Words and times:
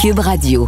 Cube 0.00 0.20
Radio. 0.20 0.66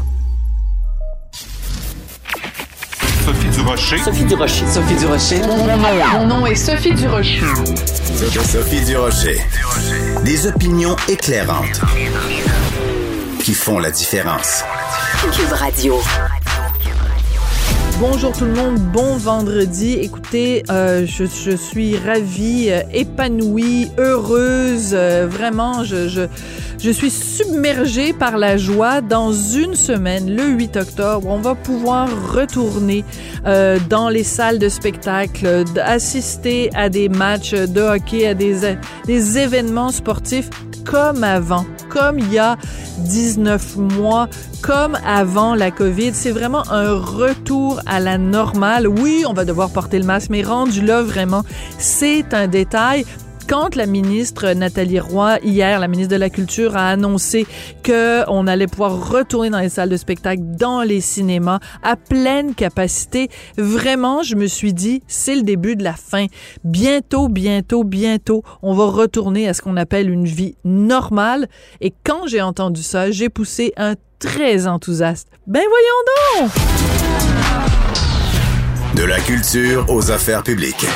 Sophie 3.25 3.49
Durocher. 3.49 3.97
Sophie 3.97 4.25
Durocher. 4.25 4.67
Sophie 4.67 4.95
Durocher. 4.97 5.41
Mon 6.13 6.27
nom 6.27 6.45
est 6.45 6.55
Sophie 6.55 6.93
Durocher. 6.93 7.41
Sophie 8.45 8.85
Durocher. 8.85 9.41
Des 10.27 10.47
opinions 10.47 10.97
éclairantes 11.09 11.81
qui 13.43 13.55
font 13.55 13.79
la 13.79 13.91
différence. 13.91 14.65
Cube 15.35 15.53
Radio. 15.53 15.99
Bonjour 17.99 18.33
tout 18.33 18.45
le 18.45 18.53
monde, 18.53 18.79
bon 18.79 19.17
vendredi. 19.17 19.93
Écoutez, 19.93 20.65
euh, 20.71 21.07
je, 21.07 21.25
je, 21.25 21.57
suis 21.57 21.97
ravie, 21.97 22.67
euh, 22.71 22.83
épanouie, 22.93 23.93
heureuse. 23.97 24.91
Euh, 24.93 25.29
vraiment, 25.31 25.85
je, 25.85 26.09
je, 26.09 26.23
je, 26.83 26.91
suis 26.91 27.11
submergée 27.11 28.13
par 28.13 28.37
la 28.37 28.57
joie. 28.57 29.01
Dans 29.01 29.33
une 29.33 29.75
semaine, 29.75 30.35
le 30.35 30.45
8 30.45 30.77
octobre, 30.77 31.29
on 31.29 31.39
va 31.39 31.55
pouvoir 31.55 32.09
retourner 32.33 33.05
euh, 33.47 33.79
dans 33.89 34.09
les 34.09 34.25
salles 34.25 34.59
de 34.59 34.69
spectacle, 34.69 35.65
assister 35.83 36.71
à 36.75 36.89
des 36.89 37.09
matchs 37.09 37.55
de 37.55 37.81
hockey, 37.81 38.27
à 38.27 38.35
des, 38.35 38.77
des 39.07 39.39
événements 39.39 39.91
sportifs 39.91 40.51
comme 40.85 41.25
avant, 41.25 41.65
comme 41.89 42.19
il 42.19 42.33
y 42.33 42.39
a 42.39 42.57
19 42.99 43.77
mois, 43.77 44.29
comme 44.63 44.99
avant 45.07 45.55
la 45.55 45.71
COVID. 45.71 46.13
C'est 46.15 46.31
vraiment 46.31 46.69
un 46.71 46.95
retour 46.95 47.81
à 47.87 48.01
la 48.01 48.19
normale. 48.19 48.89
Oui, 48.89 49.25
on 49.27 49.33
va 49.33 49.45
devoir 49.45 49.71
porter 49.71 49.99
le 49.99 50.05
masque, 50.05 50.31
mais 50.31 50.43
rendu 50.43 50.81
là, 50.83 51.03
vraiment, 51.03 51.45
c'est 51.79 52.35
un 52.35 52.49
détail 52.49 53.05
quand 53.47 53.77
la 53.77 53.87
ministre 53.87 54.53
Nathalie 54.53 55.01
Roy, 55.01 55.39
hier, 55.43 55.79
la 55.79 55.89
ministre 55.89 56.13
de 56.13 56.19
la 56.19 56.31
Culture, 56.31 56.77
a 56.77 56.89
annoncé 56.89 57.47
que 57.83 58.29
on 58.29 58.47
allait 58.47 58.67
pouvoir 58.67 59.11
retourner 59.11 59.51
dans 59.51 59.59
les 59.59 59.69
salles 59.69 59.89
de 59.89 59.97
spectacle, 59.97 60.43
dans 60.43 60.83
les 60.83 61.01
cinémas, 61.01 61.61
à 61.83 61.97
pleine 61.97 62.55
capacité, 62.55 63.29
vraiment, 63.57 64.23
je 64.23 64.37
me 64.37 64.47
suis 64.47 64.73
dit, 64.73 65.03
c'est 65.07 65.35
le 65.35 65.43
début 65.43 65.77
de 65.77 65.85
la 65.85 65.95
fin. 65.95 66.27
Bientôt, 66.65 67.29
bientôt, 67.29 67.85
bientôt, 67.85 68.43
on 68.63 68.75
va 68.75 68.87
retourner 68.87 69.49
à 69.49 69.55
ce 69.55 69.63
qu'on 69.63 69.77
appelle 69.77 70.11
une 70.11 70.27
vie 70.27 70.57
normale. 70.65 71.49
Et 71.81 71.93
quand 72.05 72.27
j'ai 72.27 72.43
entendu 72.43 72.83
ça, 72.83 73.11
j'ai 73.11 73.29
poussé 73.29 73.73
un 73.77 73.95
très 74.19 74.67
enthousiaste. 74.67 75.29
Ben 75.47 75.63
voyons 75.69 76.49
donc! 76.49 76.53
De 78.97 79.05
la 79.05 79.21
culture 79.21 79.87
aux 79.89 80.11
affaires 80.11 80.43
publiques. 80.43 80.87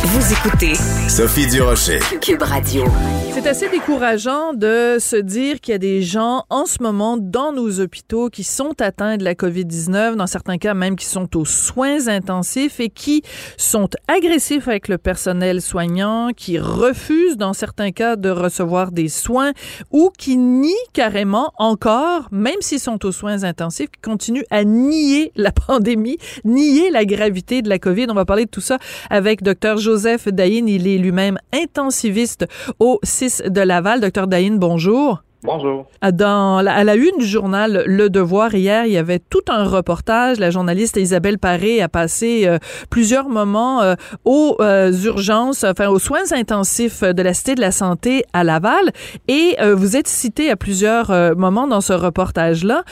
Vous 0.00 0.32
écoutez 0.32 0.74
Sophie 1.08 1.48
Durocher. 1.48 1.98
Cube 2.20 2.42
Radio. 2.42 2.84
C'est 3.32 3.46
assez 3.46 3.68
décourageant 3.68 4.52
de 4.52 4.96
se 4.98 5.16
dire 5.16 5.60
qu'il 5.60 5.72
y 5.72 5.74
a 5.74 5.78
des 5.78 6.02
gens 6.02 6.44
en 6.50 6.66
ce 6.66 6.82
moment 6.82 7.16
dans 7.16 7.52
nos 7.52 7.80
hôpitaux 7.80 8.30
qui 8.30 8.42
sont 8.42 8.80
atteints 8.80 9.16
de 9.16 9.24
la 9.24 9.34
COVID-19, 9.34 10.16
dans 10.16 10.26
certains 10.26 10.58
cas 10.58 10.74
même 10.74 10.96
qui 10.96 11.06
sont 11.06 11.36
aux 11.36 11.44
soins 11.44 12.08
intensifs 12.08 12.80
et 12.80 12.88
qui 12.88 13.22
sont 13.56 13.88
agressifs 14.08 14.66
avec 14.66 14.88
le 14.88 14.98
personnel 14.98 15.62
soignant, 15.62 16.30
qui 16.36 16.58
refusent 16.58 17.36
dans 17.36 17.52
certains 17.52 17.92
cas 17.92 18.16
de 18.16 18.30
recevoir 18.30 18.90
des 18.90 19.08
soins 19.08 19.52
ou 19.92 20.10
qui 20.16 20.36
nient 20.36 20.72
carrément 20.92 21.52
encore, 21.58 22.28
même 22.32 22.60
s'ils 22.60 22.80
sont 22.80 23.04
aux 23.04 23.12
soins 23.12 23.44
intensifs, 23.44 23.90
qui 23.90 24.00
continuent 24.00 24.46
à 24.50 24.64
nier 24.64 25.32
la 25.36 25.52
pandémie, 25.66 26.18
nier 26.44 26.90
la 26.90 27.04
gravité 27.04 27.62
de 27.62 27.68
la 27.68 27.78
COVID. 27.78 28.06
On 28.10 28.14
va 28.14 28.24
parler 28.24 28.46
de 28.46 28.50
tout 28.50 28.60
ça 28.60 28.78
avec 29.10 29.42
Dr. 29.42 29.78
Joseph 29.88 30.28
Dayin. 30.28 30.66
Il 30.66 30.86
est 30.86 30.98
lui-même 30.98 31.38
intensiviste 31.50 32.46
au 32.78 33.00
6 33.02 33.44
de 33.46 33.62
Laval. 33.62 34.02
Docteur 34.02 34.26
Dayin, 34.26 34.56
bonjour. 34.56 35.22
Bonjour. 35.44 35.86
Dans 36.02 36.58
à 36.58 36.82
la 36.82 36.96
une 36.96 37.16
du 37.18 37.24
journal 37.24 37.84
Le 37.86 38.10
Devoir 38.10 38.56
hier, 38.56 38.86
il 38.86 38.92
y 38.92 38.96
avait 38.96 39.20
tout 39.20 39.42
un 39.48 39.62
reportage. 39.62 40.40
La 40.40 40.50
journaliste 40.50 40.96
Isabelle 40.96 41.38
Paré 41.38 41.80
a 41.80 41.88
passé 41.88 42.42
euh, 42.44 42.58
plusieurs 42.90 43.28
moments 43.28 43.80
euh, 43.80 43.94
aux 44.24 44.56
euh, 44.58 44.90
urgences, 44.90 45.62
enfin 45.62 45.90
aux 45.90 46.00
soins 46.00 46.32
intensifs 46.32 47.04
de 47.04 47.22
la 47.22 47.34
Cité 47.34 47.54
de 47.54 47.60
la 47.60 47.70
Santé 47.70 48.24
à 48.32 48.42
Laval. 48.42 48.90
Et 49.28 49.56
vous 49.76 49.96
êtes 49.96 50.08
cité 50.08 50.50
à 50.50 50.56
plusieurs 50.56 51.36
moments 51.36 51.68
dans 51.68 51.80
ce 51.80 51.92
reportage-là. 51.92 52.82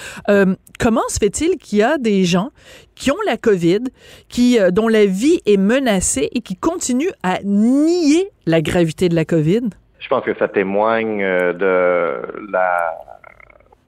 comment 0.78 1.08
se 1.08 1.18
fait-il 1.18 1.56
qu'il 1.56 1.78
y 1.78 1.82
a 1.82 1.98
des 1.98 2.24
gens 2.24 2.50
qui 2.94 3.10
ont 3.10 3.16
la 3.26 3.36
COVID, 3.36 3.84
qui 4.28 4.58
dont 4.72 4.88
la 4.88 5.06
vie 5.06 5.40
est 5.46 5.56
menacée 5.56 6.28
et 6.32 6.40
qui 6.40 6.54
continuent 6.56 7.14
à 7.22 7.40
nier 7.44 8.30
la 8.46 8.62
gravité 8.62 9.08
de 9.08 9.14
la 9.14 9.24
COVID? 9.24 9.70
Je 10.06 10.10
pense 10.10 10.22
que 10.22 10.38
ça 10.38 10.46
témoigne 10.46 11.18
de 11.18 12.22
la, 12.52 12.94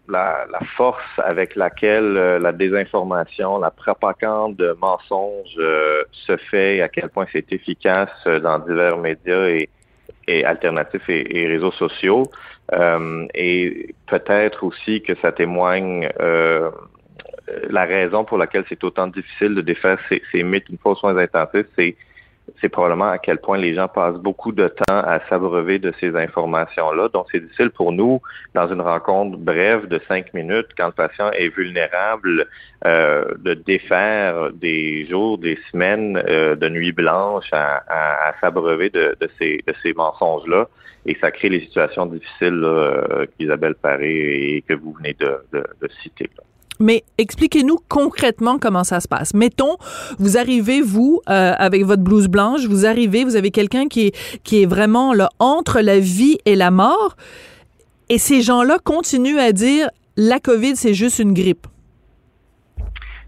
la, 0.09 0.47
la 0.51 0.59
force 0.77 1.05
avec 1.19 1.55
laquelle 1.55 2.13
la 2.43 2.51
désinformation, 2.51 3.61
la 3.61 3.71
propagande 3.71 4.57
de 4.57 4.77
mensonges 4.81 5.55
euh, 5.59 6.03
se 6.11 6.37
fait 6.37 6.81
à 6.81 6.89
quel 6.89 7.09
point 7.11 7.27
c'est 7.31 7.53
efficace 7.53 8.11
dans 8.27 8.59
divers 8.59 8.99
médias 8.99 9.47
et, 9.47 9.69
et 10.27 10.45
alternatifs 10.45 11.09
et, 11.09 11.47
réseaux 11.47 11.71
sociaux. 11.71 12.25
Euh, 12.73 13.29
et 13.35 13.95
peut-être 14.09 14.65
aussi 14.65 15.01
que 15.03 15.15
ça 15.23 15.31
témoigne 15.31 16.09
euh, 16.19 16.69
la 17.71 17.85
raison 17.85 18.25
pour 18.25 18.39
laquelle 18.39 18.65
c'est 18.69 18.83
autant 18.83 19.07
difficile 19.07 19.55
de 19.55 19.61
défaire 19.61 20.01
ces, 20.09 20.21
ces 20.33 20.43
mythes 20.43 20.69
une 20.69 20.79
fois 20.79 20.97
soins 20.97 21.17
intensifs, 21.17 21.69
c'est 21.79 21.95
c'est 22.61 22.69
probablement 22.69 23.11
à 23.11 23.19
quel 23.19 23.39
point 23.39 23.59
les 23.59 23.75
gens 23.75 23.89
passent 23.89 24.17
beaucoup 24.17 24.53
de 24.53 24.69
temps 24.69 24.99
à 24.99 25.21
s'abreuver 25.29 25.79
de 25.79 25.93
ces 26.01 26.15
informations-là. 26.17 27.09
Donc, 27.09 27.27
c'est 27.31 27.41
difficile 27.41 27.71
pour 27.71 27.93
nous, 27.93 28.21
dans 28.55 28.69
une 28.73 28.81
rencontre 28.81 29.37
brève 29.39 29.87
de 29.87 30.01
cinq 30.09 30.33
minutes, 30.35 30.69
quand 30.77 30.87
le 30.87 30.93
patient 30.93 31.31
est 31.33 31.49
vulnérable, 31.49 32.47
euh, 32.87 33.25
de 33.39 33.55
défaire 33.55 34.53
des 34.53 35.07
jours, 35.07 35.39
des 35.39 35.59
semaines 35.71 36.23
euh, 36.29 36.55
de 36.55 36.69
nuit 36.69 36.93
blanche 36.93 37.49
à, 37.53 38.35
s'abreuver 38.41 38.91
de, 38.91 39.17
ces, 39.39 39.93
mensonges-là. 39.95 40.69
Et 41.07 41.17
ça 41.21 41.31
crée 41.31 41.49
les 41.49 41.61
situations 41.61 42.07
difficiles 42.07 42.63
euh, 42.65 43.27
qu'Isabelle 43.37 43.75
Paré 43.75 44.57
et 44.57 44.63
que 44.63 44.75
vous 44.75 44.93
venez 44.93 45.15
de, 45.15 45.41
citer. 46.03 46.29
Mais 46.79 47.05
expliquez-nous 47.19 47.79
concrètement 47.89 48.59
comment 48.59 48.85
ça 48.85 49.01
se 49.01 49.09
passe. 49.09 49.35
Mettons, 49.35 49.77
vous 50.19 50.37
arrivez, 50.37 50.81
vous, 50.81 51.21
euh, 51.29 51.55
avec 51.59 51.85
votre 51.85 52.03
blouse 52.03 52.29
blanche, 52.29 52.67
vous 52.67 52.87
arrivez, 52.87 53.25
vous 53.25 53.37
avez 53.37 53.51
quelqu'un 53.51 53.89
qui 53.89 54.09
est, 54.09 54.17
qui 54.45 54.63
est 54.63 54.67
vraiment 54.67 55.13
là, 55.13 55.31
entre 55.39 55.81
la 55.81 55.99
vie 55.99 56.39
et 56.45 56.55
la 56.55 56.71
mort, 56.71 57.17
et 58.09 58.19
ces 58.19 58.43
gens-là 58.43 58.79
continuent 58.83 59.39
à 59.39 59.53
dire 59.53 59.91
la 60.17 60.41
COVID, 60.41 60.77
c'est 60.77 60.95
juste 60.95 61.19
une 61.19 61.35
grippe. 61.35 61.67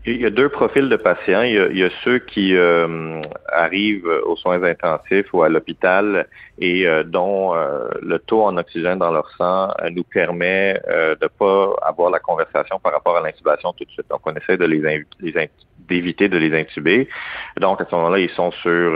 Il 0.07 0.23
y 0.23 0.25
a 0.25 0.31
deux 0.31 0.49
profils 0.49 0.89
de 0.89 0.97
patients. 0.97 1.43
Il 1.43 1.77
y 1.77 1.85
a, 1.85 1.91
ceux 2.03 2.21
qui 2.21 2.57
euh, 2.57 3.21
arrivent 3.53 4.09
aux 4.25 4.35
soins 4.35 4.63
intensifs 4.63 5.27
ou 5.35 5.43
à 5.43 5.51
l'hôpital 5.51 6.27
et 6.59 6.87
euh, 6.87 7.03
dont 7.03 7.55
euh, 7.55 7.91
le 8.01 8.19
taux 8.19 8.45
en 8.45 8.57
oxygène 8.57 8.99
dans 8.99 9.11
leur 9.11 9.31
sang 9.37 9.69
nous 9.91 10.05
permet 10.05 10.81
de 10.89 11.27
pas 11.27 11.75
avoir 11.83 12.11
la 12.11 12.19
conversation 12.19 12.79
par 12.79 12.93
rapport 12.93 13.19
à 13.19 13.21
l'intubation 13.21 13.75
tout 13.75 13.85
de 13.85 13.91
suite. 13.91 14.07
Donc, 14.09 14.21
on 14.25 14.35
essaie 14.35 14.57
de 14.57 14.65
les, 14.65 15.05
les 15.21 15.51
d'éviter 15.87 16.29
de 16.29 16.39
les 16.39 16.59
intuber. 16.59 17.09
Donc, 17.59 17.83
à 17.83 17.85
ce 17.85 17.95
moment-là, 17.95 18.21
ils 18.21 18.31
sont 18.31 18.53
sur 18.53 18.93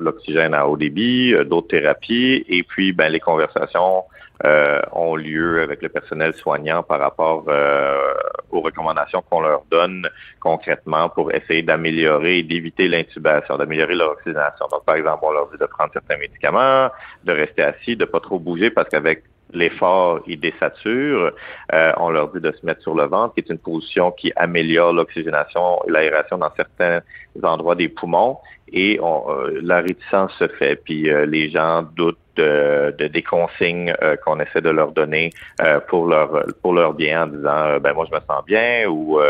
l'oxygène 0.00 0.54
à 0.54 0.66
haut 0.66 0.78
débit, 0.78 1.34
d'autres 1.44 1.68
thérapies, 1.68 2.44
et 2.48 2.62
puis 2.62 2.92
ben, 2.92 3.10
les 3.10 3.20
conversations 3.20 4.04
euh, 4.44 4.80
ont 4.92 5.14
lieu 5.14 5.62
avec 5.62 5.82
le 5.82 5.88
personnel 5.88 6.34
soignant 6.34 6.82
par 6.82 7.00
rapport 7.00 7.44
euh, 7.48 8.12
aux 8.50 8.60
recommandations 8.60 9.22
qu'on 9.28 9.40
leur 9.40 9.62
donne 9.70 10.08
concrètement 10.40 11.08
pour 11.08 11.32
essayer 11.32 11.62
d'améliorer 11.62 12.38
et 12.38 12.42
d'éviter 12.42 12.88
l'intubation, 12.88 13.56
d'améliorer 13.56 13.94
leur 13.94 14.12
oxygénation. 14.12 14.66
Donc, 14.70 14.84
par 14.84 14.96
exemple, 14.96 15.20
on 15.22 15.30
leur 15.30 15.48
dit 15.50 15.58
de 15.58 15.66
prendre 15.66 15.92
certains 15.92 16.16
médicaments, 16.16 16.90
de 17.24 17.32
rester 17.32 17.62
assis, 17.62 17.96
de 17.96 18.04
pas 18.04 18.20
trop 18.20 18.38
bouger 18.38 18.70
parce 18.70 18.88
qu'avec 18.88 19.22
l'effort, 19.52 20.20
ils 20.26 20.40
désaturent. 20.40 21.32
Euh, 21.72 21.92
on 21.98 22.10
leur 22.10 22.28
dit 22.32 22.40
de 22.40 22.52
se 22.52 22.64
mettre 22.64 22.82
sur 22.82 22.94
le 22.94 23.04
ventre, 23.04 23.34
qui 23.34 23.40
est 23.40 23.50
une 23.50 23.58
position 23.58 24.10
qui 24.10 24.32
améliore 24.36 24.92
l'oxygénation 24.92 25.82
et 25.86 25.90
l'aération 25.90 26.38
dans 26.38 26.50
certains 26.56 27.00
endroits 27.42 27.74
des 27.74 27.88
poumons. 27.88 28.38
Et 28.72 28.98
on, 29.00 29.24
euh, 29.28 29.60
la 29.62 29.80
réticence 29.80 30.32
se 30.38 30.48
fait, 30.48 30.76
puis 30.76 31.10
euh, 31.10 31.26
les 31.26 31.50
gens 31.50 31.82
doutent 31.82 32.18
de, 32.36 32.94
de 32.98 33.06
des 33.08 33.22
consignes 33.22 33.94
euh, 34.02 34.16
qu'on 34.16 34.40
essaie 34.40 34.60
de 34.60 34.70
leur 34.70 34.92
donner 34.92 35.30
euh, 35.60 35.80
pour 35.80 36.06
leur 36.06 36.46
pour 36.62 36.72
leur 36.74 36.94
bien 36.94 37.24
en 37.24 37.26
disant 37.26 37.66
euh, 37.66 37.78
ben 37.78 37.92
moi 37.92 38.06
je 38.10 38.14
me 38.14 38.20
sens 38.20 38.44
bien 38.46 38.88
ou 38.88 39.20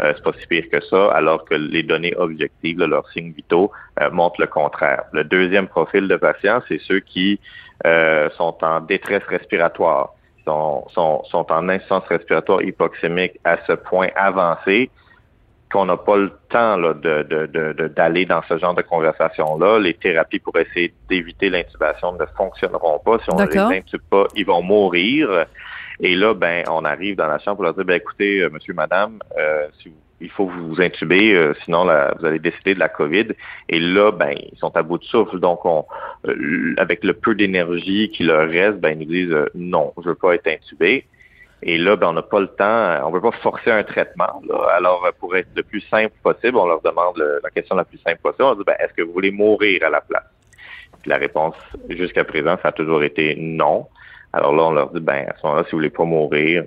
c'est 0.00 0.22
pas 0.22 0.32
si 0.38 0.46
pire 0.46 0.64
que 0.70 0.80
ça 0.80 1.08
alors 1.12 1.44
que 1.44 1.54
les 1.54 1.82
données 1.82 2.14
objectives 2.16 2.78
là, 2.78 2.86
leurs 2.86 3.08
signes 3.10 3.32
vitaux 3.32 3.70
montrent 4.12 4.40
le 4.40 4.46
contraire. 4.46 5.04
Le 5.12 5.24
deuxième 5.24 5.68
profil 5.68 6.08
de 6.08 6.16
patients 6.16 6.62
c'est 6.68 6.80
ceux 6.80 7.00
qui 7.00 7.40
sont 7.84 8.56
en 8.62 8.80
détresse 8.80 9.22
respiratoire, 9.28 10.14
sont, 10.44 10.86
sont, 10.88 11.22
sont 11.24 11.52
en 11.52 11.68
insuffisance 11.68 12.04
respiratoire 12.08 12.62
hypoxémique 12.62 13.38
à 13.44 13.58
ce 13.66 13.72
point 13.72 14.08
avancé 14.16 14.90
qu'on 15.76 15.84
n'a 15.84 15.98
pas 15.98 16.16
le 16.16 16.32
temps 16.48 16.78
là, 16.78 16.94
de, 16.94 17.22
de, 17.22 17.46
de, 17.74 17.88
d'aller 17.88 18.24
dans 18.24 18.40
ce 18.48 18.56
genre 18.56 18.74
de 18.74 18.80
conversation-là. 18.80 19.78
Les 19.78 19.92
thérapies 19.92 20.38
pour 20.38 20.56
essayer 20.56 20.94
d'éviter 21.10 21.50
l'intubation 21.50 22.14
ne 22.14 22.24
fonctionneront 22.34 22.98
pas. 23.00 23.18
Si 23.18 23.30
on 23.30 23.36
ne 23.36 23.46
les 23.46 23.58
intube 23.58 24.00
pas, 24.10 24.26
ils 24.34 24.46
vont 24.46 24.62
mourir. 24.62 25.44
Et 26.00 26.14
là, 26.14 26.32
ben, 26.32 26.64
on 26.70 26.86
arrive 26.86 27.16
dans 27.16 27.26
la 27.26 27.38
chambre 27.40 27.56
pour 27.56 27.64
leur 27.64 27.74
dire, 27.74 27.84
ben, 27.84 27.96
écoutez, 27.96 28.40
euh, 28.40 28.48
monsieur, 28.48 28.72
madame, 28.72 29.18
euh, 29.38 29.66
si 29.82 29.90
vous 29.90 29.96
il 30.22 30.30
faut 30.30 30.46
vous, 30.46 30.80
intuber, 30.80 31.34
euh, 31.34 31.52
sinon 31.62 31.84
vous 31.84 32.24
allez 32.24 32.38
décider 32.38 32.72
de 32.72 32.78
la 32.78 32.88
COVID. 32.88 33.26
Et 33.68 33.78
là, 33.78 34.12
ben, 34.12 34.32
ils 34.50 34.58
sont 34.58 34.74
à 34.74 34.82
bout 34.82 34.96
de 34.96 35.04
souffle. 35.04 35.38
Donc, 35.40 35.66
on, 35.66 35.84
avec 36.78 37.04
le 37.04 37.12
peu 37.12 37.34
d'énergie 37.34 38.08
qui 38.08 38.22
leur 38.22 38.48
reste, 38.48 38.78
ben, 38.78 38.98
ils 38.98 39.06
nous 39.06 39.12
disent 39.12 39.36
non, 39.54 39.92
je 40.02 40.08
veux 40.08 40.14
pas 40.14 40.34
être 40.34 40.46
intubé. 40.46 41.04
Et 41.62 41.78
là, 41.78 41.96
ben, 41.96 42.08
on 42.08 42.12
n'a 42.12 42.22
pas 42.22 42.40
le 42.40 42.48
temps, 42.48 43.00
on 43.04 43.08
ne 43.08 43.14
veut 43.14 43.20
pas 43.20 43.32
forcer 43.32 43.70
un 43.70 43.82
traitement. 43.82 44.42
Alors, 44.76 45.08
pour 45.18 45.34
être 45.36 45.48
le 45.56 45.62
plus 45.62 45.80
simple 45.80 46.12
possible, 46.22 46.56
on 46.56 46.66
leur 46.66 46.82
demande 46.82 47.16
la 47.42 47.50
question 47.50 47.74
la 47.74 47.84
plus 47.84 47.98
simple 47.98 48.20
possible. 48.22 48.44
On 48.44 48.54
dit, 48.54 48.64
ben, 48.66 48.76
est-ce 48.78 48.92
que 48.92 49.02
vous 49.02 49.12
voulez 49.12 49.30
mourir 49.30 49.82
à 49.84 49.90
la 49.90 50.00
place? 50.00 50.24
la 51.06 51.16
réponse, 51.16 51.54
jusqu'à 51.88 52.24
présent, 52.24 52.56
ça 52.62 52.68
a 52.68 52.72
toujours 52.72 53.02
été 53.02 53.36
non. 53.36 53.86
Alors 54.32 54.54
là, 54.54 54.62
on 54.64 54.72
leur 54.72 54.90
dit, 54.90 55.00
ben, 55.00 55.26
à 55.28 55.34
ce 55.36 55.46
moment-là, 55.46 55.64
si 55.64 55.70
vous 55.70 55.78
voulez 55.78 55.90
pas 55.90 56.04
mourir, 56.04 56.64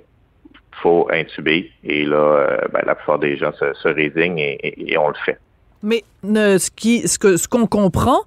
faut 0.82 1.08
intuber. 1.12 1.70
Et 1.84 2.04
là, 2.04 2.16
euh, 2.16 2.58
ben, 2.72 2.82
la 2.86 2.94
plupart 2.94 3.18
des 3.18 3.36
gens 3.36 3.52
se, 3.52 3.88
résignent 3.88 4.38
et, 4.38 4.96
on 4.98 5.08
le 5.08 5.14
fait. 5.24 5.38
Mais 5.82 6.04
ce 6.22 6.70
ce 7.06 7.36
ce 7.36 7.48
qu'on 7.48 7.66
comprend, 7.66 8.20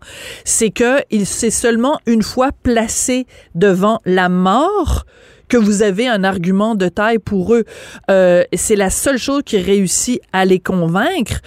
c'est 0.43 0.71
que 0.71 1.01
il 1.11 1.25
s'est 1.25 1.51
seulement 1.51 1.99
une 2.07 2.23
fois 2.23 2.49
placé 2.63 3.27
devant 3.53 3.99
la 4.05 4.27
mort 4.27 5.05
que 5.47 5.57
vous 5.57 5.83
avez 5.83 6.07
un 6.07 6.23
argument 6.23 6.75
de 6.75 6.87
taille 6.87 7.19
pour 7.19 7.53
eux. 7.53 7.63
Euh, 8.09 8.43
c'est 8.53 8.75
la 8.75 8.89
seule 8.89 9.17
chose 9.17 9.43
qui 9.45 9.57
réussit 9.57 10.21
à 10.31 10.45
les 10.45 10.59
convaincre. 10.59 11.41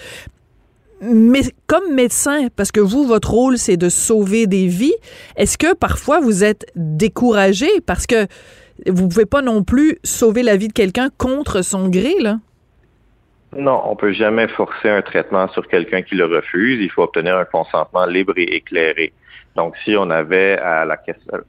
Mais 1.01 1.41
comme 1.67 1.93
médecin, 1.93 2.47
parce 2.55 2.71
que 2.71 2.79
vous, 2.79 3.05
votre 3.05 3.31
rôle, 3.31 3.57
c'est 3.57 3.77
de 3.77 3.89
sauver 3.89 4.47
des 4.47 4.67
vies, 4.67 4.95
est-ce 5.35 5.57
que 5.57 5.75
parfois 5.75 6.19
vous 6.19 6.43
êtes 6.43 6.65
découragé 6.75 7.67
parce 7.85 8.07
que 8.07 8.25
vous 8.87 9.07
pouvez 9.07 9.25
pas 9.25 9.41
non 9.41 9.63
plus 9.63 9.99
sauver 10.03 10.43
la 10.43 10.57
vie 10.57 10.67
de 10.67 10.73
quelqu'un 10.73 11.09
contre 11.17 11.61
son 11.61 11.89
gré, 11.89 12.15
là? 12.19 12.37
Non, 13.55 13.81
on 13.85 13.95
peut 13.95 14.11
jamais 14.11 14.47
forcer 14.49 14.89
un 14.89 15.01
traitement 15.01 15.47
sur 15.49 15.67
quelqu'un 15.67 16.01
qui 16.01 16.15
le 16.15 16.25
refuse. 16.25 16.81
Il 16.81 16.91
faut 16.91 17.03
obtenir 17.03 17.37
un 17.37 17.45
consentement 17.45 18.05
libre 18.05 18.33
et 18.37 18.55
éclairé. 18.55 19.13
Donc, 19.55 19.75
si 19.83 19.95
on 19.97 20.09
avait 20.09 20.59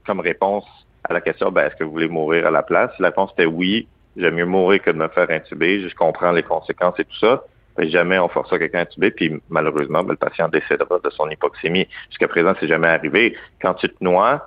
comme 0.06 0.20
réponse 0.20 0.64
à 1.08 1.14
la 1.14 1.20
question, 1.20 1.50
ben, 1.50 1.66
est-ce 1.66 1.76
que 1.76 1.84
vous 1.84 1.92
voulez 1.92 2.08
mourir 2.08 2.46
à 2.46 2.50
la 2.50 2.62
place? 2.62 2.90
la 2.98 3.08
réponse 3.08 3.32
était 3.32 3.46
oui, 3.46 3.88
j'aime 4.16 4.34
mieux 4.34 4.46
mourir 4.46 4.82
que 4.82 4.90
de 4.90 4.96
me 4.96 5.08
faire 5.08 5.30
intuber. 5.30 5.88
Je 5.88 5.94
comprends 5.94 6.32
les 6.32 6.42
conséquences 6.42 6.98
et 6.98 7.04
tout 7.04 7.18
ça. 7.18 7.42
Mais 7.76 7.88
jamais 7.88 8.18
on 8.18 8.28
force 8.28 8.50
quelqu'un 8.50 8.80
à 8.80 8.82
intuber, 8.82 9.12
puis 9.12 9.40
malheureusement, 9.48 10.02
ben, 10.02 10.10
le 10.12 10.16
patient 10.16 10.48
décédera 10.48 10.98
de 10.98 11.10
son 11.10 11.28
hypoxémie. 11.30 11.86
Jusqu'à 12.08 12.28
présent, 12.28 12.54
c'est 12.58 12.66
jamais 12.66 12.88
arrivé. 12.88 13.36
Quand 13.62 13.74
tu 13.74 13.88
te 13.88 14.02
noies, 14.02 14.44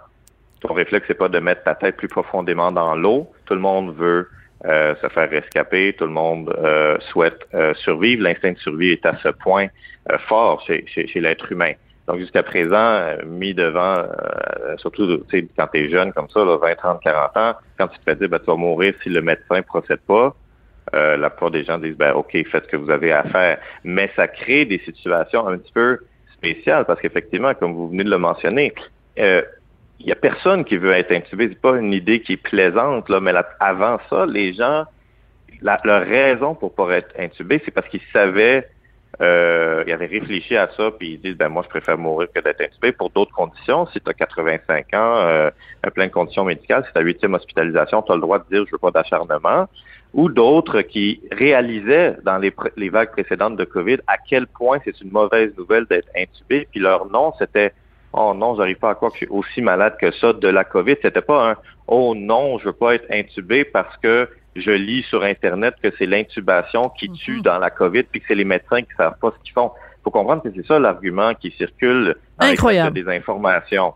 ton 0.60 0.74
réflexe, 0.74 1.06
c'est 1.08 1.18
pas 1.18 1.30
de 1.30 1.40
mettre 1.40 1.63
ta 1.63 1.75
tête 1.75 1.98
plus 1.98 2.08
profondément 2.08 2.72
dans 2.72 2.96
l'eau. 2.96 3.31
Tout 3.46 3.56
le 3.56 3.62
monde 3.62 3.96
veut 3.96 4.28
euh, 4.66 4.94
se 5.02 5.07
faire 5.10 5.28
rescaper, 5.30 5.94
tout 5.94 6.06
le 6.06 6.12
monde 6.12 6.56
euh, 6.60 6.96
souhaite 7.12 7.48
euh, 7.56 7.74
survivre. 7.74 8.22
L'instinct 8.22 8.52
de 8.52 8.60
survie 8.60 8.92
est 8.92 9.06
à 9.07 9.18
ce 9.24 9.30
point 9.30 9.68
fort 10.28 10.62
chez, 10.68 10.86
chez, 10.88 11.19
l'être 11.19 11.52
humain. 11.52 11.72
Donc 12.12 12.19
jusqu'à 12.19 12.44
présent, 12.44 13.16
mis 13.25 13.54
devant, 13.54 14.04
surtout 14.78 15.24
quand 15.31 15.68
tu 15.68 15.80
es 15.80 15.90
jeune 15.90 16.12
comme 16.12 16.28
ça, 16.28 16.44
là, 16.44 16.58
20, 16.58 16.75
30, 16.75 17.02
40 17.02 17.38
ans, 17.38 17.54
quand 17.78 17.88
tu 17.88 18.00
te 18.00 18.04
fais 18.04 18.16
dire 18.18 18.28
ben, 18.28 18.40
tu 18.40 18.48
vas 18.48 18.58
mourir 18.58 18.94
si 19.02 19.08
le 19.08 19.22
médecin 19.22 19.62
procède 19.62 20.02
pas, 20.02 20.36
la 20.92 21.30
plupart 21.30 21.52
des 21.52 21.63
gens 21.63 21.78
disent 21.78 21.96
ben 21.96 22.12
OK, 22.12 22.31
faites 22.52 22.66
ce 22.66 22.69
que 22.69 22.75
vous 22.75 22.90
avez 22.90 23.13
à 23.13 23.24
faire. 23.24 23.60
Mais 23.86 24.12
ça 24.18 24.28
crée 24.28 24.66
des 24.66 24.80
situations 24.80 25.48
un 25.48 25.58
petit 25.58 25.72
peu 25.72 26.00
spéciales 26.34 26.84
parce 26.84 27.00
qu'effectivement, 27.00 27.54
comme 27.54 27.74
vous 27.74 27.88
venez 27.88 28.04
de 28.04 28.10
le 28.10 28.18
mentionner, 28.18 28.74
il 29.16 30.07
y 30.07 30.12
a 30.12 30.16
personne 30.16 30.66
qui 30.66 30.75
veut 30.75 30.92
être 30.92 31.14
intubé. 31.14 31.48
C'est 31.48 31.62
pas 31.62 31.78
une 31.78 31.94
idée 31.94 32.22
qui 32.22 32.34
est 32.34 32.44
plaisante, 32.44 33.07
là, 33.07 33.22
mais 33.22 33.31
avant 33.62 34.00
ça, 34.10 34.25
les 34.25 34.54
gens, 34.54 34.84
la, 35.62 35.80
leur 35.86 36.04
raison 36.04 36.56
pour 36.56 36.75
pas 36.75 36.90
être 36.98 37.14
intubé, 37.18 37.62
c'est 37.64 37.72
parce 37.72 37.88
qu'ils 37.88 38.02
savaient, 38.12 38.68
euh, 39.19 39.84
ils 39.86 39.94
avaient 39.94 40.06
réfléchi 40.08 40.56
à 40.56 40.69
ça, 40.78 40.92
puis 40.92 41.13
ils 41.13 41.19
disent, 41.19 41.38
ben 41.38 41.50
moi, 41.50 41.63
je 41.63 41.69
préfère 41.69 41.98
mourir 41.98 42.30
que 42.34 42.40
d'être 42.40 42.62
intubé 42.62 42.92
pour 42.92 43.10
d'autres 43.10 43.34
conditions. 43.34 43.86
Si 43.88 44.00
tu 44.00 44.10
as 44.10 44.13
85 44.13 44.94
ans, 44.94 45.16
euh, 45.18 45.50
plein 45.94 46.08
de 46.08 46.12
conditions 46.12 46.46
médicales, 46.46 46.84
si 46.86 46.94
tu 46.94 46.98
as 46.98 47.02
huitième 47.02 47.34
hospitalisation, 47.34 48.02
tu 48.02 48.12
as 48.12 48.16
le 48.16 48.22
droit 48.22 48.40
de 48.40 48.46
dire, 48.50 48.66
je 48.66 48.72
veux 48.72 48.78
pas 48.78 48.92
d'acharnement. 48.92 49.68
Ou 50.13 50.30
d'autres 50.30 50.81
qui 50.81 51.22
réalisaient 51.31 52.18
dans 52.24 52.38
les, 52.38 52.54
les 52.78 52.90
vagues 52.90 53.12
précédentes 53.12 53.56
de 53.56 53.63
COVID 53.63 54.00
à 54.08 54.18
quel 54.18 54.48
point 54.48 54.80
c'est 54.84 55.00
une 55.02 55.12
mauvaise 55.12 55.56
nouvelle 55.57 55.86
d'être 55.86 56.10
intubé, 56.18 56.68
puis 56.69 56.80
leur 56.80 57.06
nom, 57.10 57.34
c'était 57.40 57.74
oh 58.14 58.34
non, 58.36 58.56
j'arrive 58.56 58.78
pas 58.78 58.90
à 58.90 58.96
croire 58.96 59.12
que 59.12 59.19
je 59.19 59.25
suis 59.25 59.34
aussi 59.34 59.62
malade 59.62 59.96
que 60.00 60.12
ça 60.12 60.34
de 60.34 60.48
la 60.48 60.64
COVID. 60.64 60.96
C'était 61.02 61.22
pas 61.22 61.52
un 61.52 61.56
oh 61.88 62.14
non, 62.16 62.60
je 62.60 62.66
veux 62.66 62.74
pas 62.74 62.96
être 62.96 63.10
intubé 63.12 63.64
parce 63.64 63.96
que 63.98 64.28
je 64.56 64.71
lis 64.71 65.03
sur 65.03 65.24
Internet 65.24 65.75
que 65.81 65.89
c'est 65.98 66.06
l'intubation 66.06 66.89
qui 66.89 67.09
mhm. 67.09 67.15
tue 67.15 67.42
dans 67.42 67.59
la 67.59 67.69
COVID 67.69 68.03
puis 68.03 68.21
que 68.21 68.25
c'est 68.27 68.36
les 68.36 68.45
médecins 68.45 68.81
qui 68.81 68.94
savent 68.98 69.18
pas 69.21 69.33
ce 69.38 69.44
qu'ils 69.44 69.53
font. 69.53 69.71
Il 70.00 70.03
faut 70.06 70.12
comprendre 70.12 70.42
que 70.44 70.50
c'est 70.56 70.65
ça 70.65 70.80
l'argument 70.80 71.33
qui 71.36 71.51
circule 71.51 72.15
Incroyable. 72.39 72.94
des 72.94 73.07
informations. 73.07 73.94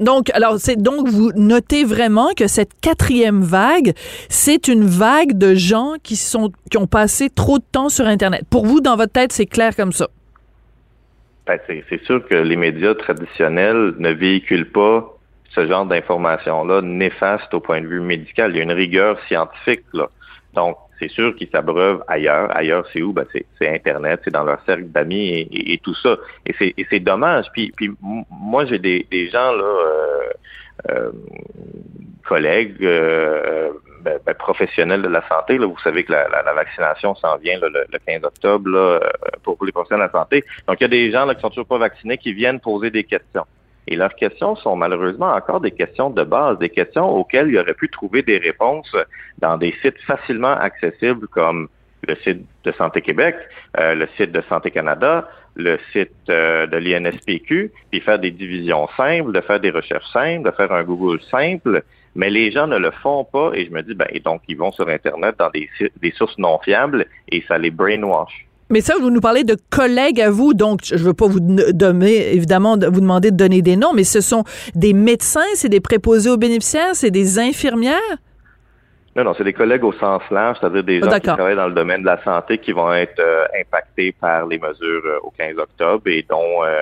Donc, 0.00 0.30
alors, 0.30 0.58
c'est 0.58 0.76
donc 0.76 1.08
vous 1.08 1.32
notez 1.34 1.84
vraiment 1.84 2.28
que 2.36 2.46
cette 2.46 2.80
quatrième 2.80 3.42
vague, 3.42 3.92
c'est 4.28 4.68
une 4.68 4.84
vague 4.84 5.36
de 5.36 5.54
gens 5.54 5.94
qui 6.02 6.14
sont 6.14 6.52
qui 6.70 6.78
ont 6.78 6.86
passé 6.86 7.30
trop 7.30 7.58
de 7.58 7.64
temps 7.70 7.88
sur 7.88 8.06
Internet. 8.06 8.44
Pour 8.48 8.64
vous, 8.64 8.80
dans 8.80 8.96
votre 8.96 9.12
tête, 9.12 9.32
c'est 9.32 9.46
clair 9.46 9.74
comme 9.74 9.92
ça? 9.92 10.08
Ben, 11.46 11.58
c'est 11.66 12.04
sûr 12.04 12.26
que 12.28 12.34
les 12.34 12.56
médias 12.56 12.94
traditionnels 12.94 13.94
ne 13.98 14.10
véhiculent 14.10 14.70
pas 14.70 15.17
ce 15.54 15.66
genre 15.66 15.86
d'informations-là 15.86 16.82
néfastes 16.82 17.52
au 17.54 17.60
point 17.60 17.80
de 17.80 17.86
vue 17.86 18.00
médical. 18.00 18.52
Il 18.52 18.58
y 18.58 18.60
a 18.60 18.64
une 18.64 18.72
rigueur 18.72 19.18
scientifique 19.26 19.84
là. 19.92 20.08
Donc, 20.54 20.76
c'est 20.98 21.10
sûr 21.10 21.34
qu'ils 21.36 21.48
s'abreuvent 21.48 22.02
ailleurs. 22.08 22.54
Ailleurs, 22.56 22.84
c'est 22.92 23.02
où? 23.02 23.12
Ben, 23.12 23.24
c'est 23.32 23.68
Internet, 23.68 24.20
c'est 24.24 24.32
dans 24.32 24.44
leur 24.44 24.60
cercle 24.64 24.86
d'amis 24.86 25.46
et, 25.50 25.78
tout 25.78 25.94
ça. 25.94 26.16
Et 26.46 26.74
c'est 26.90 27.00
dommage. 27.00 27.46
Puis, 27.52 27.72
puis 27.76 27.90
moi, 28.00 28.64
j'ai 28.66 28.78
des, 28.78 29.06
des 29.10 29.28
gens 29.28 29.52
là, 29.52 29.64
euh, 29.64 30.32
euh, 30.90 31.10
collègues, 32.26 32.76
euh, 32.82 33.70
ben, 34.02 34.18
ben, 34.24 34.34
professionnels 34.34 35.02
de 35.02 35.08
la 35.08 35.26
santé. 35.28 35.58
Là, 35.58 35.66
vous 35.66 35.78
savez 35.78 36.04
que 36.04 36.12
la, 36.12 36.28
la, 36.28 36.52
vaccination 36.52 37.14
s'en 37.14 37.36
vient 37.38 37.58
le, 37.60 37.98
15 38.06 38.24
octobre 38.24 38.70
là, 38.70 38.78
euh, 38.78 39.00
pour, 39.42 39.56
les 39.64 39.72
professionnels 39.72 40.08
de 40.08 40.12
la 40.12 40.20
santé. 40.20 40.44
Donc, 40.66 40.76
il 40.80 40.84
y 40.84 40.84
a 40.84 40.88
des 40.88 41.10
gens 41.10 41.24
là, 41.24 41.34
qui 41.34 41.40
sont 41.40 41.48
toujours 41.48 41.66
pas 41.66 41.78
vaccinés 41.78 42.18
qui 42.18 42.32
viennent 42.32 42.60
poser 42.60 42.90
des 42.90 43.04
questions. 43.04 43.46
Et 43.90 43.96
leurs 43.96 44.14
questions 44.14 44.54
sont 44.54 44.76
malheureusement 44.76 45.32
encore 45.32 45.62
des 45.62 45.70
questions 45.70 46.10
de 46.10 46.22
base, 46.22 46.58
des 46.58 46.68
questions 46.68 47.08
auxquelles 47.08 47.48
il 47.48 47.58
aurait 47.58 47.74
pu 47.74 47.88
trouver 47.88 48.22
des 48.22 48.36
réponses 48.36 48.94
dans 49.38 49.56
des 49.56 49.74
sites 49.80 49.98
facilement 50.02 50.52
accessibles 50.52 51.26
comme 51.28 51.68
le 52.06 52.14
site 52.16 52.44
de 52.64 52.72
Santé 52.72 53.00
Québec, 53.00 53.34
euh, 53.78 53.94
le 53.94 54.06
site 54.18 54.30
de 54.30 54.42
Santé 54.48 54.70
Canada, 54.70 55.26
le 55.56 55.78
site 55.92 56.12
euh, 56.28 56.66
de 56.66 56.76
l'INSPQ, 56.76 57.72
puis 57.90 58.00
faire 58.00 58.18
des 58.18 58.30
divisions 58.30 58.88
simples, 58.94 59.32
de 59.32 59.40
faire 59.40 59.58
des 59.58 59.70
recherches 59.70 60.10
simples, 60.12 60.44
de 60.44 60.54
faire 60.54 60.70
un 60.70 60.84
Google 60.84 61.20
simple, 61.22 61.82
mais 62.14 62.28
les 62.28 62.50
gens 62.52 62.66
ne 62.66 62.76
le 62.76 62.90
font 62.90 63.24
pas 63.24 63.52
et 63.54 63.64
je 63.64 63.70
me 63.70 63.82
dis, 63.82 63.94
ben, 63.94 64.06
et 64.10 64.20
donc 64.20 64.42
ils 64.48 64.56
vont 64.56 64.70
sur 64.70 64.86
Internet 64.88 65.36
dans 65.38 65.50
des, 65.50 65.68
des 66.00 66.10
sources 66.12 66.36
non 66.36 66.58
fiables 66.62 67.06
et 67.32 67.42
ça 67.48 67.56
les 67.56 67.70
brainwash. 67.70 68.47
Mais 68.70 68.80
ça, 68.82 68.94
vous 69.00 69.10
nous 69.10 69.20
parlez 69.20 69.44
de 69.44 69.56
collègues 69.70 70.20
à 70.20 70.30
vous, 70.30 70.52
donc 70.52 70.80
je 70.84 70.94
ne 70.94 71.00
veux 71.00 71.14
pas 71.14 71.26
vous 71.26 71.40
donner, 71.40 72.34
évidemment, 72.34 72.76
vous 72.76 73.00
demander 73.00 73.30
de 73.30 73.36
donner 73.36 73.62
des 73.62 73.76
noms, 73.76 73.94
mais 73.94 74.04
ce 74.04 74.20
sont 74.20 74.44
des 74.74 74.92
médecins, 74.92 75.40
c'est 75.54 75.70
des 75.70 75.80
préposés 75.80 76.28
aux 76.28 76.36
bénéficiaires, 76.36 76.94
c'est 76.94 77.10
des 77.10 77.38
infirmières? 77.38 78.18
Non, 79.16 79.24
non, 79.24 79.34
c'est 79.36 79.42
des 79.42 79.52
collègues 79.52 79.82
au 79.82 79.92
sens 79.94 80.22
large, 80.30 80.58
c'est-à-dire 80.60 80.84
des 80.84 81.00
gens 81.00 81.10
qui 81.10 81.20
travaillent 81.22 81.56
dans 81.56 81.66
le 81.66 81.74
domaine 81.74 82.02
de 82.02 82.06
la 82.06 82.22
santé 82.22 82.58
qui 82.58 82.70
vont 82.70 82.92
être 82.92 83.18
euh, 83.18 83.46
impactés 83.60 84.12
par 84.12 84.46
les 84.46 84.60
mesures 84.60 85.02
euh, 85.06 85.18
au 85.24 85.30
15 85.30 85.58
octobre 85.58 86.02
et 86.06 86.24
dont 86.28 86.62
euh, 86.62 86.78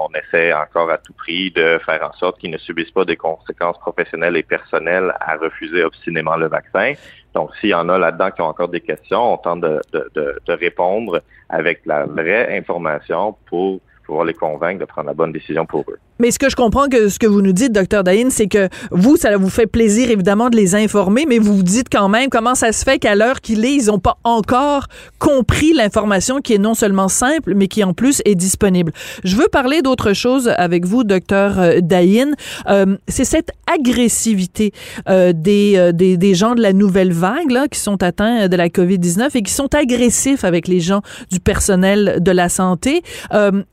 on 0.00 0.08
essaie 0.18 0.52
encore 0.52 0.90
à 0.90 0.98
tout 0.98 1.12
prix 1.12 1.52
de 1.52 1.78
faire 1.86 2.02
en 2.02 2.12
sorte 2.18 2.40
qu'ils 2.40 2.50
ne 2.50 2.58
subissent 2.58 2.90
pas 2.90 3.04
des 3.04 3.16
conséquences 3.16 3.78
professionnelles 3.78 4.36
et 4.36 4.42
personnelles 4.42 5.14
à 5.20 5.36
refuser 5.36 5.84
obstinément 5.84 6.36
le 6.36 6.48
vaccin. 6.48 6.94
Donc, 7.34 7.50
s'il 7.56 7.70
y 7.70 7.74
en 7.74 7.88
a 7.88 7.98
là-dedans 7.98 8.30
qui 8.30 8.40
ont 8.42 8.46
encore 8.46 8.68
des 8.68 8.80
questions, 8.80 9.34
on 9.34 9.36
tente 9.38 9.60
de, 9.60 9.80
de, 9.92 10.10
de, 10.14 10.40
de 10.46 10.52
répondre 10.52 11.20
avec 11.48 11.84
la 11.84 12.06
vraie 12.06 12.56
information 12.56 13.36
pour 13.46 13.80
pouvoir 14.04 14.24
les 14.24 14.34
convaincre 14.34 14.80
de 14.80 14.84
prendre 14.84 15.08
la 15.08 15.14
bonne 15.14 15.32
décision 15.32 15.66
pour 15.66 15.84
eux. 15.88 15.98
Mais 16.20 16.30
ce 16.30 16.38
que 16.38 16.48
je 16.48 16.54
comprends 16.54 16.88
que 16.88 17.08
ce 17.08 17.18
que 17.18 17.26
vous 17.26 17.42
nous 17.42 17.52
dites, 17.52 17.72
docteur 17.72 18.04
Daïn, 18.04 18.30
c'est 18.30 18.46
que 18.46 18.68
vous, 18.92 19.16
ça 19.16 19.36
vous 19.36 19.50
fait 19.50 19.66
plaisir 19.66 20.10
évidemment 20.10 20.48
de 20.48 20.56
les 20.56 20.76
informer, 20.76 21.26
mais 21.28 21.38
vous 21.38 21.56
vous 21.56 21.62
dites 21.62 21.88
quand 21.90 22.08
même 22.08 22.30
comment 22.30 22.54
ça 22.54 22.72
se 22.72 22.84
fait 22.84 22.98
qu'à 22.98 23.16
l'heure 23.16 23.40
qu'il 23.40 23.64
est, 23.64 23.74
ils 23.74 23.86
n'ont 23.86 23.98
pas 23.98 24.18
encore 24.22 24.86
compris 25.18 25.72
l'information 25.72 26.40
qui 26.40 26.54
est 26.54 26.58
non 26.58 26.74
seulement 26.74 27.08
simple, 27.08 27.54
mais 27.56 27.66
qui 27.66 27.82
en 27.82 27.94
plus 27.94 28.22
est 28.24 28.36
disponible. 28.36 28.92
Je 29.24 29.36
veux 29.36 29.48
parler 29.48 29.82
d'autre 29.82 30.12
chose 30.12 30.52
avec 30.56 30.86
vous, 30.86 31.02
docteur 31.02 31.58
euh, 31.58 31.80
Daïn. 31.82 32.34
Euh, 32.68 32.96
c'est 33.08 33.24
cette 33.24 33.50
agressivité 33.66 34.72
euh, 35.08 35.32
des, 35.34 35.90
des, 35.92 36.16
des 36.16 36.34
gens 36.34 36.54
de 36.54 36.62
la 36.62 36.72
nouvelle 36.72 37.12
vague 37.12 37.50
là, 37.50 37.66
qui 37.66 37.80
sont 37.80 38.02
atteints 38.02 38.48
de 38.48 38.56
la 38.56 38.68
COVID-19 38.68 39.30
et 39.34 39.42
qui 39.42 39.52
sont 39.52 39.74
agressifs 39.74 40.44
avec 40.44 40.68
les 40.68 40.80
gens 40.80 41.02
du 41.32 41.40
personnel 41.40 42.18
de 42.20 42.30
la 42.30 42.48
santé. 42.48 43.02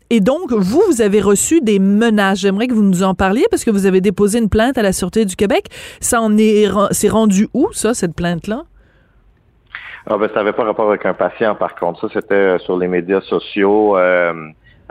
Et 0.10 0.19
donc, 0.19 0.51
vous, 0.51 0.81
vous 0.89 1.01
avez 1.01 1.21
reçu 1.21 1.62
des 1.62 1.79
menaces 1.79 2.30
menaces. 2.31 2.39
J'aimerais 2.39 2.67
que 2.67 2.73
vous 2.73 2.83
nous 2.83 3.03
en 3.03 3.13
parliez 3.13 3.45
parce 3.50 3.63
que 3.63 3.71
vous 3.71 3.85
avez 3.85 4.01
déposé 4.01 4.39
une 4.39 4.50
plainte 4.50 4.77
à 4.77 4.81
la 4.81 4.93
Sûreté 4.93 5.25
du 5.25 5.35
Québec. 5.35 5.65
Ça 6.00 6.21
en 6.21 6.38
est, 6.38 6.67
c'est 6.91 7.09
rendu 7.09 7.47
où, 7.53 7.69
ça, 7.73 7.93
cette 7.93 8.15
plainte-là? 8.15 8.63
Ah 10.07 10.17
ben, 10.17 10.27
ça 10.29 10.35
n'avait 10.38 10.53
pas 10.53 10.63
rapport 10.63 10.89
avec 10.89 11.05
un 11.05 11.13
patient, 11.13 11.55
par 11.55 11.75
contre. 11.75 12.01
Ça, 12.01 12.07
c'était 12.13 12.33
euh, 12.33 12.57
sur 12.59 12.77
les 12.77 12.88
médias 12.88 13.21
sociaux. 13.21 13.97
Euh, 13.97 14.33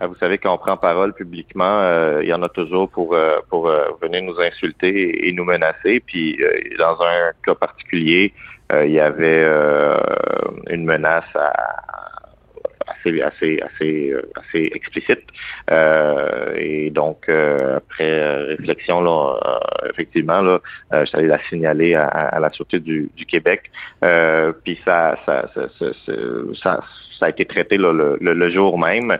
vous 0.02 0.14
savez, 0.16 0.38
quand 0.38 0.54
on 0.54 0.58
prend 0.58 0.76
parole 0.76 1.12
publiquement, 1.12 1.80
euh, 1.80 2.20
il 2.22 2.28
y 2.28 2.32
en 2.32 2.42
a 2.42 2.48
toujours 2.48 2.88
pour 2.88 3.14
pour 3.50 3.70
venir 4.00 4.22
nous 4.22 4.40
insulter 4.40 5.28
et, 5.28 5.32
nous 5.32 5.44
menacer. 5.44 6.00
Puis, 6.00 6.38
dans 6.78 6.96
un 7.02 7.32
cas 7.44 7.54
particulier, 7.54 8.32
il 8.72 8.92
y 8.92 9.00
avait 9.00 9.44
une 10.70 10.86
menace 10.86 11.28
à, 11.34 11.52
assez 12.90 13.20
assez 13.22 13.60
assez 13.60 14.10
euh, 14.10 14.22
assez 14.36 14.70
explicite. 14.74 15.22
Euh, 15.70 16.54
et 16.56 16.90
donc 16.90 17.28
euh, 17.28 17.76
après 17.78 18.44
réflexion 18.56 19.00
là 19.00 19.38
effectivement 19.90 20.40
là 20.40 20.60
je 20.92 21.16
la 21.16 21.38
signaler 21.48 21.94
à, 21.94 22.38
la 22.40 22.50
sûreté 22.50 22.80
du, 22.80 23.10
du 23.16 23.26
Québec. 23.26 23.70
Puis 24.64 24.78
ça 24.84 25.18
ça 25.26 25.48
ça, 25.54 25.68
ça 26.62 26.80
ça, 27.18 27.26
a 27.26 27.28
été 27.28 27.44
traité 27.44 27.76
le, 27.76 28.16
le, 28.20 28.50
jour 28.50 28.78
même. 28.78 29.18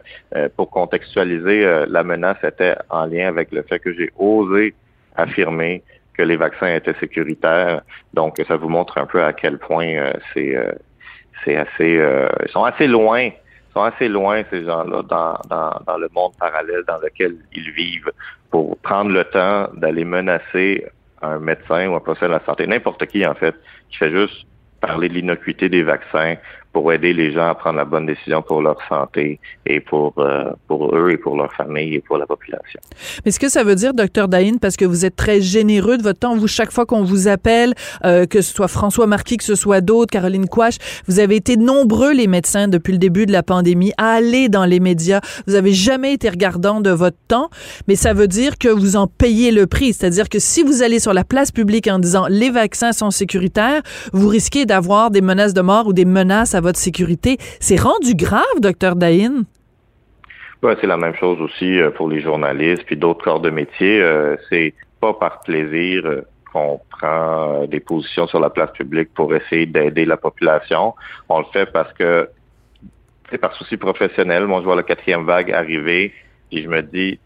Pour 0.57 0.71
contextualiser 0.71 1.85
la 1.87 2.03
menace 2.03 2.43
était 2.43 2.75
en 2.89 3.05
lien 3.07 3.29
avec 3.29 3.53
le 3.53 3.63
fait 3.63 3.79
que 3.79 3.93
j'ai 3.93 4.11
osé 4.19 4.75
affirmer 5.17 5.83
que 6.15 6.23
les 6.23 6.37
vaccins 6.37 6.75
étaient 6.75 6.95
sécuritaires. 6.99 7.83
Donc 8.15 8.43
ça 8.49 8.57
vous 8.57 8.71
montre 8.71 8.97
un 8.99 9.07
peu 9.07 9.23
à 9.23 9.33
quel 9.35 9.59
point 9.59 10.13
c'est 10.33 10.57
c'est 11.45 11.57
assez 11.57 12.01
ils 12.47 12.51
sont 12.51 12.65
assez 12.65 12.87
loin 12.87 13.31
sont 13.73 13.83
assez 13.83 14.09
loin, 14.09 14.43
ces 14.51 14.65
gens-là, 14.65 15.03
dans, 15.03 15.39
dans, 15.49 15.81
dans 15.87 15.99
le 15.99 16.09
monde 16.15 16.33
parallèle 16.39 16.83
dans 16.87 16.99
lequel 16.99 17.37
ils 17.53 17.71
vivent, 17.71 18.11
pour 18.51 18.77
prendre 18.79 19.11
le 19.11 19.25
temps 19.25 19.69
d'aller 19.75 20.05
menacer 20.05 20.87
un 21.23 21.39
médecin 21.39 21.89
ou 21.89 21.95
un 21.95 22.01
professionnel 22.01 22.39
de 22.39 22.41
la 22.41 22.47
santé, 22.47 22.67
n'importe 22.67 23.07
qui, 23.07 23.25
en 23.27 23.35
fait, 23.35 23.55
qui 23.91 23.99
fait 23.99 24.11
juste 24.11 24.47
parler 24.81 25.09
de 25.09 25.15
l'innocuité 25.15 25.69
des 25.69 25.83
vaccins, 25.83 26.37
pour 26.73 26.93
aider 26.93 27.13
les 27.13 27.33
gens 27.33 27.49
à 27.49 27.55
prendre 27.55 27.77
la 27.77 27.85
bonne 27.85 28.07
décision 28.07 28.43
pour 28.43 28.63
leur 28.63 28.77
santé 28.89 29.41
et 29.67 29.81
pour 29.81 30.15
euh, 30.19 30.51
pour 30.69 30.95
eux 30.95 31.11
et 31.11 31.17
pour 31.17 31.37
leur 31.37 31.53
famille 31.53 31.95
et 31.95 32.01
pour 32.01 32.17
la 32.17 32.27
population. 32.27 32.81
Mais 33.25 33.33
ce 33.33 33.41
que 33.41 33.49
ça 33.49 33.65
veut 33.65 33.75
dire, 33.75 33.93
docteur 33.93 34.29
Daïn, 34.29 34.59
parce 34.59 34.77
que 34.77 34.85
vous 34.85 35.05
êtes 35.05 35.17
très 35.17 35.41
généreux 35.41 35.99
de 35.99 36.03
votre 36.03 36.21
temps, 36.21 36.37
vous 36.37 36.47
chaque 36.47 36.71
fois 36.71 36.87
qu'on 36.87 37.03
vous 37.03 37.29
appelle, 37.29 37.75
euh, 38.05 38.27
que 38.27 38.41
ce 38.41 38.55
soit 38.55 38.69
François 38.69 39.07
Marquis, 39.07 39.37
que 39.37 39.45
ce 39.45 39.55
soit 39.55 39.81
d'autres, 39.81 40.11
Caroline 40.11 40.49
Quash, 40.49 40.77
vous 41.09 41.19
avez 41.19 41.37
été 41.37 41.57
nombreux 41.57 42.13
les 42.13 42.27
médecins 42.27 42.69
depuis 42.69 42.93
le 42.93 42.99
début 42.99 43.27
de 43.27 43.33
la 43.33 43.43
pandémie 43.43 43.93
à 43.99 44.13
aller 44.13 44.49
dans 44.49 44.65
les 44.65 44.81
médias. 44.81 45.21
Vous 45.47 45.55
avez 45.55 45.73
jamais 45.73 46.13
été 46.13 46.29
regardant 46.29 46.81
de 46.81 46.91
votre 46.91 47.19
temps, 47.27 47.51
mais 47.89 47.97
ça 47.97 48.13
veut 48.13 48.29
dire 48.29 48.59
que 48.59 48.69
vous 48.69 48.97
en 48.97 49.07
payez 49.07 49.51
le 49.51 49.67
prix. 49.67 49.93
C'est-à-dire 49.93 50.29
que 50.29 50.39
si 50.39 50.63
vous 50.63 50.83
allez 50.83 51.01
sur 51.01 51.13
la 51.13 51.25
place 51.25 51.51
publique 51.51 51.89
en 51.89 51.99
disant 51.99 52.27
les 52.29 52.51
vaccins 52.51 52.93
sont 52.93 53.11
sécuritaires, 53.11 53.83
vous 54.13 54.29
risquez 54.29 54.67
d'avoir 54.67 55.11
des 55.11 55.21
menaces 55.21 55.55
de 55.55 55.61
mort 55.63 55.87
ou 55.87 55.93
des 55.93 56.05
menaces 56.05 56.55
à 56.55 56.60
votre 56.61 56.79
sécurité. 56.79 57.37
C'est 57.61 57.81
rendu 57.81 58.15
grave, 58.15 58.61
docteur 58.61 58.97
Daïn? 58.97 59.45
Ouais, 60.63 60.77
c'est 60.81 60.87
la 60.87 60.99
même 60.99 61.15
chose 61.15 61.41
aussi 61.41 61.81
euh, 61.81 61.91
pour 61.91 62.09
les 62.09 62.21
journalistes 62.21 62.85
puis 62.85 62.97
d'autres 62.97 63.25
corps 63.25 63.41
de 63.41 63.51
métier. 63.51 64.03
Euh, 64.03 64.37
c'est 64.51 64.75
pas 65.01 65.15
par 65.15 65.41
plaisir 65.41 66.05
euh, 66.05 66.21
qu'on 66.53 66.81
prend 66.91 67.65
des 67.67 67.81
positions 67.81 68.27
sur 68.27 68.41
la 68.41 68.51
place 68.51 68.71
publique 68.73 69.15
pour 69.15 69.35
essayer 69.35 69.65
d'aider 69.65 70.05
la 70.05 70.19
population. 70.19 70.95
On 71.31 71.39
le 71.39 71.47
fait 71.53 71.67
parce 71.73 71.93
que 71.95 72.29
c'est 73.31 73.39
par 73.39 73.55
souci 73.55 73.79
professionnel. 73.79 74.47
Moi, 74.47 74.61
je 74.61 74.65
vois 74.67 74.77
la 74.77 74.83
quatrième 74.83 75.25
vague 75.25 75.51
arriver 75.51 76.13
et 76.53 76.63
je 76.63 76.69
me 76.69 76.83
dis, 76.83 77.19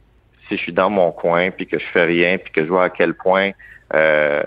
si 0.49 0.57
je 0.57 0.63
suis 0.63 0.73
dans 0.73 0.91
mon 0.91 1.11
coin 1.11 1.51
puis 1.51 1.67
que 1.67 1.79
je 1.79 1.87
fais 1.87 2.05
rien 2.05 2.39
puis 2.39 2.53
que 2.53 2.63
je 2.63 2.69
vois 2.69 2.85
à 2.85 2.91
quel 2.91 3.15
point 3.15 3.51
euh, 3.93 4.43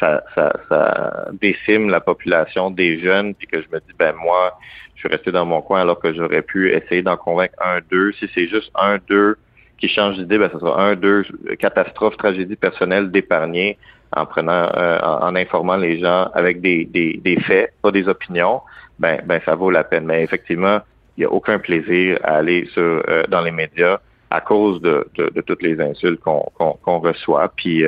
ça, 0.00 0.24
ça, 0.34 0.52
ça, 0.68 1.28
décime 1.40 1.88
la 1.88 2.00
population 2.00 2.70
des 2.70 2.98
jeunes, 2.98 3.34
puis 3.34 3.46
que 3.46 3.62
je 3.62 3.68
me 3.72 3.78
dis, 3.78 3.94
ben 3.98 4.14
moi, 4.14 4.58
je 4.94 5.00
suis 5.00 5.08
resté 5.08 5.30
dans 5.30 5.46
mon 5.46 5.62
coin 5.62 5.80
alors 5.82 6.00
que 6.00 6.12
j'aurais 6.12 6.42
pu 6.42 6.70
essayer 6.72 7.02
d'en 7.02 7.16
convaincre 7.16 7.54
un, 7.64 7.78
deux. 7.90 8.12
Si 8.12 8.28
c'est 8.34 8.48
juste 8.48 8.70
un, 8.74 8.98
deux 9.08 9.36
qui 9.78 9.88
change 9.88 10.16
d'idée, 10.16 10.38
ben 10.38 10.50
ça 10.52 10.58
sera 10.58 10.82
un, 10.82 10.96
deux, 10.96 11.24
catastrophe, 11.58 12.16
tragédie 12.16 12.56
personnelle 12.56 13.10
d'épargner 13.10 13.78
en 14.14 14.26
prenant, 14.26 14.68
euh, 14.76 14.98
en, 15.00 15.34
informant 15.36 15.76
les 15.76 15.98
gens 15.98 16.30
avec 16.34 16.60
des, 16.60 16.84
des, 16.84 17.20
des, 17.22 17.40
faits, 17.40 17.72
pas 17.80 17.90
des 17.90 18.08
opinions. 18.08 18.60
Ben, 18.98 19.22
ben 19.24 19.40
ça 19.44 19.54
vaut 19.54 19.70
la 19.70 19.84
peine. 19.84 20.04
Mais 20.04 20.22
effectivement, 20.22 20.80
il 21.16 21.20
n'y 21.20 21.26
a 21.26 21.30
aucun 21.30 21.58
plaisir 21.58 22.18
à 22.22 22.36
aller 22.36 22.66
sur, 22.74 23.02
euh, 23.08 23.22
dans 23.28 23.40
les 23.40 23.50
médias 23.50 24.00
à 24.30 24.40
cause 24.40 24.80
de, 24.80 25.06
de, 25.16 25.40
toutes 25.42 25.62
les 25.62 25.80
insultes 25.80 26.20
qu'on 26.20 26.44
qu'on 26.52 26.98
reçoit. 27.00 27.52
Puis 27.54 27.84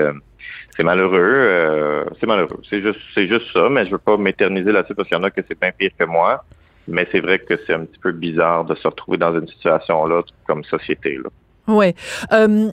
c'est 0.77 0.83
malheureux, 0.83 1.19
euh, 1.21 2.05
c'est 2.21 2.27
malheureux. 2.27 2.61
C'est 2.69 2.83
juste, 2.83 2.99
c'est 3.15 3.29
juste 3.29 3.47
ça, 3.53 3.69
mais 3.71 3.87
je 3.87 3.91
veux 3.93 3.99
pas 3.99 4.17
m'éterniser 4.17 4.73
là-dessus 4.73 4.95
parce 4.95 5.09
qu'il 5.09 5.17
y 5.17 5.21
en 5.21 5.25
a 5.25 5.31
que 5.31 5.41
c'est 5.47 5.59
bien 5.61 5.71
pire 5.77 5.91
que 5.99 6.05
moi. 6.05 6.45
Mais 6.87 7.09
c'est 7.13 7.21
vrai 7.21 7.39
que 7.39 7.55
c'est 7.67 7.73
un 7.73 7.85
petit 7.87 7.99
peu 7.99 8.13
bizarre 8.13 8.65
de 8.65 8.75
se 8.75 8.87
retrouver 8.87 9.17
dans 9.17 9.35
une 9.39 9.49
situation 9.49 10.05
là 10.07 10.23
comme 10.47 10.65
société 10.65 11.17
là. 11.17 11.31
Ouais. 11.67 11.95
Euh, 12.33 12.71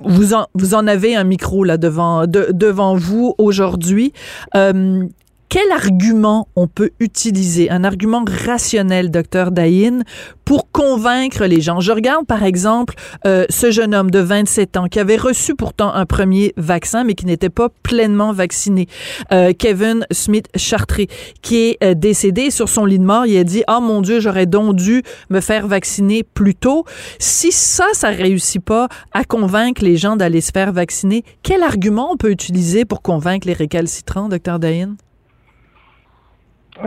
vous 0.00 0.34
en, 0.34 0.46
vous 0.54 0.74
en 0.74 0.86
avez 0.86 1.14
un 1.14 1.24
micro 1.24 1.62
là 1.62 1.76
devant 1.76 2.26
de, 2.26 2.48
devant 2.52 2.96
vous 2.96 3.34
aujourd'hui. 3.36 4.12
Euh, 4.56 5.04
quel 5.54 5.70
argument 5.70 6.48
on 6.56 6.66
peut 6.66 6.90
utiliser, 6.98 7.70
un 7.70 7.84
argument 7.84 8.24
rationnel, 8.26 9.12
docteur 9.12 9.52
Daïn, 9.52 10.02
pour 10.44 10.72
convaincre 10.72 11.44
les 11.44 11.60
gens? 11.60 11.78
Je 11.78 11.92
regarde, 11.92 12.26
par 12.26 12.42
exemple, 12.42 12.96
euh, 13.24 13.44
ce 13.50 13.70
jeune 13.70 13.94
homme 13.94 14.10
de 14.10 14.18
27 14.18 14.76
ans 14.76 14.88
qui 14.88 14.98
avait 14.98 15.16
reçu 15.16 15.54
pourtant 15.54 15.94
un 15.94 16.06
premier 16.06 16.54
vaccin, 16.56 17.04
mais 17.04 17.14
qui 17.14 17.24
n'était 17.24 17.50
pas 17.50 17.68
pleinement 17.84 18.32
vacciné. 18.32 18.88
Euh, 19.30 19.52
Kevin 19.56 20.04
Smith 20.10 20.48
Chartré, 20.56 21.06
qui 21.40 21.58
est 21.58 21.84
euh, 21.84 21.94
décédé 21.94 22.50
sur 22.50 22.68
son 22.68 22.84
lit 22.84 22.98
de 22.98 23.04
mort. 23.04 23.24
Il 23.26 23.38
a 23.38 23.44
dit, 23.44 23.62
oh 23.68 23.78
mon 23.80 24.02
Dieu, 24.02 24.18
j'aurais 24.18 24.46
donc 24.46 24.74
dû 24.74 25.04
me 25.30 25.40
faire 25.40 25.68
vacciner 25.68 26.24
plus 26.24 26.56
tôt. 26.56 26.84
Si 27.20 27.52
ça, 27.52 27.86
ça 27.92 28.08
réussit 28.08 28.60
pas 28.60 28.88
à 29.12 29.22
convaincre 29.22 29.84
les 29.84 29.98
gens 29.98 30.16
d'aller 30.16 30.40
se 30.40 30.50
faire 30.50 30.72
vacciner, 30.72 31.22
quel 31.44 31.62
argument 31.62 32.10
on 32.10 32.16
peut 32.16 32.32
utiliser 32.32 32.84
pour 32.84 33.02
convaincre 33.02 33.46
les 33.46 33.54
récalcitrants, 33.54 34.28
docteur 34.28 34.58
Daïn? 34.58 34.96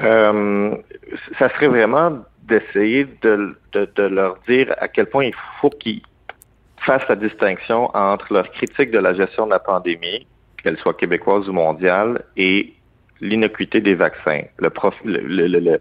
Euh, 0.04 0.76
ça 1.40 1.50
serait 1.50 1.68
vraiment 1.68 2.20
d'essayer 2.44 3.08
de, 3.22 3.56
de, 3.74 4.04
leur 4.04 4.38
dire 4.48 4.74
à 4.80 4.88
quel 4.88 5.06
point 5.08 5.26
il 5.26 5.36
faut 5.60 5.70
qu'ils 5.70 6.02
fassent 6.78 7.08
la 7.10 7.16
distinction 7.16 7.96
entre 7.96 8.34
leur 8.34 8.50
critique 8.52 8.92
de 8.92 9.00
la 9.00 9.14
gestion 9.14 9.46
de 9.46 9.52
la 9.52 9.60
pandémie, 9.60 10.28
qu'elle 10.62 10.78
soit 10.78 10.94
québécoise 10.94 11.48
ou 11.50 11.54
mondiale, 11.54 12.24
et 12.38 12.74
l'innocuité 13.20 13.82
des 13.82 13.96
vaccins. 13.96 14.44
Le, 14.60 14.70
le, 15.04 15.80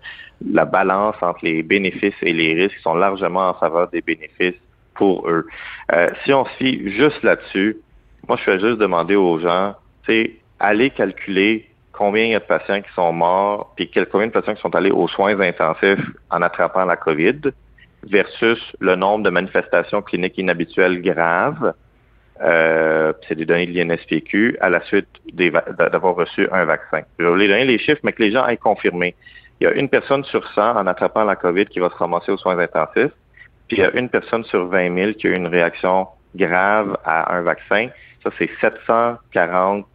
la 0.50 0.64
balance 0.64 1.16
entre 1.20 1.40
les 1.42 1.62
bénéfices 1.62 2.14
et 2.22 2.32
les 2.32 2.54
risques 2.54 2.78
sont 2.78 2.94
largement 2.94 3.50
en 3.50 3.54
faveur 3.54 3.88
des 3.88 4.00
bénéfices 4.00 4.60
pour 4.94 5.28
eux. 5.28 5.46
Euh, 5.92 6.08
si 6.24 6.32
on 6.32 6.44
se 6.44 6.50
fie 6.52 6.90
juste 6.90 7.22
là-dessus, 7.22 7.76
moi, 8.28 8.36
je 8.38 8.42
fais 8.42 8.58
juste 8.58 8.78
demander 8.78 9.14
aux 9.14 9.38
gens, 9.38 9.74
c'est 10.06 10.32
aller 10.58 10.90
calculer 10.90 11.68
combien 11.96 12.24
il 12.24 12.30
y 12.30 12.34
a 12.34 12.40
de 12.40 12.44
patients 12.44 12.80
qui 12.80 12.92
sont 12.94 13.12
morts, 13.12 13.72
puis 13.76 13.90
combien 14.10 14.26
de 14.26 14.32
patients 14.32 14.54
qui 14.54 14.60
sont 14.60 14.74
allés 14.74 14.90
aux 14.90 15.08
soins 15.08 15.38
intensifs 15.40 16.04
en 16.30 16.42
attrapant 16.42 16.84
la 16.84 16.96
COVID, 16.96 17.40
versus 18.08 18.60
le 18.80 18.94
nombre 18.96 19.24
de 19.24 19.30
manifestations 19.30 20.02
cliniques 20.02 20.38
inhabituelles 20.38 21.02
graves. 21.02 21.72
Euh, 22.42 23.12
c'est 23.26 23.34
des 23.34 23.46
données 23.46 23.66
de 23.66 23.72
l'INSPQ 23.72 24.58
à 24.60 24.68
la 24.68 24.82
suite 24.82 25.08
d'avoir 25.32 26.14
reçu 26.14 26.46
un 26.52 26.64
vaccin. 26.66 27.00
Je 27.18 27.24
vais 27.24 27.30
vous 27.30 27.38
donner 27.38 27.64
les 27.64 27.78
chiffres, 27.78 28.00
mais 28.02 28.12
que 28.12 28.22
les 28.22 28.30
gens 28.30 28.46
aient 28.46 28.58
confirmé. 28.58 29.14
Il 29.60 29.64
y 29.64 29.66
a 29.66 29.72
une 29.72 29.88
personne 29.88 30.22
sur 30.24 30.46
100 30.52 30.76
en 30.76 30.86
attrapant 30.86 31.24
la 31.24 31.34
COVID 31.34 31.66
qui 31.66 31.78
va 31.78 31.88
se 31.88 31.96
ramasser 31.96 32.30
aux 32.30 32.36
soins 32.36 32.58
intensifs, 32.58 33.12
puis 33.68 33.78
il 33.78 33.80
y 33.80 33.84
a 33.84 33.96
une 33.96 34.10
personne 34.10 34.44
sur 34.44 34.66
20 34.66 34.94
000 34.94 35.12
qui 35.14 35.28
a 35.28 35.30
eu 35.30 35.34
une 35.34 35.46
réaction 35.46 36.08
grave 36.34 36.98
à 37.04 37.34
un 37.34 37.40
vaccin. 37.40 37.88
Ça, 38.22 38.30
c'est 38.38 38.50
740 38.60 39.86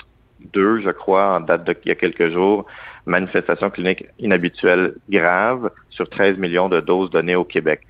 deux, 0.54 0.82
je 0.82 0.90
crois, 0.90 1.36
en 1.36 1.40
date 1.40 1.64
d'il 1.64 1.90
y 1.90 1.92
a 1.92 1.96
quelques 1.96 2.30
jours, 2.30 2.66
manifestations 3.06 3.70
cliniques 3.70 4.06
inhabituelles 4.20 4.96
graves 5.10 5.70
sur 5.90 6.10
13 6.10 6.38
millions 6.38 6.70
de 6.70 6.80
doses 6.80 7.10
données 7.10 7.36
au 7.36 7.46
Québec. 7.46 7.82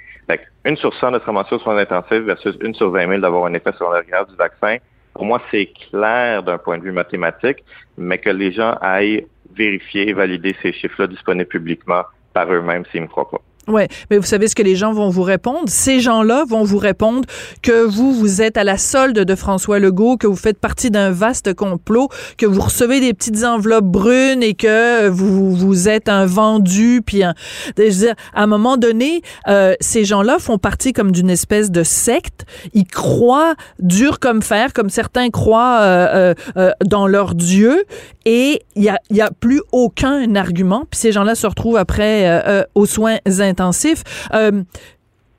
une 0.63 0.77
sur 0.77 0.93
100 0.93 1.11
de 1.11 1.19
aux 1.19 1.59
soins 1.59 1.77
intensifs 1.77 2.23
versus 2.23 2.55
une 2.61 2.73
sur 2.73 2.91
20 2.91 3.07
000 3.07 3.21
d'avoir 3.21 3.45
un 3.45 3.53
effet 3.53 3.71
secondaire 3.73 4.05
grave 4.05 4.29
du 4.29 4.35
vaccin. 4.35 4.77
Pour 5.13 5.25
moi, 5.25 5.41
c'est 5.51 5.71
clair 5.89 6.43
d'un 6.43 6.57
point 6.57 6.77
de 6.77 6.83
vue 6.83 6.91
mathématique, 6.91 7.63
mais 7.97 8.17
que 8.17 8.29
les 8.29 8.51
gens 8.51 8.77
aillent 8.81 9.25
vérifier 9.53 10.09
et 10.09 10.13
valider 10.13 10.55
ces 10.61 10.71
chiffres-là 10.71 11.07
disponibles 11.07 11.49
publiquement 11.49 12.03
par 12.33 12.51
eux-mêmes 12.53 12.85
s'ils 12.91 13.01
ne 13.01 13.07
me 13.07 13.11
croient 13.11 13.29
pas. 13.29 13.41
Ouais, 13.67 13.87
mais 14.09 14.17
vous 14.17 14.25
savez 14.25 14.47
ce 14.47 14.55
que 14.55 14.63
les 14.63 14.75
gens 14.75 14.91
vont 14.91 15.09
vous 15.09 15.21
répondre? 15.21 15.65
Ces 15.67 15.99
gens-là 15.99 16.45
vont 16.47 16.63
vous 16.63 16.79
répondre 16.79 17.27
que 17.61 17.83
vous, 17.83 18.11
vous 18.11 18.41
êtes 18.41 18.57
à 18.57 18.63
la 18.63 18.79
solde 18.79 19.19
de 19.19 19.35
François 19.35 19.77
Legault, 19.77 20.17
que 20.17 20.25
vous 20.25 20.35
faites 20.35 20.59
partie 20.59 20.89
d'un 20.89 21.11
vaste 21.11 21.53
complot, 21.53 22.09
que 22.37 22.47
vous 22.47 22.59
recevez 22.59 22.99
des 22.99 23.13
petites 23.13 23.43
enveloppes 23.43 23.85
brunes 23.85 24.41
et 24.41 24.55
que 24.55 25.07
vous, 25.09 25.55
vous 25.55 25.87
êtes 25.87 26.09
un 26.09 26.25
vendu, 26.25 27.03
puis 27.05 27.23
un, 27.23 27.35
je 27.77 27.83
veux 27.83 27.89
dire, 27.89 28.15
à 28.33 28.43
un 28.43 28.47
moment 28.47 28.77
donné, 28.77 29.21
euh, 29.47 29.75
ces 29.79 30.05
gens-là 30.05 30.39
font 30.39 30.57
partie 30.57 30.91
comme 30.91 31.11
d'une 31.11 31.29
espèce 31.29 31.69
de 31.69 31.83
secte. 31.83 32.45
Ils 32.73 32.87
croient 32.87 33.53
dur 33.79 34.19
comme 34.19 34.41
fer, 34.41 34.73
comme 34.73 34.89
certains 34.89 35.29
croient 35.29 35.81
euh, 35.81 36.07
euh, 36.15 36.33
euh 36.57 36.71
dans 36.83 37.05
leur 37.05 37.35
Dieu, 37.35 37.85
et 38.25 38.63
il 38.75 38.83
y 38.83 38.89
a, 38.89 38.99
y 39.09 39.21
a 39.21 39.29
plus 39.39 39.61
aucun 39.71 40.35
argument. 40.35 40.85
Puis 40.89 40.99
ces 40.99 41.11
gens-là 41.11 41.35
se 41.35 41.45
retrouvent 41.45 41.77
après 41.77 42.27
euh, 42.27 42.41
euh 42.47 42.63
aux 42.75 42.85
soins 42.85 43.17
intensif. 43.51 44.03
Euh, 44.33 44.63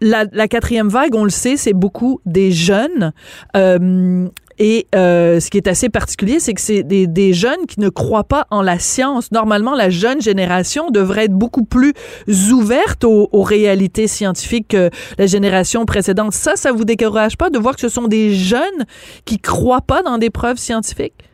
la, 0.01 0.49
quatrième 0.49 0.89
vague, 0.89 1.15
on 1.15 1.25
le 1.25 1.31
sait, 1.31 1.57
c'est 1.57 1.73
beaucoup 1.73 2.21
des 2.27 2.51
jeunes. 2.51 3.13
Euh, 3.57 4.29
et 4.59 4.87
euh, 4.95 5.41
ce 5.41 5.51
qui 5.51 5.57
est 5.57 5.69
assez 5.69 5.89
particulier, 5.89 6.39
c'est 6.39 6.55
que 6.55 6.61
c'est 6.61 6.83
des, 6.83 7.33
jeunes 7.33 7.67
qui 7.67 7.81
ne 7.81 7.89
croient 7.89 8.25
pas 8.25 8.47
en 8.51 8.63
la 8.63 8.79
science. 8.79 9.33
Normalement, 9.33 9.75
la 9.75 9.91
jeune 9.91 10.21
génération 10.21 10.91
devrait 10.91 11.25
être 11.25 11.33
beaucoup 11.33 11.65
plus 11.65 11.95
ouverte 12.53 13.05
aux, 13.05 13.43
réalités 13.43 14.07
scientifiques 14.07 14.69
que 14.69 14.91
la 15.19 15.27
génération 15.27 15.85
précédente. 15.87 16.33
Ça, 16.33 16.57
ça 16.57 16.73
vous 16.73 16.85
décourage 16.85 17.37
pas 17.37 17.51
de 17.51 17.59
voir 17.59 17.75
que 17.75 17.81
ce 17.81 17.89
sont 17.89 18.09
des 18.09 18.35
jeunes 18.35 18.85
qui 19.25 19.39
croient 19.39 19.81
pas 19.81 20.03
dans 20.03 20.19
des 20.19 20.31
preuves 20.31 20.59
scientifiques? 20.59 21.29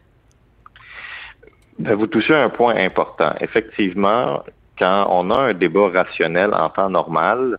Vous 1.79 2.07
touchez 2.07 2.35
un 2.35 2.51
point 2.51 2.75
important. 2.77 3.35
Effectivement, 3.41 4.43
quand 4.79 5.07
on 5.11 5.31
a 5.31 5.39
un 5.39 5.55
débat 5.55 5.89
rationnel 5.89 6.55
en 6.55 6.69
temps 6.71 6.91
normal, 6.91 7.59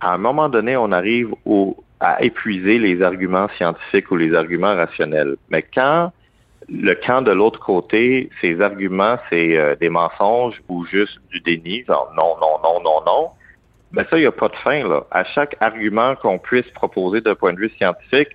à 0.00 0.14
un 0.14 0.18
moment 0.18 0.48
donné, 0.48 0.76
on 0.76 0.92
arrive 0.92 1.32
au, 1.44 1.76
à 2.00 2.22
épuiser 2.22 2.78
les 2.78 3.02
arguments 3.02 3.48
scientifiques 3.56 4.10
ou 4.10 4.16
les 4.16 4.34
arguments 4.34 4.74
rationnels. 4.74 5.36
Mais 5.50 5.62
quand 5.62 6.12
le 6.68 6.94
camp 6.94 7.22
de 7.22 7.32
l'autre 7.32 7.60
côté, 7.60 8.30
ces 8.40 8.60
arguments, 8.60 9.16
c'est 9.30 9.56
euh, 9.56 9.76
des 9.76 9.88
mensonges 9.88 10.60
ou 10.68 10.84
juste 10.86 11.18
du 11.30 11.40
déni, 11.40 11.84
genre 11.84 12.12
non, 12.16 12.36
non, 12.40 12.58
non, 12.62 12.82
non, 12.82 13.04
non, 13.06 13.30
ben 13.92 14.06
ça, 14.08 14.16
il 14.16 14.22
n'y 14.22 14.26
a 14.26 14.32
pas 14.32 14.48
de 14.48 14.56
fin. 14.56 14.88
Là. 14.88 15.04
À 15.10 15.24
chaque 15.24 15.56
argument 15.60 16.16
qu'on 16.16 16.38
puisse 16.38 16.68
proposer 16.70 17.20
d'un 17.20 17.34
point 17.34 17.52
de 17.52 17.58
vue 17.58 17.70
scientifique, 17.76 18.30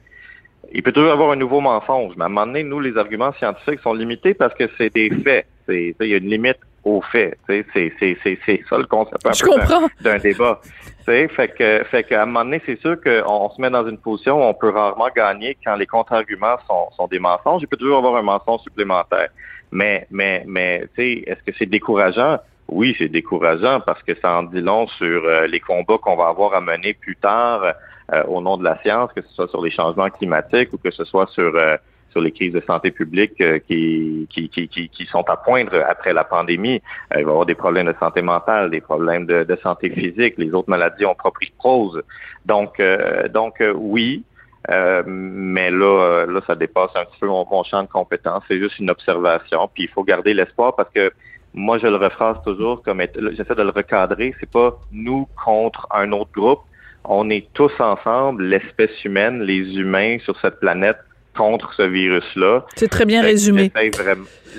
il 0.71 0.83
peut 0.83 0.91
toujours 0.91 1.12
avoir 1.12 1.31
un 1.31 1.36
nouveau 1.36 1.62
mensonge. 1.62 2.13
Mais 2.15 2.24
à 2.24 2.25
un 2.27 2.29
moment 2.29 2.45
donné, 2.45 2.63
nous, 2.63 2.79
les 2.79 2.95
arguments 2.97 3.33
scientifiques 3.33 3.79
sont 3.79 3.93
limités 3.93 4.33
parce 4.33 4.53
que 4.53 4.69
c'est 4.77 4.93
des 4.93 5.09
faits. 5.09 5.47
Il 5.69 5.95
y 6.00 6.13
a 6.13 6.17
une 6.17 6.29
limite 6.29 6.59
au 6.88 7.01
fait. 7.01 7.38
C'est 7.48 7.63
ça 8.70 8.77
le 8.77 8.86
concept 8.86 9.25
d'un 10.01 10.17
débat. 10.17 10.62
Fait 11.06 11.53
que, 11.58 11.84
fait 11.86 12.03
qu'à 12.03 12.24
un 12.24 12.25
moment 12.25 12.44
donné, 12.44 12.62
c'est 12.65 12.79
sûr 12.82 12.98
qu'on 13.01 13.50
se 13.50 13.62
met 13.62 13.70
dans 13.70 13.88
une 13.88 13.98
position 13.98 14.39
où 14.39 14.44
on 14.44 14.53
peut 14.53 14.70
rarement 14.70 15.08
gagner 15.15 15.58
quand 15.63 15.75
les 15.75 15.86
contre-arguments 15.86 16.58
sont, 16.67 16.89
sont 16.98 17.08
des 17.08 17.20
mensonges. 17.20 17.62
Il 17.62 17.67
peut 17.67 17.77
toujours 17.77 18.00
avoir 18.00 18.17
un 18.17 18.24
mensonge 18.24 18.62
supplémentaire. 18.62 19.29
Mais, 19.72 20.08
mais, 20.12 20.44
mais, 20.46 20.82
tu 20.96 21.01
sais, 21.01 21.24
est-ce 21.27 21.41
que 21.44 21.58
c'est 21.58 21.65
décourageant? 21.65 22.39
Oui, 22.70 22.96
c'est 22.98 23.08
décourageant 23.08 23.79
parce 23.79 24.03
que 24.03 24.13
ça 24.22 24.39
en 24.39 24.44
dit 24.44 24.60
long 24.60 24.88
sur 24.88 25.24
euh, 25.24 25.48
les 25.48 25.62
combats 25.62 25.98
qu'on 25.98 26.17
va 26.17 26.27
avoir 26.27 26.53
à 26.53 26.60
mener 26.60 26.94
plus 26.94 27.15
tard 27.15 27.63
euh, 28.13 28.24
au 28.25 28.41
nom 28.41 28.58
de 28.58 28.65
la 28.65 28.77
science, 28.82 29.10
que 29.15 29.22
ce 29.22 29.34
soit 29.34 29.48
sur 29.50 29.62
les 29.62 29.72
changements 29.72 30.10
climatiques 30.10 30.74
ou 30.74 30.77
que 30.77 30.91
ce 30.91 31.06
soit 31.06 31.27
sur 31.29 31.56
euh, 31.56 31.77
sur 32.12 32.22
les 32.22 32.32
crises 32.32 32.54
de 32.54 32.62
santé 32.66 32.92
publique 32.92 33.40
euh, 33.42 33.60
qui, 33.60 34.28
qui, 34.30 34.50
qui, 34.50 34.68
qui, 34.68 35.06
sont 35.06 35.24
à 35.30 35.38
poindre 35.38 35.84
après 35.88 36.14
la 36.14 36.24
pandémie. 36.24 36.82
Euh, 37.14 37.20
il 37.20 37.26
va 37.26 37.30
y 37.30 37.34
avoir 37.34 37.46
des 37.46 37.56
problèmes 37.56 37.88
de 37.88 37.96
santé 38.00 38.22
mentale, 38.22 38.70
des 38.70 38.82
problèmes 38.82 39.26
de, 39.26 39.58
santé 39.62 39.90
physique, 39.90 40.36
les 40.38 40.54
autres 40.54 40.70
maladies 40.70 41.06
ont 41.06 41.16
propre 41.16 41.42
prose. 41.58 42.02
Donc, 42.46 42.80
euh, 42.80 43.28
donc 43.28 43.62
oui, 43.76 44.24
mais 44.70 45.72
là, 45.72 46.26
là, 46.26 46.42
ça 46.46 46.56
dépasse 46.56 46.92
un 46.96 47.06
petit 47.06 47.20
peu 47.22 47.28
mon, 47.28 47.46
mon 47.50 47.64
champ 47.64 47.84
de 47.84 47.88
compétences. 47.88 48.44
C'est 48.48 48.60
juste 48.60 48.80
une 48.80 48.90
observation. 48.90 49.70
Puis 49.74 49.84
il 49.84 49.90
faut 49.90 50.04
garder 50.04 50.34
l'espoir 50.34 50.76
parce 50.76 50.90
que 50.94 51.12
moi, 51.54 51.78
je 51.80 51.88
le 51.88 51.96
rephrase 51.96 52.38
toujours 52.44 52.84
comme 52.84 53.02
j'essaie 53.02 53.56
de 53.56 53.64
le 53.64 53.70
recadrer. 53.70 54.36
C'est 54.40 54.52
pas 54.52 54.78
nous 54.92 55.28
contre 55.44 55.88
un 55.92 56.12
autre 56.12 56.32
groupe. 56.32 56.60
On 57.06 57.30
est 57.30 57.48
tous 57.54 57.72
ensemble, 57.80 58.44
l'espèce 58.44 59.04
humaine, 59.06 59.42
les 59.42 59.78
humains 59.78 60.18
sur 60.20 60.38
cette 60.42 60.60
planète 60.60 60.98
contre 61.38 61.74
ce 61.77 61.84
virus-là. 61.84 62.65
C'est 62.75 62.89
très 62.89 63.06
bien 63.06 63.22
résumé. 63.22 63.72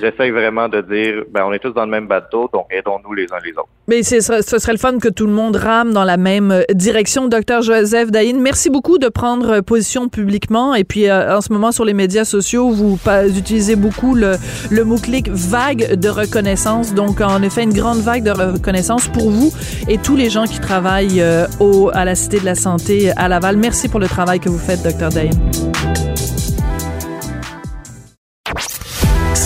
J'essaie 0.00 0.30
vraiment, 0.30 0.68
de 0.68 0.80
dire, 0.80 1.24
ben, 1.32 1.44
on 1.44 1.52
est 1.52 1.58
tous 1.58 1.72
dans 1.72 1.84
le 1.84 1.90
même 1.90 2.06
bateau, 2.06 2.48
donc 2.52 2.66
aidons-nous 2.70 3.14
les 3.14 3.24
uns 3.32 3.38
les 3.44 3.50
autres. 3.52 3.68
Mais 3.88 4.02
ce 4.02 4.20
serait 4.20 4.72
le 4.72 4.78
fun 4.78 4.98
que 4.98 5.08
tout 5.08 5.26
le 5.26 5.32
monde 5.32 5.56
rame 5.56 5.92
dans 5.92 6.04
la 6.04 6.16
même 6.16 6.52
euh, 6.52 6.62
direction. 6.72 7.26
Docteur 7.26 7.62
Joseph 7.62 8.10
Daïn, 8.10 8.38
merci 8.38 8.70
beaucoup 8.70 8.98
de 8.98 9.08
prendre 9.08 9.60
position 9.60 10.08
publiquement. 10.08 10.74
Et 10.74 10.84
puis, 10.84 11.08
euh, 11.08 11.36
en 11.36 11.40
ce 11.40 11.52
moment, 11.52 11.72
sur 11.72 11.84
les 11.84 11.94
médias 11.94 12.24
sociaux, 12.24 12.70
vous 12.70 12.98
utilisez 13.36 13.74
beaucoup 13.74 14.14
le, 14.14 14.36
le 14.70 14.84
mot-clic 14.84 15.28
vague 15.30 15.94
de 15.94 16.08
reconnaissance. 16.08 16.94
Donc, 16.94 17.20
en 17.20 17.42
effet, 17.42 17.64
une 17.64 17.74
grande 17.74 17.98
vague 17.98 18.22
de 18.22 18.30
reconnaissance 18.30 19.08
pour 19.08 19.30
vous 19.30 19.52
et 19.88 19.98
tous 19.98 20.14
les 20.14 20.30
gens 20.30 20.44
qui 20.44 20.60
travaillent 20.60 21.22
euh, 21.22 21.46
au, 21.58 21.90
à 21.92 22.04
la 22.04 22.14
Cité 22.14 22.38
de 22.38 22.44
la 22.44 22.54
Santé 22.54 23.10
à 23.16 23.26
Laval. 23.26 23.56
Merci 23.56 23.88
pour 23.88 23.98
le 23.98 24.06
travail 24.06 24.38
que 24.38 24.48
vous 24.48 24.58
faites, 24.58 24.82
docteur 24.84 25.08
Daïn. 25.08 25.30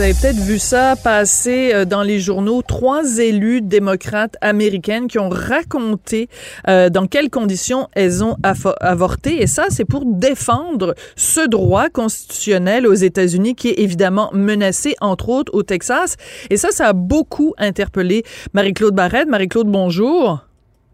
Vous 0.00 0.06
avez 0.06 0.14
peut-être 0.14 0.40
vu 0.40 0.58
ça 0.58 0.96
passer 0.96 1.74
euh, 1.74 1.84
dans 1.84 2.02
les 2.02 2.20
journaux. 2.20 2.62
Trois 2.62 3.18
élus 3.18 3.60
démocrates 3.60 4.34
américaines 4.40 5.08
qui 5.08 5.18
ont 5.18 5.28
raconté 5.28 6.30
euh, 6.68 6.88
dans 6.88 7.06
quelles 7.06 7.28
conditions 7.28 7.86
elles 7.92 8.24
ont 8.24 8.34
avorté. 8.42 9.42
Et 9.42 9.46
ça, 9.46 9.66
c'est 9.68 9.84
pour 9.84 10.06
défendre 10.06 10.94
ce 11.16 11.46
droit 11.46 11.90
constitutionnel 11.90 12.86
aux 12.86 12.94
États-Unis 12.94 13.54
qui 13.54 13.68
est 13.68 13.78
évidemment 13.80 14.30
menacé, 14.32 14.94
entre 15.02 15.28
autres, 15.28 15.52
au 15.52 15.62
Texas. 15.62 16.16
Et 16.48 16.56
ça, 16.56 16.70
ça 16.70 16.86
a 16.86 16.92
beaucoup 16.94 17.52
interpellé 17.58 18.22
Marie-Claude 18.54 18.94
Barrette. 18.94 19.28
Marie-Claude, 19.28 19.68
bonjour. 19.68 20.38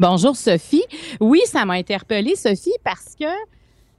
Bonjour, 0.01 0.35
Sophie. 0.35 0.83
Oui, 1.21 1.43
ça 1.47 1.65
m'a 1.65 1.75
interpellée, 1.75 2.35
Sophie, 2.35 2.75
parce 2.83 3.15
que 3.17 3.27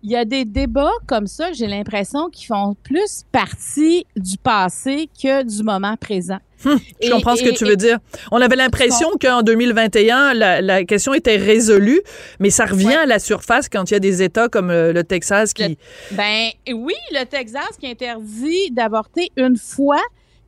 il 0.07 0.11
y 0.11 0.15
a 0.15 0.23
des 0.23 0.45
débats 0.45 0.93
comme 1.05 1.27
ça, 1.27 1.51
j'ai 1.51 1.67
l'impression, 1.67 2.29
qui 2.29 2.45
font 2.45 2.77
plus 2.81 3.23
partie 3.33 4.05
du 4.15 4.37
passé 4.37 5.09
que 5.21 5.43
du 5.43 5.63
moment 5.63 5.97
présent. 5.97 6.37
Hum, 6.63 6.79
je 7.03 7.11
comprends 7.11 7.35
ce 7.35 7.43
que 7.43 7.53
tu 7.53 7.65
veux 7.65 7.75
dire. 7.75 7.99
On 8.31 8.39
avait 8.39 8.55
l'impression 8.55 9.09
qu'en 9.21 9.41
2021, 9.41 10.33
la, 10.33 10.61
la, 10.61 10.85
question 10.85 11.13
était 11.13 11.35
résolue, 11.35 11.99
mais 12.39 12.51
ça 12.51 12.65
revient 12.65 12.95
à 12.95 13.05
la 13.05 13.19
surface 13.19 13.67
quand 13.67 13.91
il 13.91 13.95
y 13.95 13.97
a 13.97 13.99
des 13.99 14.23
États 14.23 14.47
comme 14.47 14.69
le, 14.69 14.93
le 14.93 15.03
Texas 15.03 15.53
qui... 15.53 15.77
ben 16.11 16.47
oui, 16.73 16.95
le 17.11 17.25
Texas 17.25 17.75
qui 17.77 17.87
interdit 17.87 18.71
d'avorter 18.71 19.29
une 19.35 19.57
fois 19.57 20.01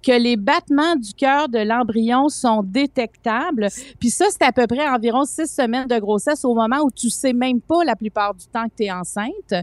que 0.04 0.12
les 0.12 0.38
battements 0.38 0.96
du 0.96 1.14
cœur 1.14 1.50
de 1.50 1.60
l'embryon 1.60 2.30
sont 2.30 2.64
détectables. 2.64 3.68
Puis 4.00 4.10
ça, 4.10 4.26
c'est 4.30 4.44
à 4.44 4.52
peu 4.52 4.68
près 4.68 4.88
environ 4.88 5.26
six 5.26 5.48
semaines 5.48 5.88
de 5.88 6.00
grossesse 6.00 6.46
au 6.46 6.54
moment 6.54 6.80
où 6.84 6.92
tu 6.92 7.10
sais 7.10 7.34
même 7.34 7.62
pas 7.62 7.84
la 7.84 7.96
plupart 7.96 8.34
du 8.34 8.46
temps 8.48 8.66
que 8.66 8.76
tu 8.78 8.84
es 8.86 8.92
enceinte. 8.92 9.54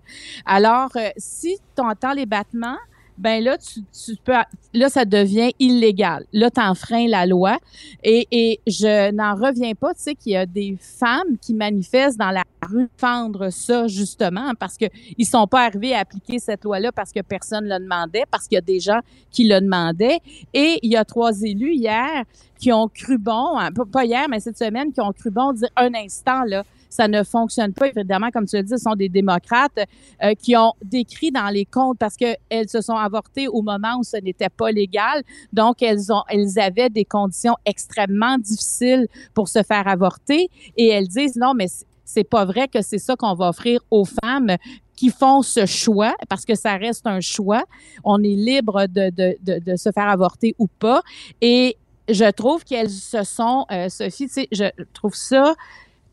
Alors, 0.45 0.91
euh, 0.97 1.09
si 1.17 1.59
tu 1.75 1.83
entends 1.83 2.13
les 2.13 2.27
battements, 2.27 2.77
ben 3.19 3.43
là, 3.43 3.57
tu, 3.59 3.81
tu, 3.93 4.17
peux, 4.23 4.35
là, 4.75 4.89
ça 4.89 5.05
devient 5.05 5.53
illégal. 5.59 6.25
Là, 6.33 6.51
tu 6.51 6.61
enfreins 6.61 7.09
la 7.09 7.27
loi. 7.27 7.59
Et, 8.03 8.27
et 8.31 8.61
je 8.67 9.11
n'en 9.13 9.35
reviens 9.35 9.75
pas, 9.75 9.95
tu 9.95 10.03
sais, 10.03 10.15
qu'il 10.15 10.33
y 10.33 10.37
a 10.37 10.47
des 10.47 10.77
femmes 10.81 11.39
qui 11.41 11.55
manifestent 11.55 12.19
dans 12.19 12.31
la 12.31 12.45
rue 12.69 12.89
fendre 12.97 13.51
ça, 13.51 13.87
justement, 13.87 14.53
parce 14.59 14.77
que 14.77 14.87
ils 15.17 15.27
sont 15.27 15.47
pas 15.47 15.65
arrivés 15.65 15.95
à 15.95 16.01
appliquer 16.01 16.39
cette 16.39 16.65
loi-là 16.65 16.93
parce 16.93 17.13
que 17.13 17.21
personne 17.21 17.67
le 17.67 17.79
demandait, 17.79 18.25
parce 18.31 18.47
qu'il 18.49 18.57
y 18.57 18.59
a 18.59 18.63
des 18.63 18.81
gens 18.81 19.01
qui 19.31 19.49
le 19.49 19.61
demandaient. 19.61 20.19
Et 20.53 20.79
il 20.83 20.91
y 20.91 20.97
a 20.97 21.05
trois 21.05 21.41
élus 21.43 21.75
hier 21.75 22.25
qui 22.59 22.73
ont 22.73 22.89
cru 22.89 23.19
bon, 23.19 23.59
hein, 23.59 23.71
pas 23.93 24.05
hier, 24.05 24.27
mais 24.29 24.41
cette 24.41 24.59
semaine, 24.59 24.93
qui 24.93 25.01
ont 25.01 25.13
cru 25.13 25.31
bon 25.31 25.53
dire 25.53 25.69
un 25.77 25.95
instant, 25.95 26.45
là, 26.45 26.65
ça 26.89 27.09
ne 27.09 27.23
fonctionne 27.23 27.73
pas. 27.73 27.89
Évidemment, 27.89 28.31
comme 28.31 28.47
tu 28.47 28.57
le 28.57 28.63
dis, 28.63 28.71
ce 28.71 28.77
sont 28.77 28.95
des 28.95 29.09
démocrates 29.09 29.79
euh, 30.23 30.35
qui 30.35 30.57
ont 30.57 30.73
décrit 30.83 31.31
dans 31.31 31.49
les 31.49 31.65
comptes 31.65 31.99
parce 31.99 32.17
qu'elles 32.17 32.69
se 32.69 32.81
sont 32.81 32.97
avortées 32.97 33.49
au 33.49 33.63
moment 33.63 33.99
où 33.99 34.05
ce 34.05 34.17
n'était 34.17 34.49
pas 34.49 34.71
légal. 34.71 35.23
Donc, 35.53 35.83
elles, 35.83 36.13
ont, 36.13 36.23
elles 36.29 36.59
avaient 36.59 36.91
des 36.91 37.05
conditions 37.05 37.55
extrêmement 37.65 38.39
difficiles 38.39 39.07
pour 39.35 39.49
se 39.49 39.63
faire 39.63 39.87
avorter. 39.89 40.49
Et 40.77 40.89
elles 40.89 41.09
disent, 41.09 41.37
non, 41.37 41.55
mais 41.55 41.67
c'est 42.05 42.25
pas 42.25 42.45
vrai 42.45 42.69
que 42.69 42.83
c'est 42.83 42.99
ça 42.99 43.17
qu'on 43.17 43.35
va 43.35 43.49
offrir 43.49 43.81
aux 43.91 44.05
femmes 44.05 44.57
qui 44.95 45.11
font 45.11 45.43
ce 45.43 45.67
choix, 45.67 46.15
parce 46.29 46.47
que 46.47 46.55
ça 46.55 46.77
reste 46.77 47.07
un 47.07 47.21
choix. 47.21 47.65
On 48.03 48.23
est 48.23 48.29
libre 48.29 48.87
de, 48.87 49.11
de, 49.11 49.59
de, 49.61 49.77
se 49.77 49.93
faire 49.93 50.09
avorter 50.09 50.55
ou 50.59 50.69
pas. 50.69 51.03
Et 51.43 51.77
je 52.09 52.31
trouve 52.31 52.65
qu'elles 52.65 52.91
se 52.91 53.23
sont, 53.25 53.67
euh, 53.71 53.89
Sophie, 53.89 54.49
je 54.51 54.65
trouve 54.95 55.15
ça 55.15 55.55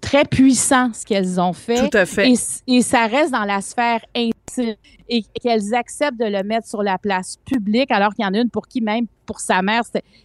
très 0.04 0.26
puissant 0.26 0.92
ce 0.94 1.06
qu'elles 1.06 1.40
ont 1.40 1.54
fait. 1.54 1.90
Tout 1.90 1.98
à 1.98 2.06
fait. 2.06 2.30
Et, 2.30 2.36
et 2.68 2.82
ça 2.82 3.08
reste 3.08 3.32
dans 3.32 3.46
la 3.46 3.62
sphère 3.62 4.02
intime 4.16 4.76
et 5.10 5.24
qu'elles 5.42 5.74
acceptent 5.74 6.20
de 6.20 6.26
le 6.26 6.44
mettre 6.44 6.68
sur 6.68 6.84
la 6.84 6.98
place 6.98 7.38
publique, 7.46 7.90
alors 7.92 8.14
qu'il 8.14 8.26
y 8.26 8.28
en 8.28 8.34
a 8.34 8.40
une 8.40 8.50
pour 8.50 8.68
qui 8.68 8.82
même 8.82 9.08
pour 9.26 9.40
sa 9.40 9.62
mère, 9.62 9.82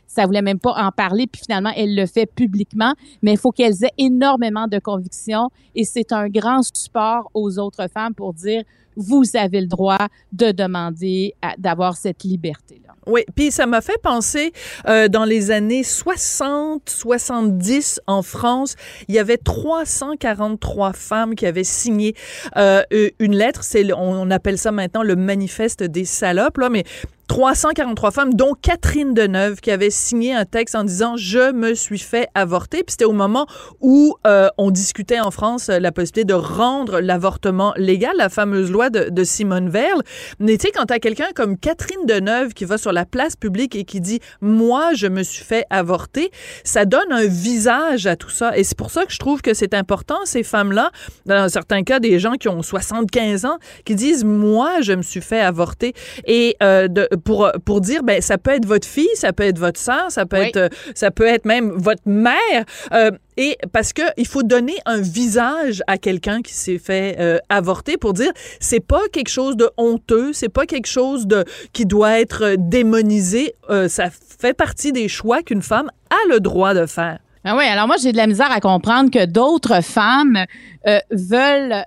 ça 0.06 0.26
voulait 0.26 0.42
même 0.42 0.58
pas 0.58 0.74
en 0.76 0.90
parler, 0.90 1.26
puis 1.26 1.40
finalement 1.44 1.72
elle 1.76 1.94
le 1.94 2.06
fait 2.06 2.26
publiquement. 2.26 2.94
Mais 3.22 3.32
il 3.32 3.38
faut 3.38 3.50
qu'elles 3.52 3.84
aient 3.84 3.94
énormément 3.98 4.66
de 4.66 4.78
conviction 4.78 5.50
et 5.74 5.84
c'est 5.84 6.12
un 6.12 6.28
grand 6.28 6.62
support 6.62 7.30
aux 7.34 7.58
autres 7.58 7.88
femmes 7.92 8.14
pour 8.14 8.34
dire 8.34 8.62
vous 9.00 9.22
avez 9.34 9.60
le 9.60 9.68
droit 9.68 10.08
de 10.32 10.50
demander 10.50 11.34
d'avoir 11.58 11.96
cette 11.96 12.24
liberté 12.24 12.80
là. 12.84 12.94
Oui, 13.06 13.22
puis 13.34 13.50
ça 13.50 13.64
m'a 13.64 13.80
fait 13.80 13.96
penser 14.02 14.52
euh, 14.86 15.08
dans 15.08 15.24
les 15.24 15.50
années 15.50 15.82
60, 15.84 16.82
70 16.90 18.00
en 18.06 18.22
France, 18.22 18.74
il 19.08 19.14
y 19.14 19.18
avait 19.18 19.38
343 19.38 20.92
femmes 20.92 21.34
qui 21.34 21.46
avaient 21.46 21.64
signé 21.64 22.14
euh, 22.56 22.82
une 23.18 23.34
lettre. 23.34 23.62
Le- 23.74 23.94
on 23.96 24.30
appelle 24.30 24.58
ça 24.58 24.72
maintenant 24.72 25.02
le 25.02 25.16
manifeste 25.16 25.82
des 25.82 26.04
salopes 26.04 26.58
là, 26.58 26.68
mais 26.68 26.84
343 27.28 28.10
femmes, 28.10 28.34
dont 28.34 28.54
Catherine 28.60 29.14
Deneuve, 29.14 29.60
qui 29.60 29.70
avait 29.70 29.90
signé 29.90 30.34
un 30.34 30.46
texte 30.46 30.74
en 30.74 30.82
disant 30.82 31.16
je 31.16 31.52
me 31.52 31.74
suis 31.74 31.98
fait 31.98 32.26
avorter. 32.34 32.78
Puis 32.78 32.92
c'était 32.92 33.04
au 33.04 33.12
moment 33.12 33.46
où 33.80 34.16
euh, 34.26 34.48
on 34.56 34.70
discutait 34.70 35.20
en 35.20 35.30
France 35.30 35.68
euh, 35.68 35.78
la 35.78 35.92
possibilité 35.92 36.24
de 36.24 36.34
rendre 36.34 37.00
l'avortement 37.00 37.74
légal, 37.76 38.16
la 38.16 38.30
fameuse 38.30 38.70
loi 38.70 38.88
de, 38.90 39.10
de 39.10 39.24
Simone 39.24 39.68
Veil. 39.68 39.92
Mais 40.40 40.56
tu 40.56 40.66
sais, 40.66 40.72
quand 40.72 40.86
t'as 40.86 40.98
quelqu'un 40.98 41.28
comme 41.34 41.58
Catherine 41.58 42.06
Deneuve 42.06 42.54
qui 42.54 42.64
va 42.64 42.78
sur 42.78 42.92
la 42.92 43.04
place 43.04 43.36
publique 43.36 43.76
et 43.76 43.84
qui 43.84 44.00
dit 44.00 44.20
moi 44.40 44.94
je 44.94 45.06
me 45.06 45.22
suis 45.22 45.44
fait 45.44 45.66
avorter, 45.68 46.30
ça 46.64 46.86
donne 46.86 47.12
un 47.12 47.26
visage 47.26 48.06
à 48.06 48.16
tout 48.16 48.30
ça. 48.30 48.56
Et 48.56 48.64
c'est 48.64 48.76
pour 48.76 48.90
ça 48.90 49.04
que 49.04 49.12
je 49.12 49.18
trouve 49.18 49.42
que 49.42 49.52
c'est 49.52 49.74
important 49.74 50.16
ces 50.24 50.42
femmes-là, 50.42 50.90
dans 51.26 51.48
certains 51.50 51.82
cas 51.82 52.00
des 52.00 52.18
gens 52.18 52.32
qui 52.32 52.48
ont 52.48 52.62
75 52.62 53.44
ans, 53.44 53.58
qui 53.84 53.94
disent 53.94 54.24
moi 54.24 54.80
je 54.80 54.94
me 54.94 55.02
suis 55.02 55.20
fait 55.20 55.40
avorter 55.40 55.92
et 56.26 56.56
euh, 56.62 56.88
de, 56.88 57.06
pour 57.24 57.50
pour 57.64 57.80
dire 57.80 58.02
ben 58.02 58.20
ça 58.22 58.38
peut 58.38 58.52
être 58.52 58.66
votre 58.66 58.86
fille, 58.86 59.08
ça 59.14 59.32
peut 59.32 59.44
être 59.44 59.58
votre 59.58 59.78
sœur, 59.80 60.10
ça 60.10 60.26
peut 60.26 60.38
Oui. 60.38 60.46
être 60.48 60.56
euh, 60.56 60.68
ça 60.94 61.10
peut 61.10 61.26
être 61.26 61.44
même 61.44 61.70
votre 61.70 62.02
mère. 62.06 62.64
euh, 62.92 63.10
et 63.36 63.56
parce 63.72 63.92
que 63.92 64.02
il 64.16 64.26
faut 64.26 64.42
donner 64.42 64.74
un 64.84 65.00
visage 65.00 65.82
à 65.86 65.96
quelqu'un 65.98 66.42
qui 66.42 66.54
s'est 66.54 66.78
fait 66.78 67.16
euh, 67.20 67.38
avorter 67.48 67.96
pour 67.96 68.12
dire 68.12 68.32
c'est 68.60 68.80
pas 68.80 69.02
quelque 69.12 69.28
chose 69.30 69.56
de 69.56 69.68
honteux, 69.76 70.32
c'est 70.32 70.48
pas 70.48 70.66
quelque 70.66 70.88
chose 70.88 71.26
de 71.26 71.44
qui 71.72 71.86
doit 71.86 72.18
être 72.20 72.42
euh, 72.44 72.56
démonisé. 72.58 73.54
Euh, 73.70 73.88
ça 73.88 74.08
fait 74.10 74.54
partie 74.54 74.92
des 74.92 75.08
choix 75.08 75.42
qu'une 75.42 75.62
femme 75.62 75.90
a 76.10 76.28
le 76.32 76.40
droit 76.40 76.74
de 76.74 76.86
faire. 76.86 77.18
Ah 77.44 77.56
oui, 77.56 77.64
alors 77.64 77.86
moi 77.86 77.96
j'ai 78.02 78.10
de 78.10 78.16
la 78.16 78.26
misère 78.26 78.50
à 78.50 78.60
comprendre 78.60 79.10
que 79.10 79.24
d'autres 79.24 79.80
femmes 79.80 80.44
euh, 80.88 80.98
veulent 81.12 81.84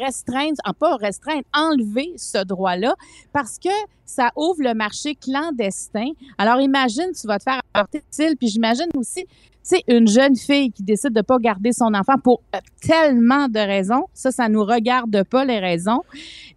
restreindre, 0.00 0.56
en 0.64 0.72
pas 0.72 0.96
restreindre, 0.96 1.44
enlever 1.54 2.12
ce 2.16 2.44
droit-là 2.44 2.96
parce 3.32 3.58
que 3.60 3.68
ça 4.04 4.30
ouvre 4.36 4.62
le 4.62 4.74
marché 4.74 5.14
clandestin. 5.14 6.10
Alors 6.38 6.60
imagine 6.60 7.12
tu 7.18 7.26
vas 7.28 7.38
te 7.38 7.44
faire 7.44 7.60
avorter 7.72 8.02
utile, 8.10 8.36
puis 8.36 8.48
j'imagine 8.48 8.88
aussi 8.96 9.24
tu 9.24 9.76
sais 9.76 9.82
une 9.86 10.08
jeune 10.08 10.36
fille 10.36 10.72
qui 10.72 10.82
décide 10.82 11.12
de 11.12 11.22
pas 11.22 11.38
garder 11.38 11.72
son 11.72 11.94
enfant 11.94 12.18
pour 12.22 12.42
euh, 12.54 12.58
tellement 12.80 13.46
de 13.46 13.60
raisons, 13.60 14.06
ça 14.12 14.32
ça 14.32 14.48
nous 14.48 14.64
regarde 14.64 15.22
pas 15.22 15.44
les 15.44 15.60
raisons 15.60 16.02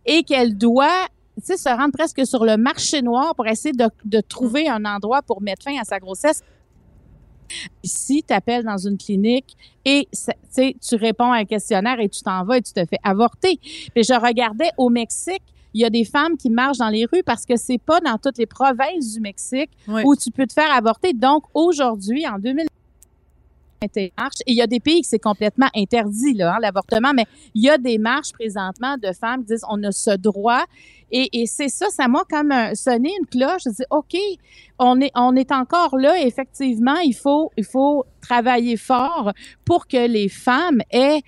et 0.07 0.23
qu'elle 0.23 0.57
doit 0.57 1.05
se 1.39 1.69
rendre 1.69 1.91
presque 1.93 2.25
sur 2.25 2.45
le 2.45 2.57
marché 2.57 3.03
noir 3.03 3.35
pour 3.35 3.45
essayer 3.45 3.73
de 3.73 4.21
trouver 4.21 4.67
un 4.67 4.85
endroit 4.85 5.21
pour 5.21 5.39
mettre 5.39 5.65
fin 5.65 5.79
à 5.79 5.83
sa 5.83 5.99
grossesse 5.99 6.41
si 7.83 8.23
tu 8.23 8.33
appelles 8.33 8.63
dans 8.63 8.77
une 8.77 8.97
clinique 8.97 9.55
et 9.85 10.07
tu 10.55 10.95
réponds 10.95 11.31
à 11.31 11.37
un 11.37 11.45
questionnaire 11.45 11.99
et 11.99 12.09
tu 12.09 12.21
t'en 12.21 12.43
vas 12.43 12.57
et 12.57 12.61
tu 12.61 12.73
te 12.73 12.85
fais 12.85 12.99
avorter. 13.03 13.59
Puis 13.93 14.03
je 14.03 14.13
regardais 14.19 14.69
au 14.77 14.89
Mexique, 14.89 15.41
il 15.73 15.81
y 15.81 15.85
a 15.85 15.89
des 15.89 16.05
femmes 16.05 16.37
qui 16.37 16.49
marchent 16.49 16.77
dans 16.79 16.89
les 16.89 17.05
rues 17.05 17.23
parce 17.23 17.45
que 17.45 17.55
c'est 17.55 17.77
pas 17.77 17.99
dans 17.99 18.17
toutes 18.17 18.37
les 18.37 18.45
provinces 18.47 19.13
du 19.13 19.19
Mexique 19.19 19.69
Oui. 19.87 20.01
où 20.05 20.15
tu 20.15 20.31
peux 20.31 20.47
te 20.47 20.53
faire 20.53 20.71
avorter. 20.71 21.13
Donc 21.13 21.43
aujourd'hui, 21.53 22.27
en 22.27 22.39
2000 22.39 22.55
marches. 22.55 22.67
Et 23.81 24.11
il 24.47 24.55
y 24.55 24.61
a 24.61 24.67
des 24.67 24.79
pays 24.79 25.01
que 25.01 25.07
c'est 25.07 25.19
complètement 25.19 25.67
interdit, 25.75 26.33
là, 26.33 26.55
hein, 26.55 26.57
l'avortement, 26.61 27.13
mais 27.13 27.25
il 27.53 27.63
y 27.63 27.69
a 27.69 27.77
des 27.77 27.97
marches 27.99 28.31
présentement 28.33 28.97
de 28.97 29.11
femmes 29.13 29.41
qui 29.41 29.53
disent 29.53 29.65
on 29.69 29.81
a 29.83 29.91
ce 29.91 30.11
droit. 30.17 30.63
Et, 31.11 31.41
et 31.41 31.45
c'est 31.45 31.69
ça, 31.69 31.85
ça 31.89 32.07
m'a 32.07 32.23
comme 32.29 32.51
un- 32.51 32.75
sonné 32.75 33.11
une 33.19 33.27
cloche. 33.27 33.61
Je 33.65 33.69
dis, 33.69 33.83
OK, 33.91 34.17
on 34.79 34.99
est, 34.99 35.11
on 35.15 35.35
est 35.35 35.51
encore 35.51 35.97
là. 35.97 36.19
Effectivement, 36.21 36.97
il 36.97 37.13
faut, 37.15 37.51
il 37.55 37.63
faut 37.63 38.03
travailler 38.19 38.77
fort 38.77 39.31
pour 39.63 39.87
que 39.87 40.07
les 40.07 40.27
femmes 40.27 40.81
aient, 40.91 41.21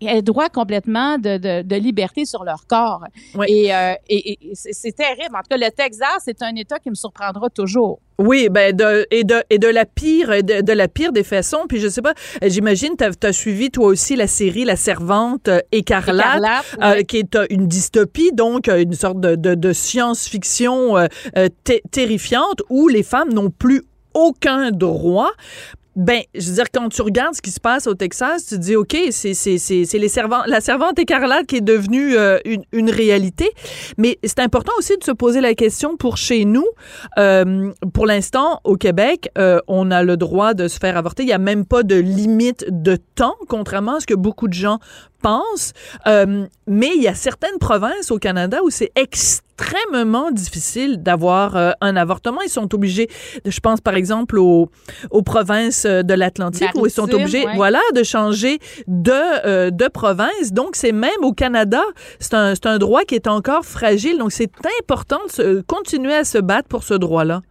aient 0.00 0.22
droit 0.22 0.48
complètement 0.48 1.18
de, 1.18 1.36
de, 1.38 1.62
de 1.62 1.76
liberté 1.76 2.24
sur 2.24 2.44
leur 2.44 2.66
corps. 2.66 3.04
Oui. 3.34 3.46
Et, 3.48 3.74
euh, 3.74 3.94
et, 4.08 4.32
et 4.32 4.52
c'est 4.54 4.94
terrible. 4.94 5.34
En 5.34 5.40
tout 5.40 5.48
cas, 5.50 5.56
le 5.56 5.70
Texas, 5.70 6.22
c'est 6.24 6.42
un 6.42 6.54
État 6.56 6.78
qui 6.78 6.90
me 6.90 6.94
surprendra 6.94 7.50
toujours. 7.50 8.00
Oui, 8.18 8.48
ben 8.50 8.74
de, 8.74 9.06
et 9.10 9.24
de 9.24 9.42
et 9.50 9.58
de 9.58 9.68
la 9.68 9.84
pire 9.84 10.28
de, 10.42 10.62
de 10.62 10.72
la 10.72 10.88
pire 10.88 11.12
des 11.12 11.22
façons. 11.22 11.66
Puis 11.68 11.80
je 11.80 11.88
sais 11.88 12.00
pas, 12.00 12.14
euh, 12.42 12.48
j'imagine 12.48 12.96
t'as 12.96 13.10
as 13.22 13.32
suivi 13.32 13.70
toi 13.70 13.88
aussi 13.88 14.16
la 14.16 14.26
série 14.26 14.64
La 14.64 14.76
Servante 14.76 15.48
euh, 15.48 15.60
écarlate. 15.70 16.38
Écarlate, 16.38 16.64
euh, 16.82 16.94
oui. 16.96 17.04
qui 17.04 17.18
est 17.18 17.36
une 17.50 17.66
dystopie, 17.66 18.32
donc 18.32 18.68
une 18.68 18.94
sorte 18.94 19.20
de, 19.20 19.34
de, 19.34 19.54
de 19.54 19.72
science-fiction 19.74 20.96
euh, 20.96 21.48
terrifiante 21.90 22.62
où 22.70 22.88
les 22.88 23.02
femmes 23.02 23.34
n'ont 23.34 23.50
plus 23.50 23.82
aucun 24.14 24.70
droit. 24.70 25.32
Ben, 25.96 26.20
je 26.34 26.48
veux 26.48 26.54
dire, 26.54 26.66
quand 26.72 26.88
tu 26.90 27.00
regardes 27.02 27.34
ce 27.34 27.40
qui 27.42 27.50
se 27.50 27.58
passe 27.58 27.86
au 27.86 27.94
Texas, 27.94 28.46
tu 28.46 28.56
te 28.56 28.60
dis, 28.60 28.76
OK, 28.76 28.94
c'est 29.10 29.32
c'est- 29.34 29.56
c'est- 29.58 29.84
c'est 29.86 29.98
la 29.98 30.60
servante 30.60 30.98
écarlate 30.98 31.46
qui 31.46 31.56
est 31.56 31.60
devenue 31.62 32.14
euh, 32.16 32.38
une, 32.44 32.62
une 32.72 32.90
réalité. 32.90 33.50
Mais 33.96 34.18
c'est 34.22 34.40
important 34.40 34.72
aussi 34.78 34.96
de 34.98 35.02
se 35.04 35.10
poser 35.12 35.40
la 35.40 35.54
question 35.54 35.96
pour 35.96 36.18
chez 36.18 36.44
nous. 36.44 36.66
Euh, 37.18 37.72
pour 37.94 38.06
l'instant, 38.06 38.60
au 38.64 38.76
Québec, 38.76 39.30
euh, 39.38 39.58
on 39.68 39.90
a 39.90 40.02
le 40.02 40.16
droit 40.18 40.52
de 40.54 40.68
se 40.68 40.78
faire 40.78 40.96
avorter. 40.98 41.22
Il 41.22 41.26
n'y 41.26 41.32
a 41.32 41.38
même 41.38 41.64
pas 41.64 41.82
de 41.82 41.96
limite 41.96 42.66
de 42.68 42.96
temps, 43.14 43.34
contrairement 43.48 43.96
à 43.96 44.00
ce 44.00 44.06
que 44.06 44.14
beaucoup 44.14 44.48
de 44.48 44.54
gens 44.54 44.78
pensent. 45.22 45.72
Euh, 46.06 46.46
mais 46.66 46.90
il 46.96 47.02
y 47.02 47.08
a 47.08 47.14
certaines 47.14 47.58
provinces 47.58 48.10
au 48.10 48.18
Canada 48.18 48.58
où 48.64 48.70
c'est 48.70 48.90
extrêmement 48.94 50.30
difficile 50.30 51.02
d'avoir 51.02 51.56
euh, 51.56 51.70
un 51.80 51.96
avortement. 51.96 52.40
Ils 52.42 52.50
sont 52.50 52.74
obligés, 52.74 53.08
de- 53.44 53.50
je 53.50 53.60
pense 53.60 53.80
par 53.80 53.94
exemple 53.94 54.38
aux, 54.38 54.70
aux 55.10 55.22
provinces 55.22 55.84
euh, 55.86 56.02
de 56.02 56.14
l'Atlantique 56.14 56.68
où 56.76 56.86
ils 56.86 56.90
sont 56.90 57.06
obligés, 57.14 57.46
ouais. 57.46 57.56
voilà, 57.56 57.80
de 57.94 58.02
changer 58.02 58.58
de, 58.86 59.12
euh, 59.46 59.70
de 59.70 59.88
province. 59.88 60.52
Donc 60.52 60.76
c'est 60.76 60.92
même 60.92 61.22
au 61.22 61.32
Canada, 61.32 61.82
c'est 62.20 62.34
un, 62.34 62.54
un 62.64 62.78
droit 62.78 63.02
qui 63.04 63.14
est 63.14 63.26
encore 63.28 63.64
fragile. 63.64 64.18
Donc 64.18 64.32
c'est 64.32 64.50
important 64.80 65.20
de 65.26 65.32
se- 65.32 65.60
continuer 65.62 66.14
à 66.14 66.24
se 66.24 66.38
battre 66.38 66.68
pour 66.68 66.82
ce 66.82 66.94
droit-là. 66.94 67.42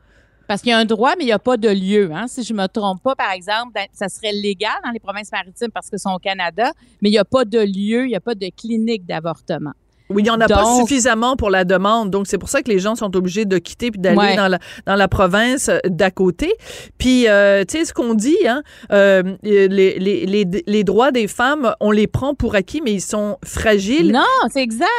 Parce 0.47 0.61
qu'il 0.61 0.69
y 0.69 0.73
a 0.73 0.77
un 0.77 0.85
droit, 0.85 1.13
mais 1.17 1.23
il 1.23 1.27
n'y 1.27 1.31
a 1.33 1.39
pas 1.39 1.57
de 1.57 1.69
lieu. 1.69 2.09
Hein? 2.13 2.25
Si 2.27 2.43
je 2.43 2.53
me 2.53 2.67
trompe 2.67 3.01
pas, 3.03 3.15
par 3.15 3.31
exemple, 3.31 3.71
dans- 3.75 3.87
ça 3.93 4.09
serait 4.09 4.31
légal 4.33 4.73
dans 4.83 4.91
les 4.91 4.99
provinces 4.99 5.31
maritimes 5.31 5.71
parce 5.73 5.89
que 5.89 5.97
sont 5.97 6.11
au 6.13 6.19
Canada, 6.19 6.71
mais 7.01 7.09
il 7.09 7.13
n'y 7.13 7.17
a 7.17 7.25
pas 7.25 7.45
de 7.45 7.59
lieu, 7.59 8.05
il 8.05 8.09
n'y 8.09 8.15
a 8.15 8.19
pas 8.21 8.35
de 8.35 8.47
clinique 8.55 9.05
d'avortement. 9.05 9.71
Oui, 10.11 10.21
il 10.21 10.25
n'y 10.25 10.29
en 10.29 10.39
a 10.39 10.47
pas 10.47 10.75
suffisamment 10.79 11.35
pour 11.35 11.49
la 11.49 11.63
demande. 11.65 12.11
Donc, 12.11 12.27
c'est 12.27 12.37
pour 12.37 12.47
ça 12.49 12.61
que 12.61 12.69
les 12.69 12.77
gens 12.77 12.93
sont 12.93 13.15
obligés 13.15 13.45
de 13.45 13.57
quitter 13.57 13.89
puis 13.89 13.99
d'aller 13.99 14.17
Ouais. 14.19 14.35
dans, 14.35 14.47
la, 14.47 14.59
dans 14.85 14.93
la 14.93 15.07
province 15.07 15.67
euh, 15.67 15.79
d'à 15.87 16.11
côté. 16.11 16.53
Puis, 16.99 17.27
euh, 17.27 17.63
tu 17.67 17.79
sais, 17.79 17.85
ce 17.85 17.91
qu'on 17.93 18.13
dit, 18.13 18.37
hein, 18.47 18.61
euh, 18.91 19.23
les, 19.41 19.67
les, 19.67 19.97
les, 20.27 20.45
les 20.67 20.83
droits 20.83 21.11
des 21.11 21.27
femmes, 21.27 21.73
on 21.79 21.89
les 21.89 22.05
prend 22.05 22.35
pour 22.35 22.53
acquis, 22.53 22.81
mais 22.83 22.93
ils 22.93 23.01
sont 23.01 23.37
fragiles. 23.43 24.11
Non, 24.11 24.21
c'est 24.53 24.61
exact. 24.61 24.89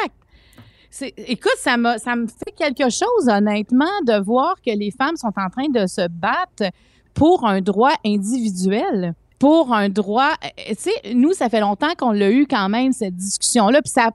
Écoute, 1.03 1.57
ça, 1.59 1.77
m'a- 1.77 1.99
ça 1.99 2.17
me 2.17 2.27
fait 2.27 2.53
quelque 2.57 2.91
chose, 2.91 3.29
honnêtement, 3.29 3.85
de 4.07 4.23
voir 4.23 4.57
que 4.65 4.71
les 4.71 4.91
femmes 4.91 5.17
sont 5.17 5.33
en 5.37 5.49
train 5.51 5.69
de 5.69 5.87
se 5.87 6.07
battre 6.09 6.73
pour 7.15 7.47
un 7.47 7.61
droit 7.61 7.93
individuel. 8.05 9.15
Pour 9.39 9.75
un 9.75 9.89
droit. 9.91 10.33
euh, 10.45 10.49
Tu 10.69 10.75
sais, 10.91 11.15
nous, 11.15 11.33
ça 11.35 11.49
fait 11.51 11.61
longtemps 11.61 11.95
qu'on 11.99 12.13
l'a 12.13 12.31
eu 12.31 12.47
quand 12.47 12.69
même, 12.71 12.93
cette 12.93 13.17
discussion-là. 13.17 13.83
Puis 13.83 13.91
ça. 13.91 14.11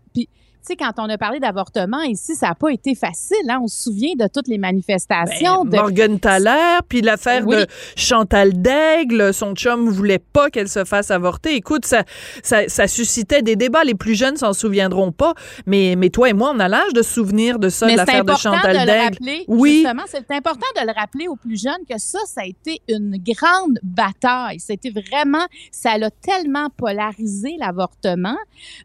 Sais, 0.64 0.76
quand 0.76 0.92
on 0.98 1.10
a 1.10 1.18
parlé 1.18 1.40
d'avortement 1.40 2.02
ici, 2.02 2.36
ça 2.36 2.50
n'a 2.50 2.56
pas 2.56 2.70
été 2.70 2.96
facile. 2.96 3.38
Hein? 3.50 3.60
On 3.64 3.68
se 3.68 3.84
souvient 3.84 4.14
de 4.16 4.28
toutes 4.34 4.48
les 4.48 4.58
manifestations. 4.58 5.64
Ben, 5.66 5.70
de... 5.72 5.76
Morgan 5.78 6.20
Thaler, 6.20 6.80
puis 6.88 7.02
l'affaire 7.02 7.46
Oui. 7.46 7.56
de 7.58 7.68
Chantal 7.96 8.54
Daigle, 8.62 9.34
son 9.34 9.54
chum 9.54 9.90
voulait 9.90 10.20
pas 10.20 10.50
qu'elle 10.50 10.70
se 10.70 10.84
fasse 10.86 11.12
avorter. 11.12 11.56
Écoute, 11.56 11.86
ça, 11.86 12.04
ça, 12.44 12.68
ça 12.68 12.88
suscitait 12.88 13.42
des 13.42 13.56
débats. 13.56 13.84
Les 13.84 13.96
plus 13.96 14.16
jeunes 14.16 14.38
s'en 14.38 14.54
souviendront 14.54 15.12
pas, 15.12 15.34
mais, 15.66 15.96
mais 15.98 16.10
toi 16.10 16.30
et 16.30 16.34
moi, 16.34 16.52
on 16.56 16.60
a 16.60 16.68
l'âge 16.68 16.94
de 16.94 17.02
se 17.02 17.14
souvenir 17.14 17.60
de 17.60 17.70
ça, 17.70 17.88
de 17.90 17.96
l'affaire 17.96 18.24
de 18.26 18.32
important 18.32 18.56
Chantal 18.56 18.74
de 18.76 18.80
le 18.80 18.86
Daigle. 18.86 19.04
rappeler. 19.04 19.46
Oui. 19.48 19.74
Justement, 19.84 20.04
c'est 20.08 20.32
important 20.32 20.68
de 20.80 20.86
le 20.88 20.94
rappeler 20.94 21.28
aux 21.28 21.36
plus 21.36 21.62
jeunes 21.62 21.84
que 21.90 21.98
ça, 21.98 22.20
ça 22.26 22.42
a 22.42 22.46
été 22.46 22.82
une 22.88 23.18
grande 23.18 23.80
bataille. 23.84 24.60
C'était 24.60 24.92
vraiment, 24.92 25.46
ça 25.72 25.98
l'a 25.98 26.10
tellement 26.12 26.70
polarisé 26.76 27.56
l'avortement. 27.60 28.38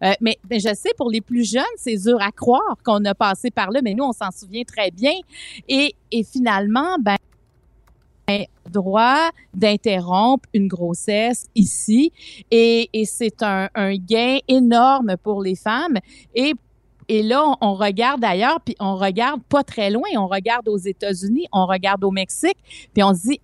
Euh, 0.03 0.12
mais, 0.21 0.39
mais 0.51 0.59
je 0.61 0.75
sais, 0.75 0.91
pour 0.97 1.11
les 1.11 1.21
plus 1.21 1.51
jeunes, 1.51 1.62
c'est 1.77 1.97
dur 1.97 2.21
à 2.21 2.33
croire 2.33 2.77
qu'on 2.85 3.05
a 3.05 3.15
passé 3.15 3.51
par 3.51 3.71
là, 3.71 3.81
mais 3.83 3.95
nous, 3.95 4.05
on 4.05 4.13
s'en 4.13 4.31
souvient 4.31 4.65
très 4.65 4.91
bien. 4.91 5.15
Et, 5.69 5.95
et 6.11 6.25
finalement, 6.25 6.97
ben, 7.01 7.17
droit 8.71 9.31
d'interrompre 9.55 10.49
une 10.53 10.67
grossesse 10.67 11.47
ici 11.55 12.13
et, 12.51 12.91
et 12.93 13.05
c'est 13.05 13.43
un, 13.43 13.69
un 13.75 13.95
gain 13.95 14.39
énorme 14.49 15.17
pour 15.23 15.43
les 15.43 15.55
femmes 15.55 15.99
et 16.35 16.55
et 17.09 17.23
là, 17.23 17.45
on, 17.47 17.57
on 17.61 17.75
regarde 17.75 18.25
ailleurs, 18.25 18.61
puis 18.61 18.75
on 18.81 18.97
regarde 18.97 19.41
pas 19.45 19.63
très 19.63 19.91
loin. 19.91 20.09
On 20.17 20.27
regarde 20.27 20.69
aux 20.69 20.77
États-Unis, 20.77 21.47
on 21.53 21.67
regarde 21.67 22.03
au 22.03 22.11
Mexique, 22.11 22.59
puis 22.93 23.03
on 23.05 23.15
se 23.15 23.29
dit, 23.29 23.41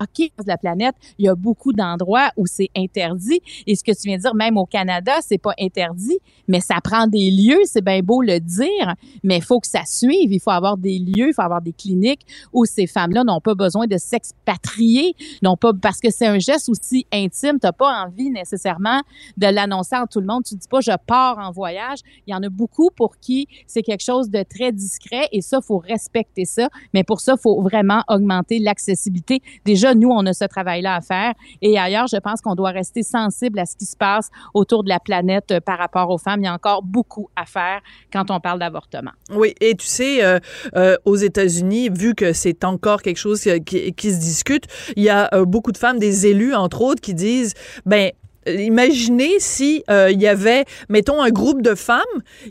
OK, 0.00 0.30
de 0.38 0.44
la 0.46 0.56
planète, 0.56 0.94
il 1.18 1.26
y 1.26 1.28
a 1.28 1.34
beaucoup 1.34 1.72
d'endroits 1.72 2.30
où 2.36 2.46
c'est 2.46 2.70
interdit. 2.76 3.40
Et 3.66 3.74
ce 3.74 3.82
que 3.82 3.92
tu 3.92 4.08
viens 4.08 4.16
de 4.16 4.22
dire, 4.22 4.34
même 4.34 4.56
au 4.56 4.66
Canada, 4.66 5.12
c'est 5.20 5.38
pas 5.38 5.54
interdit, 5.58 6.18
mais 6.46 6.60
ça 6.60 6.76
prend 6.82 7.06
des 7.06 7.30
lieux. 7.30 7.60
C'est 7.64 7.84
bien 7.84 8.00
beau 8.00 8.22
le 8.22 8.40
dire, 8.40 8.94
mais 9.22 9.38
il 9.38 9.42
faut 9.42 9.60
que 9.60 9.66
ça 9.66 9.84
suive. 9.84 10.32
Il 10.32 10.40
faut 10.40 10.50
avoir 10.50 10.76
des 10.76 10.98
lieux, 10.98 11.28
il 11.28 11.34
faut 11.34 11.42
avoir 11.42 11.62
des 11.62 11.72
cliniques 11.72 12.26
où 12.52 12.64
ces 12.64 12.86
femmes-là 12.86 13.24
n'ont 13.24 13.40
pas 13.40 13.54
besoin 13.54 13.86
de 13.86 13.96
s'expatrier, 13.96 15.14
non 15.42 15.56
pas 15.56 15.72
parce 15.72 16.00
que 16.00 16.10
c'est 16.10 16.26
un 16.26 16.38
geste 16.38 16.68
aussi 16.68 17.06
intime. 17.12 17.58
T'as 17.58 17.72
pas 17.72 18.04
envie 18.04 18.30
nécessairement 18.30 19.00
de 19.36 19.46
l'annoncer 19.46 19.96
à 19.96 20.06
tout 20.06 20.20
le 20.20 20.26
monde. 20.26 20.44
Tu 20.44 20.54
dis 20.54 20.68
pas 20.68 20.80
je 20.80 20.92
pars 21.06 21.38
en 21.38 21.50
voyage. 21.50 21.98
Il 22.26 22.32
y 22.32 22.34
en 22.34 22.42
a 22.42 22.48
beaucoup 22.48 22.90
pour 22.94 23.18
qui 23.18 23.48
c'est 23.66 23.82
quelque 23.82 24.04
chose 24.04 24.30
de 24.30 24.42
très 24.42 24.72
discret 24.72 25.28
et 25.32 25.40
ça, 25.40 25.60
faut 25.60 25.78
respecter 25.78 26.44
ça. 26.44 26.68
Mais 26.94 27.04
pour 27.04 27.20
ça, 27.20 27.36
faut 27.36 27.60
vraiment 27.60 28.02
augmenter 28.08 28.58
l'accessibilité. 28.58 29.40
Déjà, 29.64 29.87
nous, 29.94 30.10
on 30.10 30.24
a 30.26 30.32
ce 30.32 30.44
travail-là 30.44 30.96
à 30.96 31.00
faire. 31.00 31.34
Et 31.62 31.78
ailleurs, 31.78 32.06
je 32.06 32.16
pense 32.16 32.40
qu'on 32.40 32.54
doit 32.54 32.70
rester 32.70 33.02
sensible 33.02 33.58
à 33.58 33.66
ce 33.66 33.76
qui 33.76 33.84
se 33.84 33.96
passe 33.96 34.30
autour 34.54 34.84
de 34.84 34.88
la 34.88 35.00
planète 35.00 35.50
euh, 35.52 35.60
par 35.60 35.78
rapport 35.78 36.10
aux 36.10 36.18
femmes. 36.18 36.40
Il 36.40 36.44
y 36.44 36.48
a 36.48 36.54
encore 36.54 36.82
beaucoup 36.82 37.30
à 37.36 37.44
faire 37.44 37.80
quand 38.12 38.30
on 38.30 38.40
parle 38.40 38.58
d'avortement. 38.58 39.12
Oui, 39.30 39.54
et 39.60 39.74
tu 39.74 39.86
sais, 39.86 40.24
euh, 40.24 40.38
euh, 40.76 40.96
aux 41.04 41.16
États-Unis, 41.16 41.90
vu 41.90 42.14
que 42.14 42.32
c'est 42.32 42.64
encore 42.64 43.02
quelque 43.02 43.18
chose 43.18 43.48
qui, 43.64 44.12
se 44.12 44.18
discute, 44.18 44.64
il 44.96 45.02
y 45.02 45.10
a 45.10 45.28
beaucoup 45.44 45.72
de 45.72 45.78
femmes, 45.78 45.98
des 45.98 46.26
élus 46.26 46.54
entre 46.54 46.82
autres, 46.82 47.00
qui 47.00 47.14
disent, 47.14 47.54
ben 47.86 48.12
imaginez 48.56 49.32
si 49.38 49.82
euh, 49.90 50.10
il 50.10 50.20
y 50.20 50.26
avait, 50.26 50.64
mettons, 50.88 51.20
un 51.22 51.30
groupe 51.30 51.62
de 51.62 51.74
femmes 51.74 52.02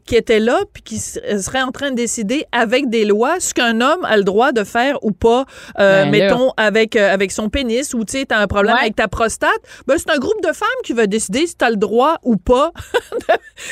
qui 0.06 0.16
étaient 0.16 0.40
là 0.40 0.60
puis 0.74 0.84
qui 0.84 0.96
s- 0.96 1.20
seraient 1.40 1.62
en 1.62 1.72
train 1.72 1.92
de 1.92 1.96
décider 1.96 2.46
avec 2.52 2.90
des 2.90 3.06
lois 3.06 3.40
ce 3.40 3.54
qu'un 3.54 3.82
homme 3.82 4.04
a 4.04 4.18
le 4.18 4.24
droit 4.24 4.52
de 4.52 4.64
faire 4.64 4.98
ou 5.04 5.12
pas, 5.12 5.46
euh, 5.80 6.04
Ben 6.04 6.12
mettons, 6.12 6.52
avec, 6.58 6.96
euh, 6.96 7.14
avec 7.14 7.32
son 7.32 7.50
pénis 7.50 7.94
ou, 7.94 8.04
tu 8.06 8.20
sais, 8.20 8.26
t'as 8.26 8.40
un 8.40 8.48
problème 8.48 8.76
Ouais. 8.76 8.82
avec 8.82 8.96
ta 8.96 9.08
prostate, 9.08 9.50
ben 9.88 9.98
c'est 9.98 10.10
un 10.12 10.18
groupe 10.20 10.42
de 10.44 10.54
femmes 10.54 10.68
qui 10.84 10.94
va 10.94 11.08
décider 11.08 11.48
si 11.48 11.56
t'as 11.56 11.70
le 11.70 11.76
droit 11.78 12.18
ou 12.24 12.38
pas. 12.38 12.72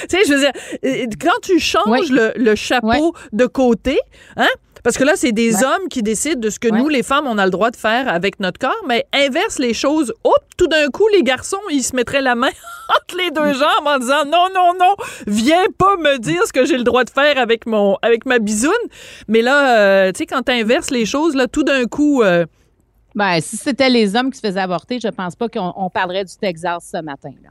tu 0.10 0.18
sais, 0.18 0.20
je 0.28 0.34
veux 0.34 0.40
dire, 0.40 0.52
euh, 0.86 1.06
quand 1.22 1.40
tu 1.42 1.60
changes 1.60 1.86
Ouais. 1.88 2.02
le, 2.10 2.34
le 2.36 2.56
chapeau 2.56 3.14
de 3.34 3.46
côté, 3.46 4.00
hein, 4.38 4.48
parce 4.86 4.98
que 4.98 5.04
là, 5.04 5.14
c'est 5.18 5.34
des 5.34 5.54
Ouais. 5.58 5.66
hommes 5.66 5.90
qui 5.90 6.02
décident 6.02 6.40
de 6.40 6.50
ce 6.50 6.60
que 6.60 6.70
Ouais. 6.70 6.78
nous, 6.80 6.88
les 6.88 7.04
femmes, 7.04 7.26
on 7.28 7.38
a 7.38 7.44
le 7.44 7.52
droit 7.52 7.72
de 7.72 7.76
faire 7.76 8.08
avec 8.08 8.40
notre 8.40 8.58
corps, 8.60 8.84
mais 8.88 9.06
inverse 9.14 9.60
les 9.60 9.74
choses. 9.74 10.14
Hop, 10.24 10.34
tout 10.56 10.68
d'un 10.68 10.88
coup, 10.88 11.08
les 11.12 11.24
garçons, 11.24 11.60
ils 11.72 11.84
se 11.84 11.94
mettraient 11.96 12.22
la 12.22 12.36
main 12.36 12.48
entre 12.96 13.18
les 13.18 13.32
deux 13.32 13.52
jambes 13.54 13.86
en 13.86 13.98
disant 14.00 14.24
non, 14.26 14.48
non, 14.56 14.72
non, 14.80 14.96
viens 15.28 15.66
pas 15.78 15.98
me 15.98 16.18
dire 16.20 16.42
ce 16.48 16.54
que 16.54 16.66
j'ai 16.66 16.78
le 16.78 16.84
droit 16.86 17.04
de 17.04 17.10
faire 17.10 17.38
avec 17.38 17.66
mon, 17.66 17.98
avec 18.02 18.26
ma 18.26 18.40
bisoune. 18.40 18.72
Mais 19.28 19.42
là, 19.42 19.78
euh, 19.80 20.12
tu 20.14 20.20
sais, 20.20 20.26
quand 20.26 20.44
t'inverses 20.44 20.92
les 20.92 21.06
choses, 21.06 21.36
là, 21.36 21.48
tout 21.48 21.64
d'un 21.64 21.84
coup, 21.86 22.22
euh, 22.24 22.46
Ben, 23.16 23.40
si 23.42 23.58
c'était 23.58 23.90
les 23.90 24.16
hommes 24.16 24.30
qui 24.30 24.40
se 24.40 24.46
faisaient 24.48 24.60
avorter, 24.60 25.00
je 25.02 25.08
pense 25.08 25.36
pas 25.36 25.48
qu'on 25.50 25.74
on 25.78 25.90
parlerait 25.90 26.26
du 26.26 26.36
Texas 26.36 26.90
ce 26.94 27.02
matin. 27.02 27.32
Là. 27.44 27.50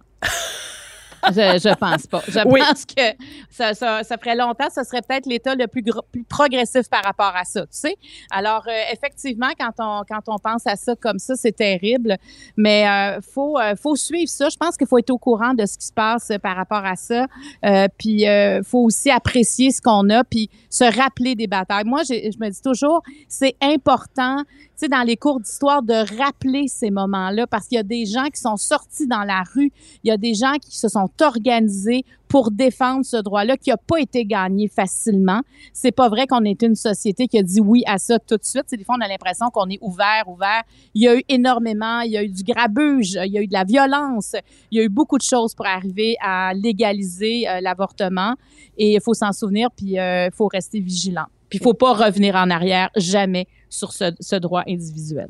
Je, 1.30 1.58
je 1.68 1.74
pense 1.74 2.06
pas. 2.06 2.22
Je 2.28 2.40
Oui. 2.46 2.60
pense 2.60 2.84
que 2.84 3.02
ça, 3.50 3.74
ça, 3.74 4.02
ça 4.02 4.16
ferait 4.18 4.36
longtemps, 4.36 4.68
ce 4.74 4.82
serait 4.84 5.02
peut-être 5.02 5.26
l'État 5.26 5.54
le 5.54 5.66
plus, 5.66 5.82
gro- 5.82 6.04
plus 6.12 6.24
progressif 6.24 6.88
par 6.90 7.02
rapport 7.04 7.32
à 7.34 7.44
ça, 7.44 7.62
tu 7.62 7.68
sais. 7.70 7.96
Alors, 8.30 8.64
euh, 8.68 8.72
effectivement, 8.92 9.50
quand 9.58 9.72
on, 9.78 10.02
quand 10.08 10.22
on 10.28 10.38
pense 10.38 10.66
à 10.66 10.76
ça 10.76 10.94
comme 10.96 11.18
ça, 11.18 11.34
c'est 11.36 11.56
terrible, 11.56 12.16
mais 12.56 12.88
euh, 12.88 13.20
faut, 13.22 13.58
euh, 13.58 13.74
faut 13.76 13.96
suivre 13.96 14.28
ça. 14.28 14.48
Je 14.48 14.56
pense 14.56 14.76
qu'il 14.76 14.86
faut 14.86 14.98
être 14.98 15.10
au 15.10 15.18
courant 15.18 15.54
de 15.54 15.64
ce 15.66 15.78
qui 15.78 15.86
se 15.86 15.92
passe 15.92 16.30
par 16.42 16.56
rapport 16.56 16.84
à 16.84 16.96
ça. 16.96 17.26
Euh, 17.64 17.86
puis, 17.98 18.28
euh, 18.28 18.62
faut 18.62 18.80
aussi 18.84 19.10
apprécier 19.10 19.70
ce 19.70 19.80
qu'on 19.80 20.08
a, 20.10 20.24
puis 20.24 20.50
se 20.70 20.84
rappeler 20.84 21.34
des 21.34 21.46
batailles. 21.46 21.84
Moi, 21.84 22.02
je 22.04 22.14
me 22.38 22.48
dis 22.50 22.62
toujours, 22.62 23.02
c'est 23.28 23.56
important, 23.62 24.42
sais, 24.76 24.88
dans 24.88 25.02
les 25.02 25.16
cours 25.16 25.40
d'histoire, 25.40 25.82
de 25.82 25.94
rappeler 26.18 26.68
ces 26.68 26.90
moments-là, 26.90 27.46
parce 27.46 27.66
qu'il 27.66 27.76
y 27.76 27.80
a 27.80 27.84
des 27.84 28.06
gens 28.06 28.26
qui 28.26 28.40
sont 28.40 28.56
sortis 28.56 29.06
dans 29.06 29.22
la 29.22 29.42
rue, 29.54 29.72
il 30.02 30.08
y 30.08 30.10
a 30.10 30.16
des 30.16 30.34
gens 30.34 30.54
qui 30.60 30.76
se 30.76 30.88
sont 30.88 31.10
organisés 31.20 32.04
pour 32.28 32.50
défendre 32.50 33.04
ce 33.04 33.16
droit-là 33.16 33.56
qui 33.56 33.70
n'a 33.70 33.76
pas 33.76 34.00
été 34.00 34.24
gagné 34.24 34.66
facilement. 34.66 35.42
C'est 35.72 35.92
pas 35.92 36.08
vrai 36.08 36.26
qu'on 36.26 36.42
est 36.44 36.62
une 36.62 36.74
société 36.74 37.28
qui 37.28 37.38
a 37.38 37.44
dit 37.44 37.60
oui 37.60 37.84
à 37.86 37.98
ça 37.98 38.18
tout 38.18 38.36
de 38.36 38.44
suite. 38.44 38.64
Des 38.72 38.82
fois 38.82 38.96
on 38.98 39.04
a 39.04 39.06
l'impression 39.06 39.50
qu'on 39.50 39.68
est 39.68 39.78
ouvert, 39.80 40.24
ouvert. 40.26 40.62
Il 40.94 41.02
y 41.02 41.08
a 41.08 41.16
eu 41.16 41.22
énormément, 41.28 42.00
il 42.00 42.10
y 42.10 42.16
a 42.16 42.24
eu 42.24 42.28
du 42.28 42.42
grabuge, 42.42 43.18
il 43.24 43.32
y 43.32 43.38
a 43.38 43.40
eu 43.40 43.46
de 43.46 43.52
la 43.52 43.62
violence, 43.62 44.34
il 44.72 44.78
y 44.78 44.80
a 44.80 44.84
eu 44.84 44.88
beaucoup 44.88 45.16
de 45.16 45.22
choses 45.22 45.54
pour 45.54 45.66
arriver 45.66 46.16
à 46.20 46.52
légaliser 46.54 47.48
euh, 47.48 47.60
l'avortement 47.60 48.34
et 48.76 48.94
il 48.94 49.00
faut 49.00 49.14
s'en 49.14 49.30
souvenir 49.30 49.68
puis 49.70 49.94
il 49.94 50.30
faut 50.32 50.48
rester 50.48 50.80
vigilant. 50.80 51.26
Puis 51.48 51.60
il 51.60 51.62
faut 51.62 51.74
pas 51.74 51.92
revenir 51.92 52.34
en 52.34 52.50
arrière 52.50 52.90
jamais 52.96 53.46
sur 53.74 53.92
ce, 53.92 54.12
ce 54.20 54.36
droit 54.36 54.62
individuel. 54.68 55.28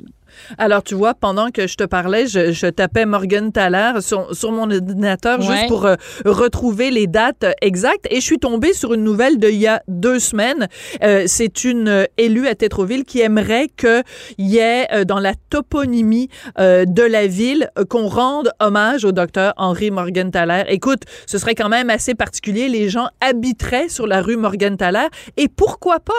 Alors, 0.58 0.82
tu 0.82 0.94
vois, 0.94 1.14
pendant 1.14 1.50
que 1.50 1.66
je 1.66 1.76
te 1.76 1.84
parlais, 1.84 2.26
je, 2.26 2.50
je 2.52 2.66
tapais 2.66 3.06
Morgan 3.06 3.52
Thaler 3.52 4.00
sur, 4.00 4.34
sur 4.34 4.50
mon 4.52 4.70
ordinateur 4.70 5.38
Ouais. 5.40 5.46
juste 5.46 5.68
pour 5.68 5.86
euh, 5.86 5.94
retrouver 6.24 6.90
les 6.90 7.06
dates 7.06 7.44
euh, 7.44 7.52
exactes 7.60 8.06
et 8.10 8.16
je 8.16 8.20
suis 8.20 8.38
tombée 8.38 8.72
sur 8.72 8.94
une 8.94 9.04
nouvelle 9.04 9.38
d'il 9.38 9.54
y 9.56 9.66
a 9.66 9.82
deux 9.88 10.18
semaines. 10.18 10.68
Euh, 11.02 11.24
C'est 11.26 11.64
une 11.64 12.06
élue 12.18 12.48
à 12.48 12.54
Tétroville 12.54 13.04
qui 13.04 13.20
aimerait 13.20 13.68
qu'il 13.68 14.02
y 14.38 14.58
ait 14.58 14.86
euh, 14.92 15.04
dans 15.04 15.20
la 15.20 15.34
toponymie 15.50 16.28
de 16.58 17.02
la 17.02 17.26
ville 17.26 17.70
qu'on 17.88 18.08
rende 18.08 18.50
hommage 18.60 19.04
au 19.04 19.12
docteur 19.12 19.52
Henri 19.56 19.90
Morgenthaler. 19.90 20.64
Écoute, 20.68 21.02
ce 21.26 21.38
serait 21.38 21.54
quand 21.54 21.68
même 21.68 21.90
assez 21.90 22.14
particulier. 22.14 22.68
Les 22.68 22.88
gens 22.88 23.08
habiteraient 23.20 23.88
sur 23.88 24.06
la 24.06 24.20
rue 24.20 24.36
Morgenthaler 24.36 25.06
et 25.36 25.48
pourquoi 25.48 26.00
pas? 26.00 26.12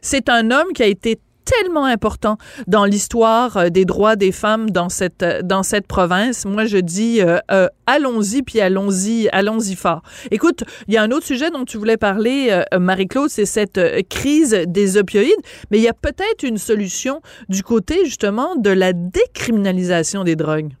C'est 0.00 0.28
un 0.28 0.50
homme 0.50 0.72
qui 0.74 0.82
a 0.82 0.86
été 0.86 1.18
tellement 1.44 1.84
important 1.84 2.36
dans 2.66 2.84
l'histoire 2.84 3.56
euh, 3.56 3.68
des 3.68 3.84
droits 3.84 4.16
des 4.16 4.32
femmes 4.32 4.70
dans 4.70 4.88
cette 4.88 5.22
euh, 5.22 5.42
dans 5.42 5.62
cette 5.62 5.86
province. 5.86 6.44
Moi, 6.44 6.64
je 6.64 6.78
dis 6.78 7.20
euh, 7.20 7.68
allons-y 7.86 8.42
puis 8.42 8.60
allons-y 8.60 9.28
allons-y 9.30 9.74
fort. 9.74 10.02
Écoute, 10.30 10.64
il 10.88 10.94
y 10.94 10.96
a 10.96 11.02
un 11.02 11.10
autre 11.10 11.26
sujet 11.26 11.50
dont 11.50 11.64
tu 11.64 11.76
voulais 11.78 11.96
parler, 11.96 12.62
Marie-Claude, 12.78 13.28
c'est 13.28 13.46
cette 13.46 13.80
crise 14.08 14.64
des 14.66 14.96
opioïdes, 14.96 15.30
mais 15.70 15.78
il 15.78 15.82
y 15.82 15.88
a 15.88 15.92
peut-être 15.92 16.42
une 16.42 16.58
solution 16.58 17.20
du 17.48 17.62
côté 17.62 18.04
justement 18.04 18.56
de 18.56 18.70
la 18.70 18.92
décriminalisation 18.92 20.24
des 20.24 20.36
drogues. 20.36 20.72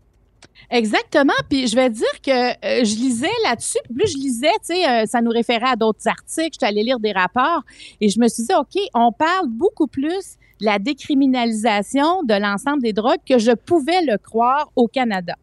Exactement. 0.70 1.32
Puis 1.50 1.66
je 1.66 1.76
vais 1.76 1.90
dire 1.90 2.20
que 2.24 2.84
je 2.84 2.96
lisais 2.96 3.26
là-dessus. 3.44 3.78
Plus 3.94 4.12
je 4.12 4.18
lisais, 4.18 4.52
tu 4.66 4.74
sais, 4.74 5.06
ça 5.06 5.20
nous 5.20 5.30
référait 5.30 5.70
à 5.72 5.76
d'autres 5.76 6.06
articles. 6.06 6.50
J'étais 6.54 6.66
allée 6.66 6.82
lire 6.82 7.00
des 7.00 7.12
rapports 7.12 7.62
et 8.00 8.08
je 8.08 8.18
me 8.18 8.28
suis 8.28 8.44
dit, 8.44 8.54
OK, 8.54 8.80
on 8.94 9.12
parle 9.12 9.48
beaucoup 9.48 9.86
plus 9.86 10.38
la 10.62 10.78
décriminalisation 10.78 12.22
de 12.22 12.34
l'ensemble 12.34 12.82
des 12.82 12.92
drogues 12.92 13.20
que 13.28 13.38
je 13.38 13.50
pouvais 13.50 14.00
le 14.06 14.16
croire 14.16 14.70
au 14.76 14.86
Canada. 14.86 15.34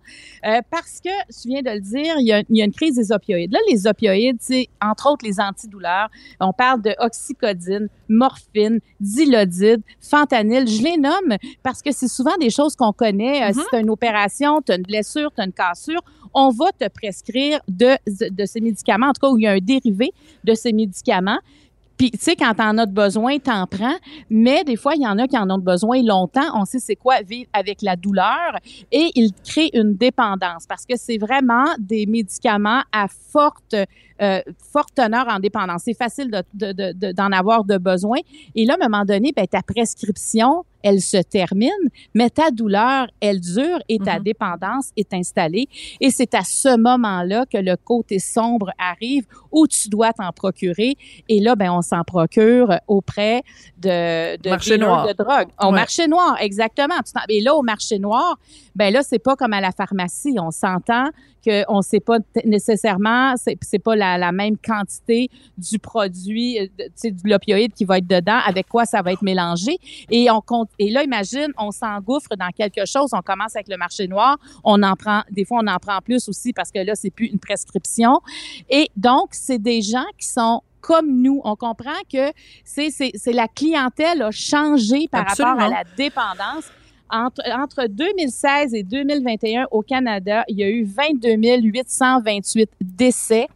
Euh, 0.46 0.62
parce 0.72 1.02
que, 1.04 1.10
tu 1.30 1.50
viens 1.50 1.62
de 1.62 1.72
le 1.72 1.82
dire, 1.82 2.16
il 2.20 2.28
y, 2.28 2.32
a, 2.32 2.40
il 2.50 2.58
y 2.58 2.62
a 2.62 2.66
une 2.66 2.72
crise 2.72 2.96
des 2.96 3.12
opioïdes. 3.12 3.52
Là, 3.52 3.60
les 3.70 3.86
opioïdes, 3.86 4.38
c'est 4.40 4.68
entre 4.82 5.12
autres 5.12 5.26
les 5.26 5.40
antidouleurs. 5.42 6.10
On 6.40 6.54
parle 6.54 6.82
de 6.82 6.96
oxycodine, 7.00 7.90
morphine, 8.08 8.80
dilodide, 9.02 9.82
fentanyl. 10.00 10.68
Je 10.68 10.82
les 10.82 10.98
nomme 10.98 11.36
parce 11.64 11.82
que 11.82 11.92
c'est 11.92 12.08
souvent 12.08 12.38
des 12.40 12.50
choses 12.50 12.76
qu'on 12.78 12.94
connaît. 12.94 13.44
Euh, 13.44 13.54
Si 13.54 13.60
tu 13.70 13.76
as 13.76 13.80
une 13.82 13.90
opération, 13.90 14.62
tu 14.62 14.72
as 14.72 14.76
une 14.76 14.84
blessure, 14.84 15.32
tu 15.36 15.42
as 15.42 15.46
une 15.46 15.52
cassure, 15.52 16.02
on 16.34 16.50
va 16.50 16.68
te 16.80 16.88
prescrire 16.88 17.60
de, 17.68 17.98
de 18.08 18.46
ces 18.46 18.62
médicaments, 18.62 19.08
en 19.08 19.14
tout 19.14 19.22
cas 19.22 19.30
où 19.30 19.38
il 19.38 19.44
y 19.44 19.48
a 19.48 19.52
un 19.52 19.58
dérivé 19.60 20.14
de 20.46 20.54
ces 20.54 20.72
médicaments. 20.72 21.40
Puis, 22.00 22.12
tu 22.12 22.18
sais, 22.22 22.36
quand 22.38 22.54
t'en 22.54 22.78
as 22.78 22.86
de 22.86 22.94
besoin, 22.94 23.40
t'en 23.40 23.68
prends. 23.68 23.98
Mais 24.30 24.64
des 24.64 24.78
fois, 24.78 24.96
il 24.96 25.02
y 25.02 25.08
en 25.08 25.18
a 25.20 25.28
qui 25.28 25.38
en 25.38 25.50
ont 25.50 25.58
besoin 25.58 26.02
longtemps. 26.02 26.48
On 26.56 26.64
sait 26.64 26.80
c'est 26.80 26.96
quoi 26.96 27.22
vivre 27.22 27.50
avec 27.52 27.82
la 27.82 27.98
douleur. 27.98 28.56
Et 28.90 29.12
il 29.16 29.34
crée 29.46 29.70
une 29.74 29.96
dépendance 29.96 30.66
parce 30.66 30.86
que 30.86 30.96
c'est 30.96 31.18
vraiment 31.18 31.66
des 31.78 32.06
médicaments 32.06 32.84
à 32.94 33.08
forte, 33.10 33.76
euh, 34.22 34.42
forte 34.72 34.94
teneur 34.96 35.28
en 35.30 35.40
dépendance. 35.40 35.84
C'est 35.86 35.94
facile 35.98 36.30
de- 36.32 36.44
de- 36.54 36.72
de- 36.74 36.92
de- 36.94 37.12
d'en 37.12 37.32
avoir 37.32 37.64
de 37.64 37.78
besoin. 37.78 38.18
Et 38.56 38.66
là, 38.66 38.76
à 38.80 38.84
un 38.86 38.90
moment 38.90 39.06
donné, 39.06 39.32
ben, 39.36 39.48
ta 39.48 39.62
prescription, 39.62 40.64
elle 40.82 41.02
se 41.02 41.18
termine, 41.18 41.70
mais 42.14 42.30
ta 42.30 42.52
douleur, 42.52 43.08
elle 43.20 43.42
dure 43.42 43.80
et 43.90 43.98
ta 44.00 44.16
Mhm. 44.18 44.24
dépendance 44.24 44.92
est 44.96 45.14
installée. 45.14 45.68
Et 46.00 46.10
c'est 46.10 46.34
à 46.34 46.44
ce 46.46 46.78
moment-là 46.78 47.46
que 47.52 47.58
le 47.58 47.76
côté 47.76 48.18
sombre 48.20 48.72
arrive 48.78 49.26
où 49.52 49.68
tu 49.68 49.90
dois 49.90 50.14
t'en 50.14 50.32
procurer. 50.32 50.96
Et 51.28 51.42
là, 51.42 51.56
ben, 51.58 51.70
on 51.72 51.82
s'en 51.82 52.04
procure 52.04 52.74
auprès 52.88 53.42
de, 53.78 54.38
de 54.42 54.50
Marché 54.50 54.78
noir. 54.78 55.06
de 55.08 55.12
drogue. 55.14 55.50
Au 55.62 55.66
Ouais. 55.68 55.72
marché 55.74 56.08
noir, 56.08 56.38
exactement. 56.40 56.96
Et 57.28 57.42
là, 57.42 57.56
au 57.56 57.62
marché 57.62 58.00
noir, 58.00 58.38
ben 58.74 58.94
là, 58.94 59.02
c'est 59.04 59.20
pas 59.20 59.36
comme 59.36 59.52
à 59.52 59.60
la 59.60 59.72
pharmacie. 59.74 60.38
On 60.40 60.52
s'entend 60.52 61.10
qu'on 61.46 61.78
ne 61.78 61.82
sait 61.82 62.00
pas 62.02 62.20
nécessairement, 62.46 63.34
c'est 63.38 63.80
pas 63.80 63.96
la, 63.98 64.09
la, 64.12 64.18
la 64.18 64.32
même 64.32 64.58
quantité 64.58 65.30
du 65.58 65.80
produit, 65.80 66.60
euh, 66.60 66.68
de- 66.78 67.30
l'opioïde 67.30 67.74
qui 67.74 67.86
va 67.86 67.98
être 67.98 68.08
dedans, 68.08 68.40
avec 68.46 68.68
quoi 68.68 68.86
ça 68.86 69.02
va 69.02 69.12
être 69.14 69.22
mélangé. 69.22 69.78
Et 70.10 70.30
on 70.32 70.42
compte, 70.42 70.70
et 70.80 70.90
là, 70.90 71.04
imagine, 71.04 71.52
on 71.58 71.72
s'engouffre 71.72 72.36
dans 72.38 72.50
quelque 72.50 72.86
chose. 72.86 73.10
On 73.14 73.22
commence 73.22 73.56
avec 73.56 73.68
le 73.68 73.78
marché 73.78 74.08
noir. 74.08 74.38
On 74.64 74.82
en 74.84 74.96
prend, 74.96 75.22
des 75.32 75.46
fois, 75.46 75.60
on 75.64 75.68
en 75.68 75.78
prend 75.78 76.00
plus 76.02 76.28
aussi 76.30 76.54
parce 76.54 76.72
que 76.72 76.80
là, 76.80 76.96
c'est 76.96 77.12
plus 77.12 77.28
une 77.28 77.40
prescription. 77.40 78.20
Et 78.70 78.90
donc, 78.96 79.30
c'est 79.32 79.60
des 79.60 79.82
gens 79.82 80.06
qui 80.18 80.28
sont 80.28 80.62
comme 80.82 81.22
nous. 81.22 81.42
On 81.44 81.56
comprend 81.56 82.00
que 82.12 82.32
c'est, 82.64 82.90
la 83.28 83.48
clientèle 83.48 84.22
a 84.22 84.32
changé 84.32 85.08
par 85.12 85.26
rapport 85.28 85.60
à 85.62 85.70
la 85.70 85.84
dépendance. 85.98 86.66
Entre, 87.12 87.42
entre 87.52 87.88
2016 87.88 88.74
et 88.74 88.84
2021 88.84 89.66
au 89.72 89.82
Canada, 89.82 90.44
il 90.48 90.58
y 90.58 90.64
a 90.64 90.70
eu 90.70 90.84
22 90.84 91.38
828 91.62 92.70
décès 92.82 93.48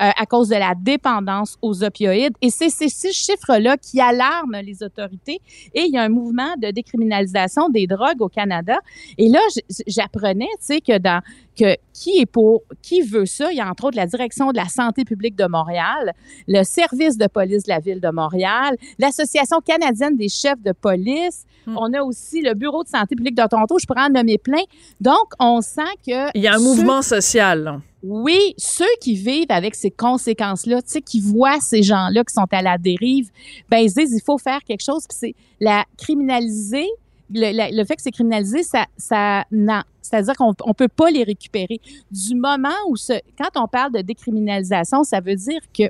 euh, 0.00 0.10
à 0.16 0.26
cause 0.26 0.48
de 0.48 0.56
la 0.56 0.74
dépendance 0.74 1.58
aux 1.60 1.84
opioïdes. 1.84 2.34
Et 2.40 2.50
c'est 2.50 2.70
ces 2.70 2.88
six 2.88 3.12
chiffres-là 3.12 3.76
qui 3.76 4.00
alarment 4.00 4.60
les 4.62 4.82
autorités. 4.82 5.40
Et 5.74 5.82
il 5.82 5.92
y 5.92 5.98
a 5.98 6.02
un 6.02 6.08
mouvement 6.08 6.54
de 6.56 6.70
décriminalisation 6.70 7.68
des 7.68 7.86
drogues 7.86 8.20
au 8.20 8.28
Canada. 8.28 8.78
Et 9.18 9.28
là, 9.28 9.40
j'apprenais, 9.86 10.48
tu 10.58 10.66
sais, 10.66 10.80
que 10.80 10.98
dans 10.98 11.22
que 11.58 11.76
qui 11.92 12.18
est 12.18 12.26
pour, 12.26 12.62
qui 12.80 13.02
veut 13.02 13.26
ça? 13.26 13.52
Il 13.52 13.58
y 13.58 13.60
a 13.60 13.68
entre 13.68 13.84
autres 13.84 13.96
la 13.96 14.06
Direction 14.06 14.52
de 14.52 14.56
la 14.56 14.68
santé 14.68 15.04
publique 15.04 15.36
de 15.36 15.46
Montréal, 15.46 16.14
le 16.48 16.62
service 16.64 17.18
de 17.18 17.26
police 17.26 17.64
de 17.64 17.68
la 17.68 17.78
ville 17.78 18.00
de 18.00 18.10
Montréal, 18.10 18.76
l'Association 18.98 19.60
canadienne 19.60 20.16
des 20.16 20.28
chefs 20.28 20.60
de 20.62 20.72
police. 20.72 21.44
Hmm. 21.66 21.76
On 21.78 21.92
a 21.92 22.02
aussi 22.02 22.40
le 22.40 22.54
Bureau 22.54 22.82
de 22.82 22.88
santé 22.88 23.01
publique 23.06 23.34
de 23.36 23.46
Toronto. 23.48 23.76
Je 23.80 23.86
pourrais 23.86 24.02
en 24.04 24.08
nommer 24.10 24.38
plein. 24.38 24.62
Donc, 25.00 25.32
on 25.38 25.60
sent 25.60 25.82
que... 26.06 26.36
Il 26.36 26.42
y 26.42 26.46
a 26.48 26.54
un 26.54 26.58
ceux- 26.58 26.64
mouvement 26.64 27.02
social. 27.02 27.62
là. 27.62 27.80
oui, 28.02 28.54
ceux 28.58 28.84
qui 29.00 29.14
vivent 29.14 29.46
avec 29.50 29.74
ces 29.74 29.90
conséquences-là, 29.90 30.82
tu 30.82 30.88
sais, 30.90 31.00
qui 31.02 31.20
voient 31.20 31.60
ces 31.60 31.82
gens-là 31.82 32.24
qui 32.24 32.34
sont 32.34 32.46
à 32.50 32.62
la 32.62 32.78
dérive, 32.78 33.30
ben 33.70 33.78
ils 33.78 33.90
se 33.90 34.00
disent 34.00 34.12
il 34.12 34.24
faut 34.24 34.38
faire 34.38 34.60
quelque 34.66 34.82
chose. 34.84 35.04
Puis 35.08 35.16
c'est 35.20 35.34
la 35.60 35.84
criminaliser, 35.96 36.88
le, 37.34 37.52
la- 37.56 37.70
le 37.70 37.84
fait 37.84 37.96
que 37.96 38.02
c'est 38.02 38.10
criminalisé, 38.10 38.62
ça, 38.62 38.86
ça, 38.96 39.44
non. 39.50 39.82
C'est-à-dire 40.02 40.34
qu'on 40.36 40.52
on 40.64 40.74
peut 40.74 40.88
pas 40.88 41.10
les 41.10 41.22
récupérer. 41.22 41.80
Du 42.10 42.34
moment 42.34 42.74
où 42.88 42.96
ce, 42.96 43.12
quand 43.38 43.50
on 43.62 43.68
parle 43.68 43.92
de 43.92 44.00
décriminalisation, 44.00 45.04
ça 45.04 45.20
veut 45.20 45.36
dire 45.36 45.60
que 45.76 45.84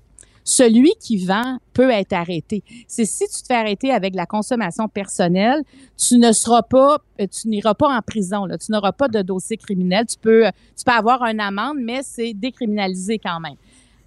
celui 0.44 0.92
qui 1.00 1.24
vend 1.24 1.58
peut 1.72 1.90
être 1.90 2.12
arrêté. 2.12 2.62
C'est 2.86 3.04
si 3.04 3.24
tu 3.28 3.42
te 3.42 3.46
fais 3.46 3.54
arrêter 3.54 3.90
avec 3.90 4.14
la 4.14 4.26
consommation 4.26 4.88
personnelle, 4.88 5.62
tu 5.96 6.18
ne 6.18 6.32
seras 6.32 6.62
pas, 6.62 6.98
euh, 7.20 7.26
tu 7.26 7.48
n'iras 7.48 7.74
pas 7.74 7.96
en 7.96 8.00
prison. 8.02 8.44
Là. 8.44 8.58
Tu 8.58 8.72
n'auras 8.72 8.92
pas 8.92 9.08
de 9.08 9.22
dossier 9.22 9.56
criminel. 9.56 10.06
Tu 10.06 10.16
peux, 10.18 10.44
tu 10.76 10.84
peux 10.84 10.92
avoir 10.92 11.22
une 11.24 11.40
amende, 11.40 11.78
mais 11.80 12.00
c'est 12.02 12.34
décriminalisé 12.34 13.18
quand 13.18 13.40
même. 13.40 13.56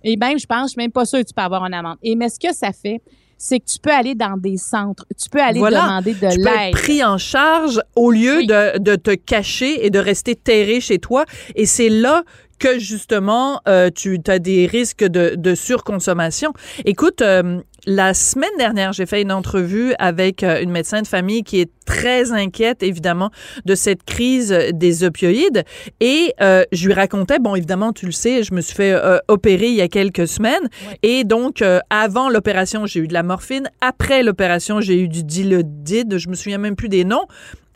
Et 0.04 0.18
même, 0.18 0.38
je 0.38 0.46
pense, 0.46 0.68
je 0.68 0.72
suis 0.74 0.82
même 0.82 0.92
pas 0.92 1.06
sûre 1.06 1.20
que 1.20 1.26
tu 1.26 1.34
peux 1.34 1.42
avoir 1.42 1.66
une 1.66 1.74
amende. 1.74 1.98
Et 2.04 2.16
mais 2.16 2.30
ce 2.30 2.40
que 2.40 2.54
ça 2.54 2.72
fait, 2.72 3.02
c'est 3.38 3.60
que 3.60 3.66
tu 3.66 3.80
peux 3.80 3.92
aller 3.92 4.16
dans 4.16 4.38
des 4.38 4.58
centres, 4.58 5.06
tu 5.22 5.30
peux 5.30 5.42
aller 5.42 5.60
Voilà. 5.60 5.82
demander 5.82 6.14
de 6.14 6.30
Tu 6.32 6.40
peux 6.42 6.48
être 6.48 6.56
l'aide. 6.66 6.72
pris 6.74 7.04
en 7.04 7.18
charge 7.18 7.80
au 7.96 8.12
lieu 8.12 8.38
Oui. 8.38 8.48
de, 8.48 8.80
de 8.80 8.96
te 8.96 9.14
cacher 9.16 9.86
et 9.86 9.90
de 9.90 10.00
rester 10.00 10.36
terré 10.36 10.80
chez 10.80 11.00
toi. 11.00 11.26
Et 11.56 11.66
c'est 11.66 11.90
là 11.90 12.24
que 12.58 12.80
justement 12.80 13.60
euh, 13.68 13.90
tu 13.94 14.20
as 14.28 14.40
des 14.40 14.66
risques 14.66 15.04
de, 15.04 15.36
de 15.36 15.56
surconsommation. 15.56 16.54
Écoute, 16.86 17.22
euh, 17.22 17.60
la 17.86 18.14
semaine 18.14 18.56
dernière, 18.58 18.94
j'ai 18.94 19.06
fait 19.06 19.22
une 19.22 19.32
entrevue 19.32 19.94
avec 20.00 20.44
euh, 20.44 20.62
une 20.62 20.72
médecin 20.72 21.02
de 21.02 21.08
famille 21.08 21.44
qui 21.44 21.60
est 21.60 21.72
très 21.86 22.32
inquiète, 22.32 22.84
évidemment, 22.84 23.32
de 23.66 23.76
cette 23.76 24.04
crise 24.04 24.56
des 24.74 25.04
opioïdes. 25.04 25.64
Et 26.00 26.34
euh, 26.42 26.64
je 26.72 26.88
lui 26.88 26.94
racontais, 26.94 27.40
bon, 27.40 27.56
évidemment, 27.56 27.94
tu 27.94 28.06
le 28.06 28.12
sais, 28.12 28.44
je 28.44 28.54
me 28.54 28.62
suis 28.62 28.76
fait 28.76 28.92
euh, 28.92 29.20
opérer 29.28 29.68
il 29.68 29.76
y 29.76 29.82
a 29.82 29.88
quelques 29.88 30.28
semaines. 30.28 30.68
Et 31.04 31.24
donc, 31.24 31.62
euh, 31.62 31.80
avant 31.90 32.30
l'opération, 32.30 32.86
j'ai 32.86 33.00
eu 33.00 33.08
de 33.08 33.14
la 33.14 33.24
morphine. 33.24 33.70
Après 33.82 34.24
l'opération, 34.24 34.82
j'ai 34.82 35.00
eu 35.00 35.08
du 35.08 35.24
dilodide. 35.24 36.18
Je 36.18 36.28
me 36.28 36.36
souviens 36.36 36.58
même 36.58 36.76
plus 36.76 36.90
des 36.90 37.06
noms. 37.06 37.26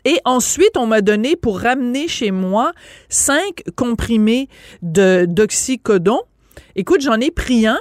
Et 0.04 0.18
ensuite, 0.24 0.76
on 0.76 0.86
m'a 0.86 1.02
donné 1.02 1.36
pour 1.36 1.60
ramener 1.60 2.08
chez 2.08 2.30
moi 2.30 2.72
cinq 3.10 3.62
comprimés 3.76 4.48
de 4.82 5.26
d'oxycodon. 5.28 6.20
Écoute, 6.74 7.02
j'en 7.02 7.20
ai 7.20 7.30
pris 7.30 7.66
un 7.66 7.78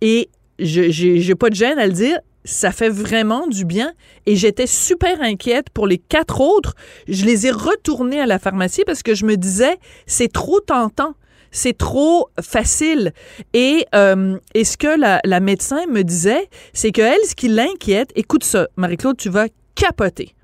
et 0.00 0.30
je 0.64 0.90
j'ai 0.90 1.20
j'ai 1.20 1.34
pas 1.34 1.50
de 1.50 1.54
gêne 1.54 1.78
à 1.78 1.86
le 1.86 1.92
dire. 1.92 2.18
Ça 2.44 2.72
fait 2.72 2.88
vraiment 2.88 3.46
du 3.46 3.64
bien 3.64 3.92
et 4.26 4.34
j'étais 4.34 4.66
super 4.66 5.20
inquiète 5.22 5.70
pour 5.70 5.86
les 5.86 5.98
quatre 5.98 6.40
autres. 6.40 6.74
Je 7.06 7.24
les 7.24 7.46
ai 7.46 7.52
retournés 7.52 8.20
à 8.20 8.26
la 8.26 8.40
pharmacie 8.40 8.82
parce 8.84 9.04
que 9.04 9.14
je 9.14 9.24
me 9.24 9.36
disais 9.36 9.76
c'est 10.06 10.32
trop 10.32 10.58
tentant, 10.58 11.14
c'est 11.52 11.78
trop 11.78 12.30
facile. 12.40 13.12
Et, 13.52 13.86
euh, 13.94 14.38
et 14.54 14.64
ce 14.64 14.76
que 14.76 14.98
la, 14.98 15.20
la 15.24 15.38
médecin 15.38 15.86
me 15.88 16.02
disait, 16.02 16.48
c'est 16.72 16.90
que 16.90 17.02
elle, 17.02 17.24
ce 17.28 17.36
qui 17.36 17.46
l'inquiète, 17.46 18.10
écoute 18.16 18.42
ça, 18.42 18.66
Marie-Claude, 18.76 19.16
tu 19.16 19.28
vas 19.28 19.46
capoter. 19.76 20.34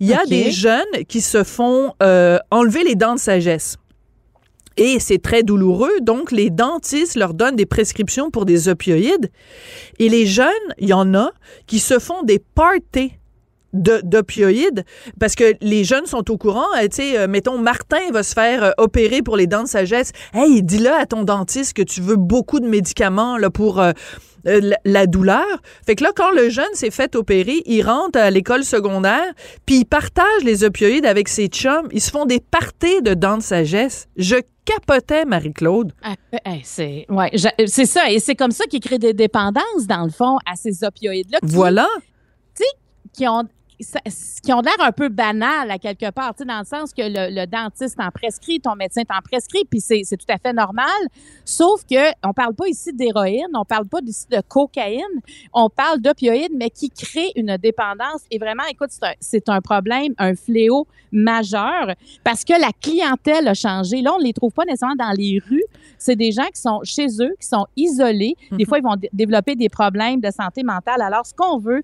Il 0.00 0.08
y 0.08 0.14
a 0.14 0.24
des 0.26 0.50
jeunes 0.50 1.04
qui 1.08 1.20
se 1.20 1.44
font 1.44 1.94
euh, 2.02 2.38
enlever 2.50 2.82
les 2.84 2.94
dents 2.96 3.14
de 3.14 3.20
sagesse. 3.20 3.76
Et 4.76 4.98
c'est 5.00 5.20
très 5.20 5.42
douloureux, 5.42 6.00
donc 6.00 6.32
les 6.32 6.48
dentistes 6.50 7.16
leur 7.16 7.34
donnent 7.34 7.56
des 7.56 7.66
prescriptions 7.66 8.30
pour 8.30 8.46
des 8.46 8.68
opioïdes. 8.68 9.30
Et 9.98 10.08
les 10.08 10.26
jeunes, 10.26 10.46
il 10.78 10.88
y 10.88 10.92
en 10.92 11.12
a 11.14 11.30
qui 11.66 11.78
se 11.80 11.98
font 11.98 12.22
des 12.22 12.38
parties 12.38 13.12
de- 13.72 14.00
d'opioïdes 14.02 14.84
parce 15.18 15.34
que 15.34 15.54
les 15.60 15.84
jeunes 15.84 16.06
sont 16.06 16.28
au 16.30 16.36
courant. 16.38 16.66
euh, 16.78 16.88
tu 16.88 16.96
sais, 16.96 17.18
euh, 17.18 17.26
mettons, 17.28 17.58
Martin 17.58 18.10
va 18.12 18.22
se 18.22 18.32
faire 18.32 18.64
euh, 18.64 18.70
opérer 18.78 19.22
pour 19.22 19.36
les 19.36 19.46
dents 19.46 19.62
de 19.64 19.68
sagesse. 19.68 20.12
Hey, 20.32 20.62
dis-le 20.62 20.90
à 20.90 21.06
ton 21.06 21.22
dentiste 21.24 21.74
que 21.74 21.82
tu 21.82 22.00
veux 22.00 22.16
beaucoup 22.16 22.58
de 22.60 22.66
médicaments 22.66 23.36
là, 23.36 23.50
pour 23.50 23.80
la, 24.44 24.76
la 24.84 25.06
douleur. 25.06 25.46
Fait 25.86 25.94
que 25.94 26.02
là, 26.02 26.10
quand 26.16 26.30
le 26.30 26.48
jeune 26.48 26.72
s'est 26.72 26.90
fait 26.90 27.14
opérer, 27.14 27.62
il 27.66 27.82
rentre 27.82 28.18
à 28.18 28.30
l'école 28.30 28.64
secondaire, 28.64 29.32
puis 29.66 29.80
il 29.80 29.84
partage 29.84 30.42
les 30.42 30.64
opioïdes 30.64 31.06
avec 31.06 31.28
ses 31.28 31.46
chums. 31.48 31.88
Ils 31.92 32.00
se 32.00 32.10
font 32.10 32.24
des 32.26 32.40
parties 32.40 33.02
de 33.02 33.14
dents 33.14 33.36
de 33.38 33.42
sagesse. 33.42 34.06
Je 34.16 34.36
capotais, 34.74 35.24
Marie-Claude. 35.24 35.92
Ah, 36.02 36.14
hey, 36.44 36.60
c'est 36.64 37.06
ouais, 37.08 37.30
c'est 37.66 37.86
ça 37.86 38.10
et 38.10 38.18
c'est 38.20 38.34
comme 38.34 38.50
ça 38.52 38.64
qu'ils 38.66 38.80
créent 38.80 38.98
des 38.98 39.12
dépendances 39.14 39.86
dans 39.86 40.04
le 40.04 40.10
fond 40.10 40.38
à 40.46 40.54
ces 40.56 40.84
opioïdes 40.84 41.30
là 41.30 41.38
qui, 41.40 41.54
Voilà. 41.54 41.86
qui 43.12 43.26
ont 43.26 43.44
qui 44.42 44.52
ont 44.52 44.60
l'air 44.60 44.74
un 44.80 44.92
peu 44.92 45.08
banal 45.08 45.70
à 45.70 45.78
quelque 45.78 46.10
part, 46.10 46.34
tu 46.34 46.42
sais, 46.42 46.44
dans 46.44 46.58
le 46.58 46.64
sens 46.64 46.92
que 46.92 47.02
le, 47.02 47.34
le 47.34 47.46
dentiste 47.46 47.96
t'en 47.96 48.10
prescrit, 48.10 48.60
ton 48.60 48.74
médecin 48.76 49.02
t'en 49.02 49.20
prescrit, 49.22 49.64
puis 49.68 49.80
c'est 49.80 50.04
tout 50.16 50.26
à 50.28 50.38
fait 50.38 50.52
normal. 50.52 50.86
Sauf 51.44 51.82
que 51.84 52.10
on 52.24 52.32
parle 52.32 52.54
pas 52.54 52.68
ici 52.68 52.92
d'héroïne, 52.92 53.48
on 53.54 53.64
parle 53.64 53.86
pas 53.86 53.98
ici 54.04 54.26
de 54.30 54.40
cocaïne, 54.46 55.02
on 55.52 55.68
parle 55.68 56.00
d'opioïdes, 56.00 56.52
mais 56.56 56.70
qui 56.70 56.90
créent 56.90 57.32
une 57.36 57.56
dépendance. 57.56 58.22
Et 58.30 58.38
vraiment, 58.38 58.64
écoute, 58.70 58.90
c'est 59.20 59.48
un, 59.48 59.60
problème, 59.60 60.14
un 60.18 60.34
fléau 60.34 60.86
majeur, 61.12 61.94
parce 62.24 62.44
que 62.44 62.52
la 62.52 62.70
clientèle 62.80 63.48
a 63.48 63.54
changé. 63.54 64.00
Là, 64.00 64.12
on 64.14 64.18
les 64.18 64.32
trouve 64.32 64.52
pas 64.52 64.64
nécessairement 64.64 64.94
dans 64.96 65.12
les 65.16 65.40
rues. 65.48 65.64
C'est 65.98 66.16
des 66.16 66.32
gens 66.32 66.46
qui 66.54 66.60
sont 66.60 66.80
chez 66.84 67.06
eux, 67.20 67.34
qui 67.40 67.46
sont 67.46 67.66
isolés. 67.76 68.36
Des 68.52 68.64
fois, 68.64 68.78
ils 68.78 68.84
vont 68.84 68.96
dé- 68.96 69.10
développer 69.12 69.56
des 69.56 69.68
problèmes 69.68 70.20
de 70.20 70.30
santé 70.30 70.62
mentale. 70.62 71.02
Alors, 71.02 71.26
ce 71.26 71.34
qu'on 71.34 71.58
veut, 71.58 71.82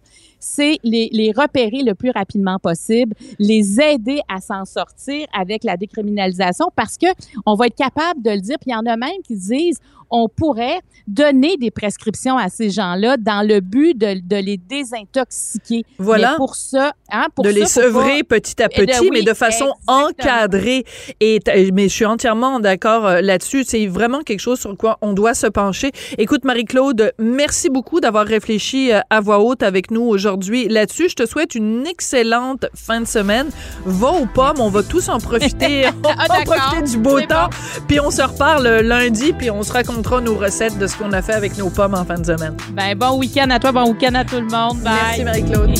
c'est 0.54 0.78
les, 0.84 1.08
les 1.12 1.32
repérer 1.36 1.82
le 1.84 1.94
plus 1.94 2.10
rapidement 2.10 2.58
possible, 2.58 3.14
les 3.38 3.80
aider 3.80 4.20
à 4.28 4.40
s'en 4.40 4.64
sortir 4.64 5.26
avec 5.36 5.64
la 5.64 5.76
décriminalisation 5.76 6.66
parce 6.76 6.96
que 6.96 7.06
on 7.46 7.54
va 7.54 7.66
être 7.66 7.76
capable 7.76 8.22
de 8.22 8.30
le 8.30 8.40
dire. 8.40 8.56
Puis 8.60 8.70
il 8.70 8.72
y 8.72 8.76
en 8.76 8.86
a 8.86 8.96
même 8.96 9.20
qui 9.26 9.34
disent 9.36 9.78
on 10.08 10.28
pourrait 10.28 10.78
donner 11.08 11.56
des 11.56 11.72
prescriptions 11.72 12.36
à 12.38 12.48
ces 12.48 12.70
gens-là 12.70 13.16
dans 13.16 13.44
le 13.46 13.58
but 13.58 13.98
de, 13.98 14.20
de 14.24 14.36
les 14.36 14.56
désintoxiquer. 14.56 15.84
Voilà. 15.98 16.32
Mais 16.32 16.36
pour 16.36 16.54
ça, 16.54 16.92
hein, 17.10 17.26
pour 17.34 17.44
de 17.44 17.50
ça, 17.50 17.58
les 17.58 17.66
sevrer 17.66 18.22
pas- 18.22 18.36
petit 18.40 18.62
à 18.62 18.68
Eh 18.70 18.80
de- 18.80 18.86
petit, 18.86 19.00
oui, 19.00 19.10
mais 19.12 19.22
de 19.22 19.34
façon 19.34 19.66
exactement. 19.88 20.06
encadrée. 20.08 20.84
Et 21.20 21.40
mais 21.72 21.88
je 21.88 21.94
suis 21.94 22.04
entièrement 22.04 22.60
d'accord 22.60 23.06
euh, 23.06 23.20
là-dessus. 23.20 23.64
C'est 23.64 23.86
vraiment 23.88 24.20
quelque 24.22 24.40
chose 24.40 24.60
sur 24.60 24.76
quoi 24.76 24.98
on 25.02 25.12
doit 25.12 25.34
se 25.34 25.46
pencher. 25.48 25.90
Écoute, 26.18 26.44
Marie-Claude, 26.44 27.12
merci 27.18 27.68
beaucoup 27.68 27.98
d'avoir 28.00 28.26
réfléchi 28.26 28.92
euh, 28.92 29.00
à 29.10 29.20
voix 29.20 29.40
haute 29.40 29.62
avec 29.64 29.90
nous 29.90 30.02
aujourd'hui 30.02 30.35
là-dessus. 30.68 31.08
Je 31.08 31.14
te 31.14 31.26
souhaite 31.26 31.54
une 31.54 31.86
excellente 31.86 32.66
fin 32.74 33.00
de 33.00 33.06
semaine. 33.06 33.46
Va 33.84 34.08
aux 34.08 34.26
pommes, 34.26 34.60
on 34.60 34.70
va 34.70 34.82
tous 34.82 35.08
en 35.08 35.18
profiter, 35.18 35.86
on 36.04 36.08
va 36.08 36.14
Ah, 36.18 36.24
en 36.24 36.38
d'accord. 36.38 36.54
profiter 36.56 36.82
du 36.90 36.98
beau 36.98 37.20
temps. 37.20 37.50
Puis 37.88 38.00
on 38.00 38.10
se 38.10 38.22
reparle 38.22 38.66
euh, 38.66 38.82
lundi, 38.82 39.32
puis 39.32 39.50
on 39.50 39.62
se 39.62 39.72
racontera 39.72 40.20
nos 40.20 40.34
recettes 40.36 40.78
de 40.78 40.86
ce 40.86 40.96
qu'on 40.96 41.12
a 41.12 41.22
fait 41.22 41.34
avec 41.34 41.56
nos 41.58 41.70
pommes 41.70 41.94
en 41.94 42.04
fin 42.04 42.18
de 42.18 42.26
semaine. 42.26 42.54
Ben, 42.72 42.96
bon 42.96 43.18
week-end 43.18 43.48
à 43.50 43.58
toi, 43.58 43.72
bon 43.72 43.90
week-end 43.92 44.14
à 44.14 44.24
tout 44.24 44.36
le 44.36 44.46
monde. 44.46 44.78
Bye. 44.80 44.92
Merci 44.94 45.24
Marie-Claude. 45.24 45.70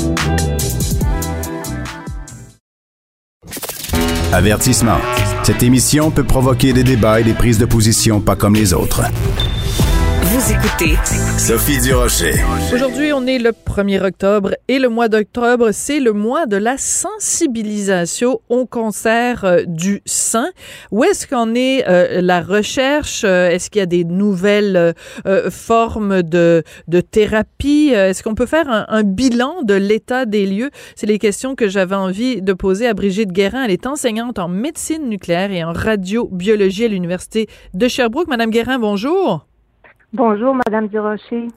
Avertissement. 4.32 4.98
Cette 5.44 5.62
émission 5.62 6.10
peut 6.10 6.24
provoquer 6.24 6.72
des 6.72 6.84
débats 6.84 7.20
et 7.20 7.24
des 7.24 7.32
prises 7.32 7.58
de 7.58 7.64
position 7.64 8.20
pas 8.20 8.36
comme 8.36 8.54
les 8.54 8.74
autres. 8.74 9.02
Vous 10.28 10.52
écoutez 10.52 10.96
Sophie 11.38 11.80
Durocher. 11.80 12.32
Aujourd'hui, 12.74 13.12
on 13.12 13.26
est 13.28 13.38
le 13.38 13.50
1er 13.52 14.04
octobre 14.04 14.54
et 14.66 14.80
le 14.80 14.88
mois 14.88 15.08
d'octobre, 15.08 15.70
c'est 15.72 16.00
le 16.00 16.12
mois 16.12 16.46
de 16.46 16.56
la 16.56 16.76
sensibilisation 16.78 18.40
au 18.48 18.66
cancer 18.66 19.44
euh, 19.44 19.62
du 19.68 20.02
sein. 20.04 20.48
Où 20.90 21.04
est-ce 21.04 21.28
qu'en 21.28 21.54
est 21.54 21.84
euh, 21.88 22.20
la 22.22 22.40
recherche? 22.40 23.22
Euh, 23.24 23.50
Est-ce 23.50 23.70
qu'il 23.70 23.78
y 23.78 23.82
a 23.82 23.86
des 23.86 24.02
nouvelles 24.02 24.76
euh, 24.76 24.92
euh, 25.26 25.48
formes 25.48 26.24
de, 26.24 26.64
de 26.88 27.00
thérapie? 27.00 27.90
Est-ce 27.94 28.24
qu'on 28.24 28.34
peut 28.34 28.46
faire 28.46 28.68
un, 28.68 28.84
un 28.88 29.04
bilan 29.04 29.62
de 29.62 29.74
l'état 29.74 30.24
des 30.26 30.44
lieux? 30.46 30.70
C'est 30.96 31.06
les 31.06 31.20
questions 31.20 31.54
que 31.54 31.68
j'avais 31.68 31.94
envie 31.94 32.42
de 32.42 32.52
poser 32.52 32.88
à 32.88 32.94
Brigitte 32.94 33.30
Guérin. 33.30 33.62
Elle 33.64 33.70
est 33.70 33.86
enseignante 33.86 34.40
en 34.40 34.48
médecine 34.48 35.08
nucléaire 35.08 35.52
et 35.52 35.62
en 35.62 35.72
radiobiologie 35.72 36.86
à 36.86 36.88
l'Université 36.88 37.46
de 37.74 37.86
Sherbrooke. 37.86 38.26
Madame 38.26 38.50
Guérin, 38.50 38.80
bonjour. 38.80 39.46
Bonjour, 40.16 40.54
Madame 40.54 40.88
Durocher. 40.88 41.48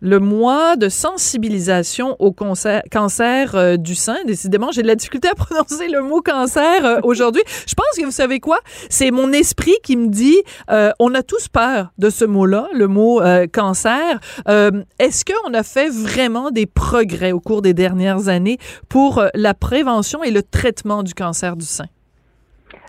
le 0.00 0.20
mois 0.20 0.76
de 0.76 0.88
sensibilisation 0.88 2.14
au 2.20 2.30
cancer, 2.30 2.80
cancer 2.92 3.56
euh, 3.56 3.76
du 3.76 3.96
sein. 3.96 4.18
Décidément, 4.24 4.70
j'ai 4.70 4.82
de 4.82 4.86
la 4.86 4.94
difficulté 4.94 5.26
à 5.26 5.34
prononcer 5.34 5.88
le 5.88 6.00
mot 6.00 6.20
cancer 6.20 6.84
euh, 6.84 7.00
aujourd'hui. 7.02 7.42
Je 7.66 7.74
pense 7.74 7.98
que 7.98 8.04
vous 8.04 8.12
savez 8.12 8.38
quoi? 8.38 8.60
C'est 8.88 9.10
mon 9.10 9.32
esprit 9.32 9.74
qui 9.82 9.96
me 9.96 10.06
dit, 10.10 10.40
euh, 10.70 10.92
on 11.00 11.12
a 11.12 11.24
tous 11.24 11.48
peur 11.48 11.90
de 11.98 12.08
ce 12.08 12.24
mot-là, 12.24 12.68
le 12.72 12.86
mot 12.86 13.20
cancer. 13.52 14.20
Est-ce 14.46 15.24
qu'on 15.24 15.52
a 15.52 15.64
fait 15.64 15.88
vraiment 15.88 16.52
des 16.52 16.66
progrès 16.66 17.32
au 17.32 17.40
cours 17.40 17.62
des 17.62 17.74
dernières 17.74 18.28
années 18.28 18.58
pour 18.88 19.24
la 19.34 19.54
prévention 19.54 20.22
et 20.22 20.30
le 20.30 20.44
traitement 20.44 21.02
du 21.02 21.14
cancer 21.14 21.56
du 21.56 21.64
sein? 21.64 21.86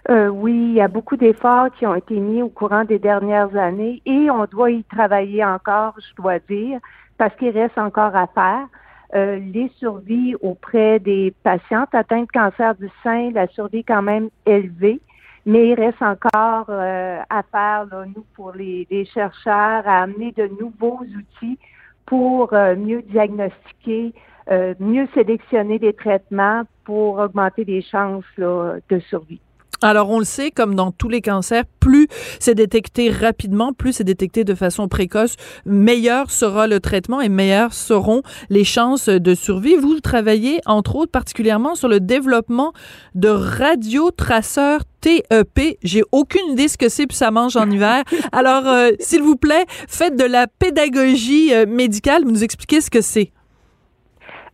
Euh, 0.09 0.27
oui, 0.27 0.53
il 0.53 0.73
y 0.73 0.81
a 0.81 0.87
beaucoup 0.87 1.17
d'efforts 1.17 1.71
qui 1.71 1.87
ont 1.87 1.95
été 1.95 2.19
mis 2.19 2.43
au 2.43 2.49
courant 2.49 2.85
des 2.85 2.99
dernières 2.99 3.55
années 3.55 4.03
et 4.05 4.29
on 4.29 4.45
doit 4.45 4.69
y 4.69 4.83
travailler 4.83 5.43
encore, 5.43 5.95
je 5.97 6.15
dois 6.21 6.37
dire, 6.39 6.79
parce 7.17 7.35
qu'il 7.37 7.49
reste 7.49 7.77
encore 7.77 8.15
à 8.15 8.27
faire. 8.27 8.67
Euh, 9.15 9.37
les 9.37 9.71
survies 9.77 10.35
auprès 10.41 10.99
des 10.99 11.33
patientes 11.43 11.93
atteintes 11.93 12.27
de 12.27 12.39
cancer 12.39 12.75
du 12.75 12.89
sein, 13.03 13.31
la 13.31 13.47
survie 13.47 13.79
est 13.79 13.83
quand 13.83 14.01
même 14.03 14.29
élevée, 14.45 14.99
mais 15.45 15.69
il 15.69 15.73
reste 15.73 16.01
encore 16.01 16.65
euh, 16.69 17.19
à 17.29 17.43
faire, 17.43 17.85
là, 17.85 18.05
nous, 18.05 18.25
pour 18.35 18.51
les, 18.51 18.87
les 18.91 19.05
chercheurs, 19.05 19.87
à 19.87 20.03
amener 20.03 20.31
de 20.33 20.47
nouveaux 20.59 21.01
outils 21.01 21.57
pour 22.05 22.53
euh, 22.53 22.75
mieux 22.75 23.01
diagnostiquer, 23.03 24.13
euh, 24.51 24.75
mieux 24.79 25.07
sélectionner 25.15 25.79
des 25.79 25.93
traitements 25.93 26.63
pour 26.83 27.17
augmenter 27.17 27.63
les 27.63 27.81
chances 27.81 28.25
là, 28.37 28.75
de 28.89 28.99
survie. 28.99 29.41
Alors, 29.85 30.09
on 30.09 30.17
le 30.17 30.25
sait, 30.25 30.49
comme 30.49 30.73
dans 30.73 30.89
tous 30.89 31.09
les 31.09 31.21
cancers, 31.21 31.63
plus 31.79 32.07
c'est 32.39 32.55
détecté 32.55 33.11
rapidement, 33.11 33.71
plus 33.71 33.93
c'est 33.93 34.03
détecté 34.03 34.43
de 34.43 34.55
façon 34.55 34.87
précoce, 34.87 35.35
meilleur 35.63 36.31
sera 36.31 36.65
le 36.65 36.79
traitement 36.79 37.21
et 37.21 37.29
meilleures 37.29 37.71
seront 37.71 38.23
les 38.49 38.63
chances 38.63 39.09
de 39.09 39.35
survie. 39.35 39.75
Vous 39.75 39.99
travaillez, 39.99 40.59
entre 40.65 40.95
autres, 40.95 41.11
particulièrement 41.11 41.75
sur 41.75 41.87
le 41.87 41.99
développement 41.99 42.73
de 43.13 43.29
radiotraceurs 43.29 44.81
TEP. 45.01 45.77
J'ai 45.83 46.01
aucune 46.11 46.53
idée 46.53 46.67
ce 46.67 46.79
que 46.79 46.89
c'est, 46.89 47.05
puis 47.05 47.15
ça 47.15 47.29
mange 47.29 47.55
en 47.55 47.69
hiver. 47.69 48.01
Alors, 48.31 48.65
euh, 48.65 48.89
s'il 48.99 49.21
vous 49.21 49.35
plaît, 49.35 49.65
faites 49.87 50.15
de 50.15 50.25
la 50.25 50.47
pédagogie 50.47 51.53
euh, 51.53 51.67
médicale, 51.67 52.23
vous 52.23 52.31
nous 52.31 52.43
expliquez 52.43 52.81
ce 52.81 52.89
que 52.89 53.01
c'est. 53.01 53.31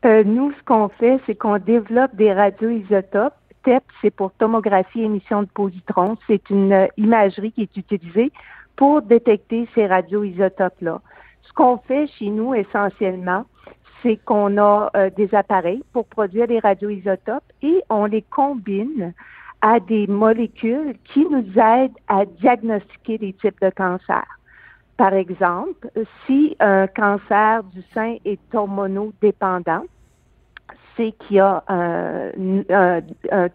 Euh, 0.04 0.26
nous, 0.26 0.52
ce 0.52 0.64
qu'on 0.66 0.90
fait, 0.90 1.22
c'est 1.26 1.36
qu'on 1.36 1.58
développe 1.58 2.14
des 2.16 2.34
radioisotopes. 2.34 3.36
TEP, 3.64 3.84
c'est 4.02 4.12
pour 4.12 4.32
tomographie 4.34 5.02
émission 5.02 5.44
de 5.44 5.48
positrons. 5.48 6.18
C'est 6.28 6.50
une 6.50 6.74
euh, 6.74 6.88
imagerie 6.98 7.52
qui 7.52 7.64
est 7.64 7.78
utilisée 7.78 8.32
pour 8.76 9.02
détecter 9.02 9.68
ces 9.76 9.88
radioisotopes-là. 9.88 11.02
Ce 11.44 11.54
qu'on 11.54 11.78
fait 11.78 12.08
chez 12.08 12.30
nous 12.30 12.54
essentiellement, 12.54 13.46
c'est 14.02 14.18
qu'on 14.18 14.58
a 14.58 14.90
euh, 14.96 15.10
des 15.16 15.34
appareils 15.36 15.84
pour 15.94 16.06
produire 16.06 16.48
des 16.48 16.60
radioisotopes 16.60 17.44
et 17.62 17.84
on 17.90 18.06
les 18.06 18.24
combine 18.24 19.14
à 19.62 19.80
des 19.80 20.08
molécules 20.08 20.96
qui 21.04 21.26
nous 21.26 21.46
aident 21.60 21.98
à 22.08 22.26
diagnostiquer 22.26 23.18
des 23.18 23.34
types 23.34 23.62
de 23.62 23.70
cancers. 23.70 24.40
Par 24.98 25.14
exemple, 25.14 25.90
si 26.26 26.56
un 26.60 26.88
cancer 26.88 27.64
du 27.64 27.82
sein 27.94 28.18
est 28.26 28.40
hormonodépendant, 28.54 29.84
c'est 30.96 31.12
qu'il 31.14 31.38
y 31.38 31.40
a 31.40 31.64
un, 31.68 33.02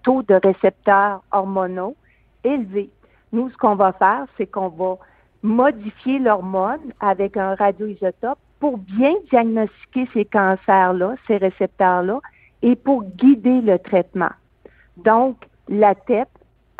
taux 0.02 0.22
de 0.22 0.34
récepteurs 0.34 1.22
hormonaux 1.32 1.96
élevé. 2.44 2.90
Nous, 3.32 3.50
ce 3.50 3.56
qu'on 3.56 3.74
va 3.74 3.92
faire, 3.92 4.26
c'est 4.36 4.46
qu'on 4.46 4.68
va 4.68 4.96
modifier 5.42 6.18
l'hormone 6.18 6.92
avec 7.00 7.36
un 7.36 7.54
radioisotope 7.54 8.38
pour 8.58 8.78
bien 8.78 9.14
diagnostiquer 9.30 10.08
ces 10.12 10.24
cancers-là, 10.24 11.14
ces 11.26 11.36
récepteurs-là, 11.36 12.20
et 12.62 12.74
pour 12.74 13.04
guider 13.04 13.60
le 13.60 13.78
traitement. 13.78 14.30
Donc, 14.96 15.36
la 15.68 15.94
TEP 15.94 16.28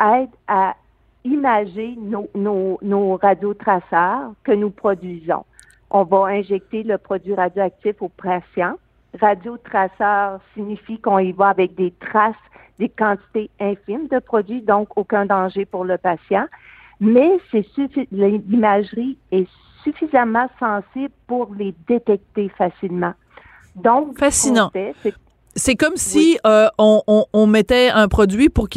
aide 0.01 0.29
à 0.47 0.75
imager 1.23 1.95
nos, 1.97 2.27
nos, 2.33 2.79
nos 2.81 3.17
radiotraceurs 3.17 4.31
que 4.43 4.51
nous 4.53 4.69
produisons. 4.69 5.45
On 5.89 6.03
va 6.03 6.27
injecter 6.27 6.83
le 6.83 6.97
produit 6.97 7.33
radioactif 7.33 8.01
au 8.01 8.09
patient. 8.09 8.75
Radiotraceur 9.19 10.39
signifie 10.53 10.99
qu'on 10.99 11.19
y 11.19 11.31
va 11.31 11.47
avec 11.49 11.75
des 11.75 11.91
traces, 11.99 12.35
des 12.79 12.89
quantités 12.89 13.49
infimes 13.59 14.07
de 14.07 14.19
produits, 14.19 14.61
donc 14.61 14.89
aucun 14.97 15.25
danger 15.25 15.65
pour 15.65 15.83
le 15.85 15.97
patient. 15.97 16.45
Mais 16.99 17.37
l'imagerie 18.11 19.17
est 19.31 19.47
suffisamment 19.83 20.47
sensible 20.59 21.13
pour 21.27 21.53
les 21.55 21.73
détecter 21.87 22.49
facilement. 22.57 23.13
Donc, 23.75 24.17
Fascinant. 24.17 24.71
c'est 25.55 25.75
comme 25.75 25.95
si 25.97 26.39
euh, 26.45 26.67
on, 26.79 27.01
on- 27.07 27.25
on 27.31 27.45
mettait 27.47 27.89
un 27.89 28.07
produit 28.07 28.49
pour, 28.49 28.67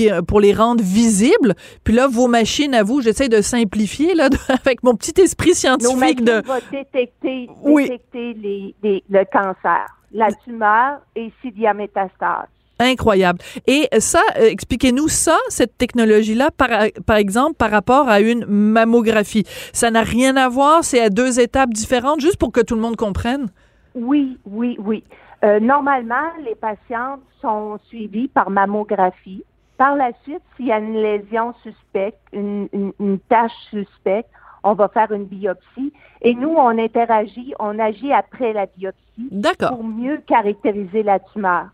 les 0.41 0.53
rendre 0.53 0.83
visibles. 0.85 1.55
Puis 1.85 1.95
là, 1.95 2.07
vos 2.07 2.29
machines 2.29 2.75
à 2.75 2.83
vous, 2.83 3.01
j'essaie 3.01 3.29
de 3.31 3.41
simplifier 3.41 4.15
là, 4.15 4.29
avec 4.65 4.83
mon 4.83 4.95
petit 4.95 5.19
esprit 5.21 5.51
Nos 5.51 5.55
scientifique 5.55 5.97
machines 5.99 6.25
de. 6.25 6.47
vont 6.47 6.61
détecter, 6.71 7.49
Oui. 7.63 7.85
détecter 7.85 8.35
les, 8.35 8.75
les- 8.83 9.05
le 9.09 9.25
cancer, 9.25 9.87
la 10.13 10.33
tumeur 10.33 11.01
et 11.15 11.33
s'il 11.41 11.59
y 11.59 11.67
a 11.67 11.75
métastase. 11.75 12.49
Incroyable. 12.79 13.41
Et 13.67 13.89
ça, 13.99 14.23
euh, 14.39 14.49
expliquez-nous 14.49 15.09
ça, 15.09 15.37
cette 15.49 15.77
technologie-là, 15.77 16.51
par, 16.51 16.71
par 17.07 17.17
exemple, 17.17 17.55
par 17.55 17.71
rapport 17.71 18.09
à 18.09 18.21
une 18.21 18.47
mammographie. 18.47 19.45
Ça 19.75 19.91
n'a 19.91 20.03
rien 20.03 20.37
à 20.37 20.49
voir, 20.49 20.83
c'est 20.83 21.01
à 21.01 21.11
deux 21.11 21.41
étapes 21.41 21.71
différentes, 21.71 22.21
juste 22.21 22.39
pour 22.39 22.53
que 22.53 22.61
tout 22.63 22.75
le 22.75 22.81
monde 22.81 22.97
comprenne? 22.97 23.49
Oui, 23.95 24.39
oui, 24.47 24.77
oui. 24.79 25.05
Euh, 25.45 25.61
normalement, 25.61 26.33
les 26.43 26.55
patientes 26.55 27.21
sont 27.43 27.79
suivies 27.89 28.29
par 28.29 28.49
mammographie. 28.51 29.45
Par 29.77 29.97
la 29.97 30.13
suite, 30.23 30.43
s'il 30.57 30.67
y 30.67 30.73
a 30.73 30.79
une 30.79 30.95
lésion 30.95 31.55
suspecte, 31.63 32.21
une, 32.33 32.69
une, 32.73 32.93
une 32.99 33.19
tache 33.19 33.53
suspecte, 33.71 34.31
on 34.63 34.75
va 34.75 34.89
faire 34.89 35.11
une 35.13 35.25
biopsie. 35.25 35.93
Et 36.23 36.35
nous, 36.35 36.55
on 36.57 36.79
interagit, 36.79 37.55
on 37.59 37.79
agit 37.79 38.13
après 38.13 38.53
la 38.53 38.67
biopsie 38.67 39.31
pour 39.69 39.85
mieux 39.85 40.19
caractériser 40.27 41.03
la 41.03 41.19
tumeur. 41.19 41.67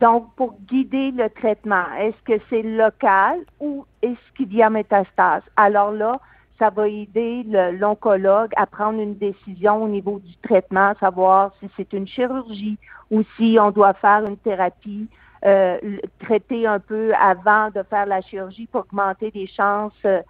Donc, 0.00 0.26
pour 0.36 0.54
guider 0.68 1.10
le 1.10 1.30
traitement, 1.30 1.84
est-ce 1.98 2.22
que 2.24 2.42
c'est 2.50 2.62
local 2.62 3.40
ou 3.60 3.86
est-ce 4.02 4.36
qu'il 4.36 4.54
y 4.54 4.62
a 4.62 4.68
métastase? 4.68 5.42
Alors 5.56 5.92
là, 5.92 6.20
ça 6.58 6.70
va 6.70 6.88
aider 6.88 7.44
l'oncologue 7.72 8.50
à 8.56 8.66
prendre 8.66 9.00
une 9.00 9.16
décision 9.16 9.82
au 9.82 9.88
niveau 9.88 10.18
du 10.18 10.36
traitement, 10.38 10.92
savoir 11.00 11.52
si 11.60 11.68
c'est 11.76 11.92
une 11.92 12.06
chirurgie 12.06 12.78
ou 13.10 13.22
si 13.36 13.58
on 13.60 13.70
doit 13.70 13.94
faire 13.94 14.24
une 14.26 14.36
thérapie, 14.38 15.08
euh, 15.44 15.78
traiter 16.20 16.66
un 16.66 16.80
peu 16.80 17.12
avant 17.14 17.70
de 17.70 17.82
faire 17.82 18.06
la 18.06 18.20
chirurgie 18.22 18.66
pour 18.66 18.82
augmenter 18.82 19.30
les 19.34 19.46
chances, 19.46 19.92
euh, 20.04 20.22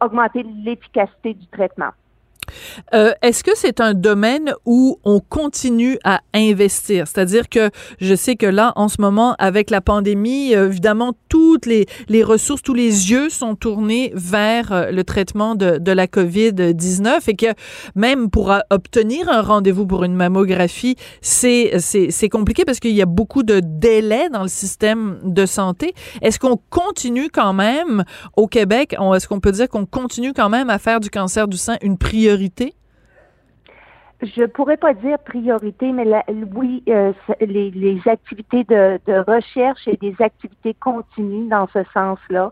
augmenter 0.00 0.44
l'efficacité 0.64 1.34
du 1.34 1.46
traitement. 1.48 1.90
Euh, 2.94 3.12
Est-ce 3.22 3.44
que 3.44 3.52
c'est 3.54 3.80
un 3.80 3.94
domaine 3.94 4.54
où 4.64 4.98
on 5.04 5.20
continue 5.20 5.98
à 6.04 6.20
investir? 6.34 7.06
C'est-à-dire 7.06 7.48
que 7.48 7.70
je 8.00 8.14
sais 8.14 8.36
que 8.36 8.46
là, 8.46 8.72
en 8.76 8.88
ce 8.88 9.00
moment, 9.00 9.34
avec 9.38 9.70
la 9.70 9.80
pandémie, 9.80 10.54
euh, 10.54 10.68
évidemment, 10.68 11.12
toutes 11.28 11.66
les, 11.66 11.86
ressources, 12.22 12.62
tous 12.62 12.74
les 12.74 13.10
yeux 13.10 13.30
sont 13.30 13.54
tournés 13.54 14.12
vers 14.14 14.72
euh, 14.72 14.90
le 14.90 15.04
traitement 15.04 15.54
de, 15.54 15.92
la 15.94 16.06
COVID-19 16.06 17.20
et 17.28 17.36
que 17.36 17.46
même 17.94 18.28
pour 18.28 18.52
obtenir 18.70 19.28
un 19.28 19.42
rendez-vous 19.42 19.86
pour 19.86 20.02
une 20.02 20.14
mammographie, 20.14 20.96
c'est 21.20 21.70
compliqué 22.30 22.64
parce 22.64 22.80
qu'il 22.80 22.94
y 22.94 23.02
a 23.02 23.06
beaucoup 23.06 23.44
de 23.44 23.60
délais 23.62 24.28
dans 24.30 24.42
le 24.42 24.48
système 24.48 25.18
de 25.22 25.46
santé. 25.46 25.94
Est-ce 26.20 26.40
qu'on 26.40 26.58
continue 26.70 27.28
quand 27.30 27.52
même 27.52 28.04
au 28.36 28.48
Québec, 28.48 28.96
est-ce 29.14 29.28
qu'on 29.28 29.40
peut 29.40 29.52
dire 29.52 29.68
qu'on 29.68 29.86
continue 29.86 30.32
quand 30.32 30.48
même 30.48 30.68
à 30.68 30.78
faire 30.78 30.98
du 30.98 31.10
cancer 31.10 31.46
du 31.46 31.56
sein 31.56 31.76
une 31.80 31.96
priorité? 31.96 32.43
Je 34.22 34.44
pourrais 34.44 34.76
pas 34.76 34.94
dire 34.94 35.18
priorité, 35.18 35.92
mais 35.92 36.06
oui, 36.54 36.82
euh, 36.88 37.12
les, 37.40 38.00
activités 38.06 38.64
de, 38.64 38.98
recherche 39.30 39.86
et 39.86 39.96
des 39.96 40.14
activités 40.20 40.74
continues 40.74 41.48
dans 41.48 41.66
ce 41.68 41.82
sens-là. 41.92 42.50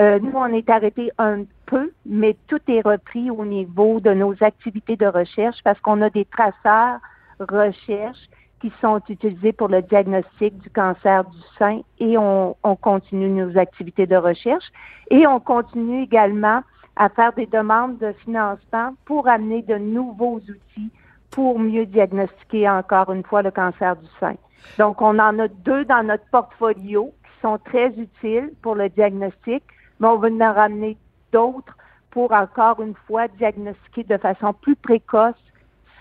Euh, 0.00 0.20
nous, 0.20 0.32
on 0.34 0.46
est 0.46 0.68
arrêté 0.70 1.10
un 1.18 1.42
peu, 1.66 1.90
mais 2.06 2.36
tout 2.46 2.60
est 2.68 2.82
repris 2.82 3.30
au 3.30 3.44
niveau 3.44 3.98
de 3.98 4.12
nos 4.12 4.34
activités 4.40 4.96
de 4.96 5.06
recherche 5.06 5.56
parce 5.64 5.80
qu'on 5.80 6.02
a 6.02 6.10
des 6.10 6.24
traceurs 6.24 7.00
recherche 7.40 8.18
qui 8.60 8.72
sont 8.80 9.00
utilisés 9.08 9.52
pour 9.52 9.68
le 9.68 9.82
diagnostic 9.82 10.56
du 10.58 10.70
cancer 10.70 11.24
du 11.24 11.38
sein 11.58 11.80
et 12.00 12.16
on 12.18 12.54
continue 12.80 13.28
nos 13.28 13.56
activités 13.56 14.06
de 14.06 14.16
recherche 14.16 14.66
et 15.10 15.26
on 15.26 15.40
continue 15.40 16.02
également 16.02 16.62
à 16.98 17.08
faire 17.08 17.32
des 17.32 17.46
demandes 17.46 17.98
de 17.98 18.12
financement 18.24 18.94
pour 19.06 19.28
amener 19.28 19.62
de 19.62 19.76
nouveaux 19.76 20.40
outils 20.48 20.90
pour 21.30 21.58
mieux 21.58 21.86
diagnostiquer 21.86 22.68
encore 22.68 23.12
une 23.12 23.22
fois 23.22 23.42
le 23.42 23.50
cancer 23.50 23.96
du 23.96 24.06
sein. 24.18 24.34
Donc, 24.78 25.00
on 25.00 25.18
en 25.18 25.38
a 25.38 25.48
deux 25.48 25.84
dans 25.84 26.02
notre 26.02 26.24
portfolio 26.30 27.12
qui 27.22 27.40
sont 27.40 27.58
très 27.64 27.88
utiles 27.90 28.50
pour 28.62 28.74
le 28.74 28.88
diagnostic, 28.88 29.62
mais 30.00 30.08
on 30.08 30.16
va 30.16 30.28
en 30.28 30.52
ramener 30.52 30.96
d'autres 31.32 31.76
pour 32.10 32.32
encore 32.32 32.82
une 32.82 32.94
fois 33.06 33.28
diagnostiquer 33.28 34.04
de 34.04 34.16
façon 34.16 34.52
plus 34.52 34.76
précoce 34.76 35.36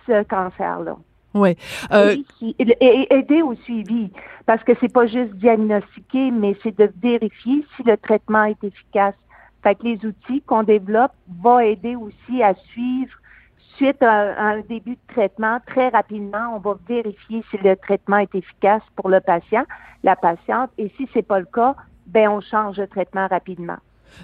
ce 0.07 0.23
cancer-là. 0.23 0.97
Oui. 1.33 1.55
Euh, 1.91 2.15
et, 2.41 3.13
aider 3.13 3.41
au 3.43 3.53
suivi, 3.55 4.09
parce 4.45 4.63
que 4.63 4.71
c'est 4.79 4.91
pas 4.91 5.05
juste 5.05 5.33
diagnostiquer, 5.35 6.31
mais 6.31 6.55
c'est 6.63 6.75
de 6.75 6.89
vérifier 7.01 7.65
si 7.75 7.83
le 7.83 7.97
traitement 7.97 8.45
est 8.45 8.63
efficace. 8.63 9.13
Fait 9.63 9.75
que 9.75 9.83
les 9.83 10.05
outils 10.05 10.41
qu'on 10.41 10.63
développe 10.63 11.13
vont 11.41 11.59
aider 11.59 11.95
aussi 11.95 12.43
à 12.43 12.53
suivre 12.53 13.13
suite 13.77 14.01
à, 14.01 14.39
un 14.41 14.61
début 14.61 14.95
de 14.95 15.13
traitement, 15.13 15.59
très 15.65 15.89
rapidement, 15.89 16.55
on 16.55 16.59
va 16.59 16.77
vérifier 16.87 17.43
si 17.49 17.57
le 17.57 17.75
traitement 17.75 18.17
est 18.17 18.33
efficace 18.33 18.81
pour 18.95 19.09
le 19.09 19.21
patient, 19.21 19.63
la 20.03 20.15
patiente, 20.15 20.71
et 20.77 20.91
si 20.97 21.07
c'est 21.13 21.21
pas 21.21 21.39
le 21.39 21.45
cas, 21.45 21.75
ben 22.07 22.29
on 22.29 22.41
change 22.41 22.77
de 22.77 22.85
traitement 22.85 23.27
rapidement. 23.27 23.77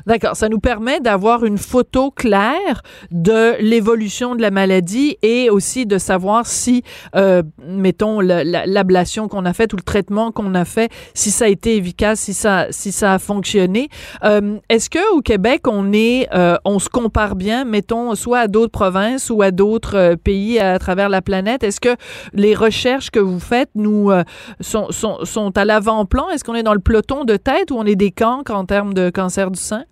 D'accord. 0.06 0.36
Ça 0.36 0.50
nous 0.50 0.60
permet 0.60 1.00
d'avoir 1.00 1.46
une 1.46 1.58
photo 1.58 2.12
claire 2.12 2.82
de 3.12 3.56
l'évolution 3.60 4.36
de 4.36 4.42
la 4.42 4.52
maladie 4.52 5.18
et 5.22 5.50
aussi 5.50 5.86
de 5.86 5.98
savoir 5.98 6.46
si, 6.46 6.84
euh, 7.16 7.44
mettons, 7.66 8.20
l'ablation 8.20 9.28
qu'on 9.28 9.46
a 9.46 9.54
faite 9.54 9.74
ou 9.74 9.78
le 9.78 9.84
traitement 9.84 10.32
qu'on 10.32 10.56
a 10.56 10.66
fait, 10.66 10.92
si 11.14 11.32
ça 11.32 11.46
a 11.46 11.48
été 11.48 11.78
efficace, 11.78 12.20
si 12.20 12.34
ça, 12.34 12.68
si 12.72 12.92
ça 12.92 13.14
a 13.14 13.20
fonctionné. 13.20 13.90
Euh, 14.24 14.58
Est-ce 14.70 14.90
que 14.90 15.16
au 15.16 15.22
Québec, 15.22 15.68
on 15.68 15.94
est, 15.94 16.28
euh, 16.34 16.58
on 16.66 16.80
se 16.80 16.90
compare 16.90 17.36
bien, 17.36 17.64
mettons, 17.66 18.16
soit 18.16 18.40
à 18.40 18.48
d'autres 18.48 18.72
provinces 18.72 19.30
ou 19.30 19.42
à 19.42 19.52
d'autres 19.52 20.16
pays 20.16 20.60
à 20.60 20.80
travers 20.80 21.10
la 21.10 21.22
planète? 21.22 21.64
Est-ce 21.64 21.80
que 21.80 21.96
les 22.34 22.56
recherches 22.56 23.12
que 23.12 23.20
vous 23.20 23.40
faites 23.40 23.70
nous 23.76 24.12
sont, 24.60 24.88
sont, 24.92 25.24
sont 25.24 25.58
à 25.58 25.66
l'avant-plan? 25.66 26.30
Est-ce 26.30 26.44
qu'on 26.44 26.56
est 26.56 26.64
dans 26.64 26.74
le 26.74 26.80
peloton 26.80 27.24
de 27.24 27.38
tête 27.38 27.72
ou 27.72 27.76
on 27.78 27.86
est 27.86 27.96
des 27.96 28.12
cancres 28.12 28.54
en 28.54 28.66
termes 28.66 28.94
de 28.94 29.10
cancer 29.10 29.52
du 29.52 29.60
sein? 29.60 29.83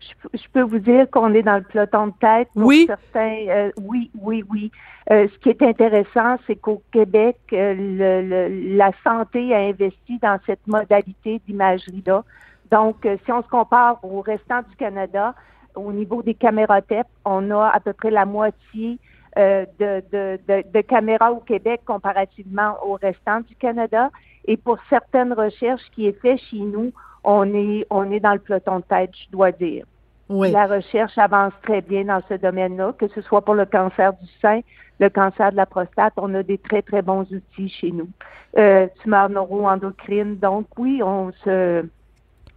Je, 0.00 0.48
peux 0.52 0.62
vous 0.62 0.78
dire 0.78 1.08
qu'on 1.10 1.32
est 1.34 1.42
dans 1.42 1.56
le 1.56 1.62
peloton 1.62 2.08
de 2.08 2.12
tête. 2.20 2.48
oui. 2.54 2.84
Certains, 2.86 3.44
euh, 3.48 3.70
oui, 3.82 4.10
oui, 4.20 4.44
oui. 4.50 4.70
Euh, 5.10 5.28
ce 5.32 5.38
qui 5.38 5.50
est 5.50 5.62
intéressant, 5.62 6.36
c'est 6.46 6.56
qu'au 6.56 6.82
Québec, 6.92 7.36
euh, 7.52 7.74
le, 7.76 8.76
la 8.76 8.92
santé 9.04 9.54
a 9.54 9.58
investi 9.58 10.18
dans 10.18 10.38
cette 10.46 10.66
modalité 10.66 11.40
d'imagerie-là. 11.46 12.24
Donc, 12.70 13.06
si 13.24 13.32
on 13.32 13.42
se 13.42 13.48
compare 13.48 13.98
au 14.04 14.20
restant 14.20 14.60
du 14.68 14.76
Canada, 14.76 15.34
au 15.74 15.92
niveau 15.92 16.22
des 16.22 16.34
caméras 16.34 16.82
TEP, 16.82 17.06
on 17.24 17.50
a 17.50 17.68
à 17.68 17.80
peu 17.80 17.92
près 17.92 18.10
la 18.10 18.24
moitié 18.24 18.98
de, 19.36 19.66
de, 19.80 20.38
de, 20.46 20.64
de, 20.72 20.80
caméras 20.82 21.32
au 21.32 21.40
Québec 21.40 21.80
comparativement 21.84 22.76
au 22.84 22.94
restant 22.94 23.40
du 23.40 23.56
Canada. 23.56 24.10
Et 24.44 24.56
pour 24.56 24.78
certaines 24.88 25.32
recherches 25.32 25.82
qui 25.94 26.06
est 26.06 26.20
fait 26.20 26.38
chez 26.38 26.58
nous, 26.58 26.92
on 27.24 27.52
est, 27.54 27.86
on 27.90 28.10
est 28.10 28.20
dans 28.20 28.32
le 28.32 28.38
peloton 28.38 28.78
de 28.78 28.84
tête, 28.84 29.10
je 29.14 29.30
dois 29.30 29.52
dire. 29.52 29.84
La 30.28 30.66
recherche 30.68 31.18
avance 31.18 31.52
très 31.64 31.80
bien 31.80 32.04
dans 32.04 32.22
ce 32.28 32.34
domaine-là, 32.34 32.92
que 32.96 33.08
ce 33.08 33.20
soit 33.20 33.44
pour 33.44 33.54
le 33.54 33.66
cancer 33.66 34.12
du 34.12 34.28
sein, 34.40 34.60
le 35.00 35.10
cancer 35.10 35.50
de 35.50 35.56
la 35.56 35.66
prostate, 35.66 36.12
on 36.16 36.32
a 36.34 36.44
des 36.44 36.58
très, 36.58 36.82
très 36.82 37.02
bons 37.02 37.26
outils 37.32 37.68
chez 37.68 37.90
nous. 37.90 38.08
Euh, 38.56 38.86
tumeurs 39.02 39.28
neuro-endocrines, 39.28 40.36
donc 40.36 40.66
oui, 40.78 41.02
on 41.02 41.32
se 41.44 41.84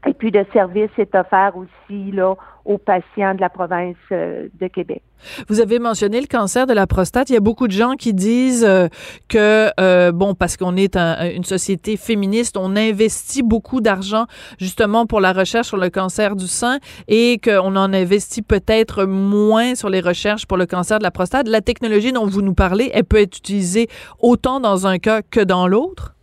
et 0.06 0.14
puis 0.14 0.32
le 0.32 0.46
service 0.52 0.92
est 0.98 1.16
offert 1.16 1.54
aussi 1.56 2.12
là 2.12 2.36
aux 2.66 2.78
patients 2.78 3.36
de 3.36 3.42
la 3.42 3.50
province 3.50 3.98
euh, 4.12 4.48
de 4.60 4.68
Québec. 4.68 5.02
Vous 5.50 5.60
avez 5.60 5.80
mentionné 5.80 6.22
le 6.22 6.28
cancer 6.28 6.66
de 6.66 6.74
la 6.74 6.88
prostate. 6.88 7.30
Il 7.30 7.34
y 7.34 7.38
a 7.38 7.42
beaucoup 7.42 7.68
de 7.68 7.74
gens 7.74 7.96
qui 7.96 8.14
disent 8.14 8.66
euh, 8.66 8.88
que 9.28 9.70
euh, 9.80 10.12
bon 10.14 10.34
parce 10.34 10.56
qu'on 10.56 10.78
est 10.78 10.96
une 10.96 11.44
société 11.44 11.98
féministe, 11.98 12.58
on 12.58 12.76
investit 12.76 13.44
beaucoup 13.44 13.82
d'argent 13.82 14.26
justement 14.60 15.06
pour 15.06 15.20
la 15.20 15.34
recherche 15.34 15.68
sur 15.68 15.78
le 15.78 15.90
cancer 15.90 16.36
du 16.36 16.48
sein 16.48 16.80
et 17.08 17.38
qu'on 17.44 17.76
en 17.76 17.94
investit 17.94 18.42
peut-être 18.42 19.06
moins 19.06 19.76
sur 19.76 19.90
les 19.90 20.02
recherches 20.02 20.46
pour 20.46 20.58
le 20.58 20.66
cancer 20.66 21.00
de 21.00 21.04
la 21.04 21.12
prostate. 21.12 21.48
La 21.48 21.62
technologie 21.62 22.14
dont 22.14 22.26
vous 22.26 22.42
nous 22.42 22.54
parlez, 22.54 22.92
elle 22.94 23.06
peut 23.06 23.20
être 23.20 23.38
utilisée 23.38 23.88
autant 24.20 24.60
dans 24.60 24.88
un 24.88 25.00
cas 25.00 25.22
que 25.22 25.42
dans 25.42 25.68
l'autre? 25.68 26.16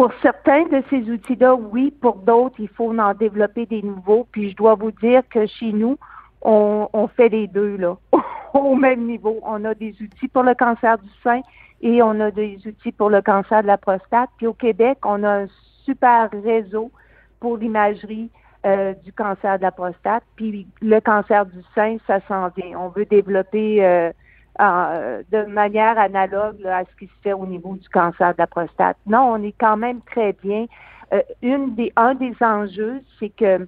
Pour 0.00 0.14
certains 0.22 0.62
de 0.62 0.82
ces 0.88 1.10
outils-là, 1.10 1.54
oui. 1.54 1.90
Pour 2.00 2.16
d'autres, 2.16 2.54
il 2.58 2.70
faut 2.70 2.90
en 2.98 3.12
développer 3.12 3.66
des 3.66 3.82
nouveaux. 3.82 4.26
Puis 4.32 4.52
je 4.52 4.56
dois 4.56 4.74
vous 4.74 4.92
dire 4.92 5.20
que 5.28 5.44
chez 5.44 5.74
nous, 5.74 5.98
on, 6.40 7.06
fait 7.14 7.28
les 7.28 7.46
deux 7.46 7.76
là, 7.76 7.98
au 8.54 8.76
même 8.76 9.04
niveau. 9.04 9.40
On 9.42 9.62
a 9.66 9.74
des 9.74 9.94
outils 10.00 10.28
pour 10.28 10.42
le 10.42 10.54
cancer 10.54 10.96
du 10.96 11.10
sein 11.22 11.42
et 11.82 12.02
on 12.02 12.18
a 12.18 12.30
des 12.30 12.58
outils 12.64 12.92
pour 12.92 13.10
le 13.10 13.20
cancer 13.20 13.60
de 13.60 13.66
la 13.66 13.76
prostate. 13.76 14.30
Puis 14.38 14.46
au 14.46 14.54
Québec, 14.54 14.96
on 15.04 15.22
a 15.22 15.42
un 15.42 15.46
super 15.84 16.30
réseau 16.32 16.90
pour 17.38 17.58
l'imagerie 17.58 18.30
euh, 18.64 18.94
du 19.04 19.12
cancer 19.12 19.58
de 19.58 19.62
la 19.64 19.70
prostate. 19.70 20.24
Puis 20.34 20.66
le 20.80 21.00
cancer 21.00 21.44
du 21.44 21.60
sein, 21.74 21.98
ça 22.06 22.20
s'en 22.26 22.48
vient. 22.56 22.78
On 22.78 22.88
veut 22.88 23.04
développer 23.04 23.84
euh, 23.84 24.12
de 24.60 25.46
manière 25.46 25.98
analogue 25.98 26.66
à 26.66 26.84
ce 26.84 26.96
qui 26.98 27.06
se 27.06 27.20
fait 27.22 27.32
au 27.32 27.46
niveau 27.46 27.74
du 27.76 27.88
cancer 27.88 28.32
de 28.32 28.38
la 28.38 28.46
prostate. 28.46 28.96
Non, 29.06 29.32
on 29.32 29.42
est 29.42 29.54
quand 29.58 29.76
même 29.76 30.00
très 30.02 30.34
bien. 30.42 30.66
Euh, 31.12 31.22
une 31.42 31.74
des, 31.74 31.92
un 31.96 32.14
des 32.14 32.34
enjeux, 32.40 33.00
c'est 33.18 33.30
que 33.30 33.66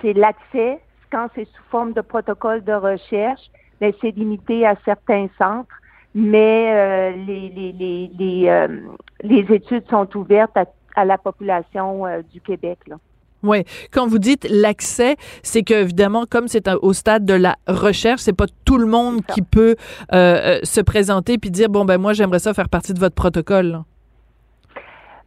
c'est 0.00 0.12
l'accès, 0.12 0.80
quand 1.12 1.28
c'est 1.34 1.44
sous 1.44 1.62
forme 1.70 1.92
de 1.92 2.00
protocole 2.00 2.64
de 2.64 2.72
recherche, 2.72 3.50
mais 3.80 3.94
c'est 4.00 4.10
limité 4.10 4.66
à 4.66 4.74
certains 4.84 5.28
centres, 5.38 5.74
mais 6.14 6.72
euh, 6.72 7.10
les, 7.26 7.48
les, 7.50 7.72
les, 7.72 8.10
les, 8.18 8.48
euh, 8.48 8.68
les, 9.22 9.54
études 9.54 9.88
sont 9.88 10.08
ouvertes 10.16 10.56
à, 10.96 11.04
la 11.04 11.18
population 11.18 12.04
du 12.32 12.40
Québec. 12.40 12.78
Là. 12.88 12.96
Oui, 13.42 13.64
quand 13.90 14.06
vous 14.06 14.18
dites 14.18 14.46
l'accès, 14.50 15.16
c'est 15.42 15.62
que 15.62 15.74
évidemment, 15.74 16.26
comme 16.28 16.48
c'est 16.48 16.68
au 16.82 16.92
stade 16.92 17.24
de 17.24 17.34
la 17.34 17.56
recherche, 17.66 18.20
c'est 18.20 18.36
pas 18.36 18.46
tout 18.64 18.78
le 18.78 18.86
monde 18.86 19.24
qui 19.26 19.42
peut 19.42 19.76
euh, 20.12 20.58
euh, 20.58 20.58
se 20.62 20.80
présenter 20.80 21.38
puis 21.38 21.50
dire 21.50 21.68
bon 21.68 21.84
ben 21.84 21.98
moi 21.98 22.12
j'aimerais 22.12 22.38
ça 22.38 22.52
faire 22.52 22.68
partie 22.68 22.92
de 22.92 22.98
votre 22.98 23.14
protocole. 23.14 23.80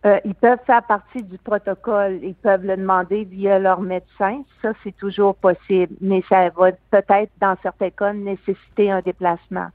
Euh, 0.06 0.20
ils 0.26 0.36
peuvent 0.36 0.60
faire 0.68 0.84
partie 0.84 1.24
du 1.24 1.38
protocole. 1.38 2.20
Ils 2.22 2.36
peuvent 2.36 2.66
le 2.66 2.76
demander 2.76 3.24
via 3.24 3.58
leur 3.58 3.80
médecin. 3.80 4.44
Ça, 4.62 4.74
c'est 4.84 4.96
toujours 4.98 5.34
possible. 5.36 5.96
Mais 6.02 6.22
ça 6.28 6.50
va 6.50 6.72
peut-être, 6.92 7.32
dans 7.40 7.56
certains 7.64 7.90
cas, 7.90 8.12
nécessiter 8.12 8.92
un 8.92 9.00
déplacement. 9.00 9.68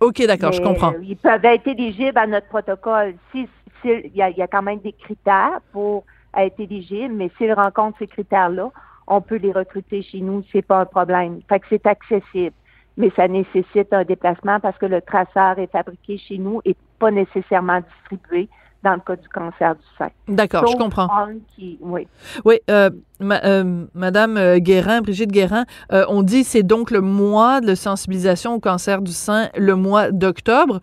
OK, 0.00 0.22
d'accord, 0.26 0.52
je 0.52 0.60
comprends. 0.62 0.92
ils 1.02 1.16
peuvent 1.16 1.44
être 1.44 1.66
éligibles 1.66 2.18
à 2.18 2.26
notre 2.26 2.48
protocole. 2.48 3.14
Si, 3.32 3.48
il 3.84 4.12
y, 4.14 4.22
a 4.22 4.46
quand 4.46 4.62
même 4.62 4.80
des 4.80 4.92
critères 4.92 5.60
pour 5.72 6.04
à 6.32 6.44
être 6.44 6.60
éligible, 6.60 7.14
mais 7.14 7.30
s'ils 7.36 7.52
rencontrent 7.52 7.98
ces 7.98 8.06
critères-là, 8.06 8.70
on 9.06 9.20
peut 9.20 9.36
les 9.36 9.52
recruter 9.52 10.02
chez 10.02 10.20
nous, 10.20 10.44
c'est 10.52 10.62
pas 10.62 10.80
un 10.80 10.86
problème. 10.86 11.40
Fait 11.48 11.60
que 11.60 11.66
c'est 11.68 11.86
accessible. 11.86 12.54
Mais 12.96 13.10
ça 13.16 13.28
nécessite 13.28 13.92
un 13.92 14.04
déplacement 14.04 14.60
parce 14.60 14.76
que 14.78 14.86
le 14.86 15.00
traceur 15.00 15.58
est 15.58 15.70
fabriqué 15.70 16.18
chez 16.18 16.38
nous 16.38 16.60
et 16.64 16.76
pas 16.98 17.10
nécessairement 17.10 17.80
distribué 17.80 18.48
dans 18.82 18.94
le 18.94 19.00
cas 19.00 19.16
du 19.16 19.28
cancer 19.28 19.74
du 19.74 19.84
sein. 19.98 20.08
D'accord, 20.28 20.66
je 20.66 20.76
comprends. 20.76 21.08
oui. 21.80 22.08
Oui, 22.44 22.58
euh, 22.70 22.90
euh, 23.20 23.84
Madame 23.94 24.36
euh, 24.36 24.58
Guérin, 24.58 25.02
Brigitte 25.02 25.30
Guérin, 25.30 25.64
on 25.90 26.22
dit 26.22 26.44
c'est 26.44 26.62
donc 26.62 26.90
le 26.90 27.00
mois 27.00 27.60
de 27.60 27.74
sensibilisation 27.74 28.54
au 28.54 28.60
cancer 28.60 29.02
du 29.02 29.12
sein, 29.12 29.48
le 29.56 29.74
mois 29.74 30.10
d'octobre. 30.10 30.80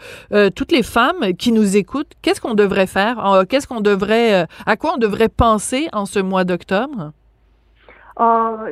toutes 0.56 0.72
les 0.72 0.84
femmes 0.84 1.34
qui 1.38 1.52
nous 1.52 1.78
écoutent, 1.78 2.14
qu'est-ce 2.22 2.42
qu'on 2.42 2.54
devrait 2.54 2.88
faire? 2.88 3.44
Qu'est-ce 3.50 3.68
qu'on 3.68 3.82
devrait, 3.82 4.48
à 4.66 4.78
quoi 4.78 4.94
on 4.96 4.98
devrait 4.98 5.30
penser 5.30 5.88
en 5.94 6.06
ce 6.06 6.20
mois 6.20 6.44
d'octobre? 6.44 7.12
Ah, 8.18 8.66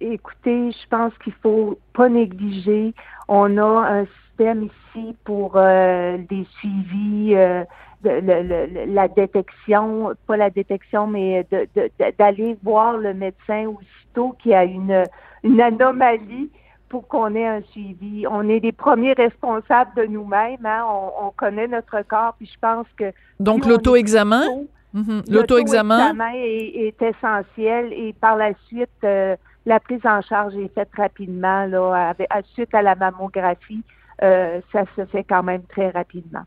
écoutez, 0.00 0.70
je 0.70 0.88
pense 0.88 1.12
qu'il 1.24 1.32
faut 1.42 1.78
pas 1.92 2.08
négliger. 2.08 2.94
On 3.28 3.58
a 3.58 4.00
un 4.00 4.06
système 4.06 4.64
ici 4.64 5.16
pour 5.24 5.54
des 5.54 6.46
suivis 6.58 7.36
la 8.04 9.08
détection, 9.08 10.12
pas 10.26 10.36
la 10.36 10.50
détection, 10.50 11.06
mais 11.06 11.46
d'aller 12.18 12.56
voir 12.62 12.98
le 12.98 13.14
médecin 13.14 13.66
aussitôt 13.66 14.34
qu'il 14.42 14.52
y 14.52 14.54
a 14.54 14.64
une, 14.64 15.04
une 15.42 15.60
anomalie 15.60 16.50
pour 16.88 17.08
qu'on 17.08 17.34
ait 17.34 17.46
un 17.46 17.62
suivi. 17.70 18.26
On 18.28 18.48
est 18.48 18.60
les 18.60 18.72
premiers 18.72 19.14
responsables 19.14 19.92
de 19.96 20.04
nous-mêmes. 20.04 20.64
Hein? 20.66 20.84
On, 21.20 21.30
connaît 21.30 21.66
notre 21.66 22.02
corps, 22.02 22.34
puis 22.36 22.50
je 22.52 22.58
pense 22.60 22.86
que... 22.98 23.12
Donc 23.40 23.64
l'auto-examen? 23.64 24.42
Mhm. 24.92 25.22
L'auto-examen 25.30 26.12
est, 26.34 26.92
est, 27.00 27.02
essentiel 27.02 27.94
et 27.94 28.12
par 28.12 28.36
la 28.36 28.52
suite, 28.66 28.90
euh, 29.04 29.36
la 29.64 29.80
prise 29.80 30.04
en 30.04 30.20
charge 30.20 30.54
est 30.54 30.72
faite 30.74 30.90
rapidement. 30.94 31.64
Là, 31.64 32.10
avec, 32.10 32.28
suite 32.52 32.74
à 32.74 32.82
la 32.82 32.94
mammographie, 32.94 33.82
euh, 34.22 34.60
ça 34.70 34.84
se 34.94 35.06
fait 35.06 35.24
quand 35.24 35.42
même 35.42 35.62
très 35.62 35.88
rapidement. 35.88 36.42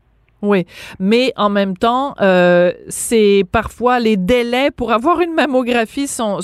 Oui, 0.46 0.64
mais 1.00 1.32
en 1.36 1.48
même 1.48 1.76
temps, 1.76 2.14
euh, 2.20 2.70
c'est 2.88 3.44
parfois 3.50 3.98
les 3.98 4.16
délais 4.16 4.70
pour 4.70 4.92
avoir 4.92 5.20
une 5.20 5.34
mammographie 5.34 6.06
sont, 6.06 6.38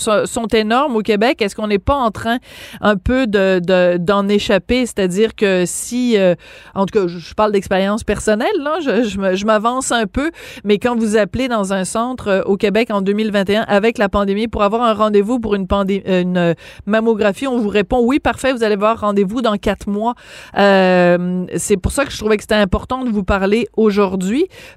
énormes 0.52 0.96
au 0.96 1.02
Québec. 1.02 1.40
Est-ce 1.40 1.54
qu'on 1.54 1.68
n'est 1.68 1.78
pas 1.78 1.94
en 1.94 2.10
train 2.10 2.38
un 2.80 2.96
peu 2.96 3.28
de 3.28 3.60
d'en 3.98 4.26
échapper? 4.28 4.86
C'est-à-dire 4.86 5.36
que 5.36 5.62
si, 5.66 6.18
euh, 6.18 6.34
en 6.74 6.84
tout 6.84 6.98
cas, 6.98 7.06
je 7.06 7.34
parle 7.34 7.52
d'expérience 7.52 8.02
personnelle, 8.02 8.48
je 8.80 9.46
m'avance 9.46 9.92
un 9.92 10.06
peu, 10.06 10.32
mais 10.64 10.78
quand 10.78 10.96
vous 10.96 11.16
appelez 11.16 11.46
dans 11.46 11.72
un 11.72 11.84
centre 11.84 12.28
euh, 12.28 12.42
au 12.42 12.56
Québec 12.56 12.90
en 12.90 13.02
2021 13.02 13.62
avec 13.68 13.98
la 13.98 14.08
pandémie 14.08 14.48
pour 14.48 14.64
avoir 14.64 14.82
un 14.82 14.94
rendez-vous 14.94 15.38
pour 15.38 15.54
une, 15.54 15.68
une 16.06 16.56
mammographie, 16.86 17.46
on 17.46 17.58
vous 17.58 17.68
répond 17.68 18.00
oui, 18.02 18.18
parfait, 18.18 18.52
vous 18.52 18.64
allez 18.64 18.74
avoir 18.74 18.98
rendez-vous 18.98 19.42
dans 19.42 19.56
quatre 19.56 19.88
mois. 19.88 20.14
c'est 20.56 21.76
pour 21.80 21.92
ça 21.92 22.04
que 22.04 22.10
je 22.10 22.18
trouvais 22.18 22.36
que 22.36 22.42
c'était 22.42 22.54
important 22.56 23.04
de 23.04 23.10
vous 23.10 23.22
parler 23.22 23.68
aujourd'hui 23.76 23.91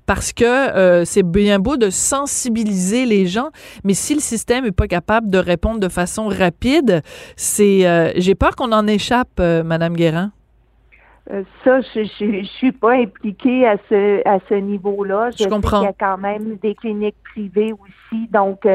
parce 0.05 0.33
que 0.33 0.43
euh, 0.43 1.05
c'est 1.05 1.23
bien 1.23 1.59
beau 1.59 1.77
de 1.77 1.89
sensibiliser 1.89 3.05
les 3.05 3.25
gens, 3.25 3.49
mais 3.83 3.93
si 3.93 4.13
le 4.13 4.19
système 4.19 4.65
est 4.65 4.71
pas 4.71 4.87
capable 4.87 5.29
de 5.29 5.37
répondre 5.37 5.79
de 5.79 5.89
façon 5.89 6.27
rapide, 6.27 7.01
c'est 7.35 7.87
euh, 7.87 8.11
j'ai 8.15 8.35
peur 8.35 8.55
qu'on 8.55 8.71
en 8.71 8.87
échappe, 8.87 9.39
euh, 9.39 9.63
Madame 9.63 9.95
Guérin. 9.95 10.31
ça, 11.63 11.81
je, 11.81 12.03
je, 12.19 12.45
suis 12.57 12.71
pas 12.71 12.93
impliquée 12.93 13.67
à 13.67 13.77
ce 13.89 14.27
à 14.27 14.39
ce 14.49 14.55
niveau-là. 14.55 15.31
Je, 15.37 15.47
comprends. 15.47 15.81
Il 15.81 15.85
y 15.85 15.87
a 15.87 15.93
quand 15.93 16.17
même 16.17 16.57
des 16.61 16.75
cliniques 16.75 17.21
privées 17.23 17.73
aussi, 17.73 18.27
donc 18.31 18.67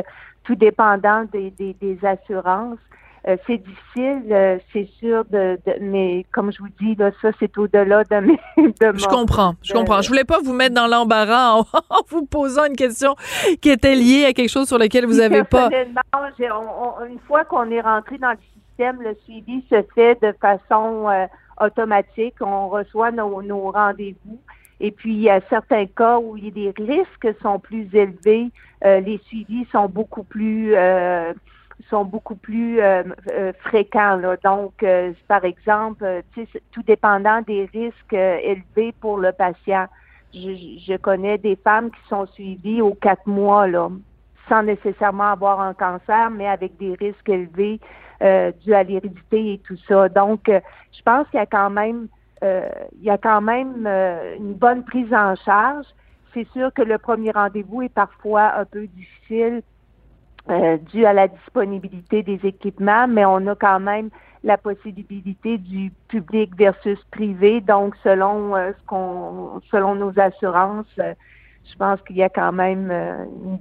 tout 0.45 0.55
dépendant 0.55 1.25
des, 1.33 1.53
des 1.59 1.99
assurances. 2.03 2.79
Euh, 3.29 3.37
c'est 3.47 3.59
difficile, 3.59 4.23
euh, 4.31 4.59
c'est 4.73 4.89
sûr, 4.99 5.25
de, 5.27 5.59
mais 5.81 6.25
comme 6.33 6.51
je 6.51 6.59
vous 6.59 6.71
dis, 6.81 6.95
là, 6.95 7.11
ça, 7.21 7.29
c'est 7.39 7.57
au-delà 7.59 8.03
de 8.05 8.17
mes. 8.17 8.41
De 8.81 8.97
je 8.97 9.07
comprends, 9.07 9.55
je 9.63 9.75
comprends. 9.75 10.01
Je 10.01 10.09
voulais 10.09 10.25
pas 10.25 10.39
vous 10.43 10.55
mettre 10.55 10.75
dans 10.75 10.87
l'embarras 10.87 11.57
en, 11.91 12.03
vous 12.09 12.25
posant 12.25 12.65
une 12.65 12.77
question 12.77 13.15
qui 13.61 13.69
était 13.69 13.95
liée 13.95 14.25
à 14.27 14.33
quelque 14.33 14.49
chose 14.49 14.69
sur 14.69 14.79
lequel 14.79 15.05
vous 15.05 15.19
n'avez 15.19 15.45
pas. 15.45 15.69
une 15.71 17.19
fois 17.27 17.45
qu'on 17.45 17.71
est 17.71 17.81
rentré 17.81 18.17
dans 18.17 18.31
le 18.31 18.39
système, 18.55 19.03
le 19.03 19.15
suivi 19.25 19.65
se 19.69 19.83
fait 19.95 20.19
de 20.23 20.33
façon 20.41 21.09
euh, 21.11 21.27
automatique. 21.61 22.37
On 22.41 22.69
reçoit 22.69 23.11
nos, 23.11 23.43
nos 23.43 23.71
rendez-vous. 23.71 24.39
Et 24.81 24.93
puis, 24.93 25.13
il 25.13 25.21
y 25.21 25.31
a 25.31 25.43
certains 25.51 25.85
cas 25.85 26.19
où 26.19 26.39
il 26.39 26.45
y 26.45 26.49
a 26.49 26.73
des 26.73 26.85
risques 26.85 27.39
sont 27.43 27.59
plus 27.59 27.87
élevés. 27.93 28.49
les 28.83 29.21
suivis 29.27 29.67
sont 29.71 29.91
beaucoup 29.91 30.23
plus 30.23 30.75
sont 31.91 32.05
beaucoup 32.05 32.37
plus 32.37 32.81
euh, 32.81 33.03
euh, 33.33 33.53
fréquents. 33.65 34.17
Là. 34.17 34.37
Donc, 34.43 34.83
euh, 34.83 35.13
par 35.29 35.45
exemple, 35.45 36.23
tout 36.71 36.83
dépendant 36.85 37.43
des 37.43 37.69
risques 37.73 38.13
élevés 38.13 38.95
pour 39.01 39.19
le 39.19 39.33
patient. 39.33 39.87
Je, 40.33 40.79
je, 40.87 40.97
connais 40.97 41.39
des 41.39 41.57
femmes 41.57 41.91
qui 41.91 42.09
sont 42.09 42.27
suivies 42.27 42.81
aux 42.81 42.95
quatre 42.95 43.27
mois, 43.27 43.67
là, 43.67 43.91
sans 44.49 44.63
nécessairement 44.63 45.33
avoir 45.33 45.61
un 45.61 45.75
cancer, 45.75 46.31
mais 46.31 46.47
avec 46.47 46.77
des 46.79 46.95
risques 46.95 47.29
élevés 47.29 47.81
dus 48.65 48.75
à 48.75 48.83
l'hérédité 48.83 49.55
et 49.55 49.59
tout 49.59 49.79
ça. 49.89 50.09
Donc, 50.09 50.43
je 50.47 51.03
pense 51.05 51.27
qu'il 51.29 51.39
y 51.39 51.43
a 51.43 51.47
quand 51.47 51.71
même, 51.71 52.07
il 52.43 53.03
y 53.03 53.11
a 53.11 53.19
quand 53.19 53.41
même 53.41 53.89
une 54.39 54.53
bonne 54.53 54.85
prise 54.85 55.13
en 55.13 55.35
charge. 55.35 55.87
C'est 56.33 56.47
sûr 56.53 56.73
que 56.73 56.83
le 56.83 56.99
premier 56.99 57.33
rendez-vous 57.33 57.83
est 57.83 57.93
parfois 57.93 58.53
un 58.57 58.67
peu 58.67 58.87
difficile 58.87 59.63
euh, 60.49 60.79
dû 60.93 61.05
à 61.05 61.13
la 61.13 61.29
disponibilité 61.29 62.23
des 62.23 62.41
équipements, 62.45 63.07
mais 63.07 63.25
on 63.25 63.47
a 63.47 63.55
quand 63.55 63.81
même 63.81 64.11
la 64.43 64.57
possibilité 64.57 65.59
du 65.59 65.93
public 66.09 66.57
versus 66.57 66.99
privé. 67.11 67.61
Donc, 67.61 67.95
selon 68.03 68.57
euh, 68.57 68.73
ce 68.73 68.87
qu'on, 68.87 69.61
selon 69.71 69.95
nos 69.95 70.19
assurances, 70.19 70.87
euh, 70.99 71.15
je 71.71 71.77
pense 71.77 72.01
qu'il 72.03 72.17
y 72.17 72.23
a 72.23 72.31
quand 72.31 72.53
même 72.53 72.91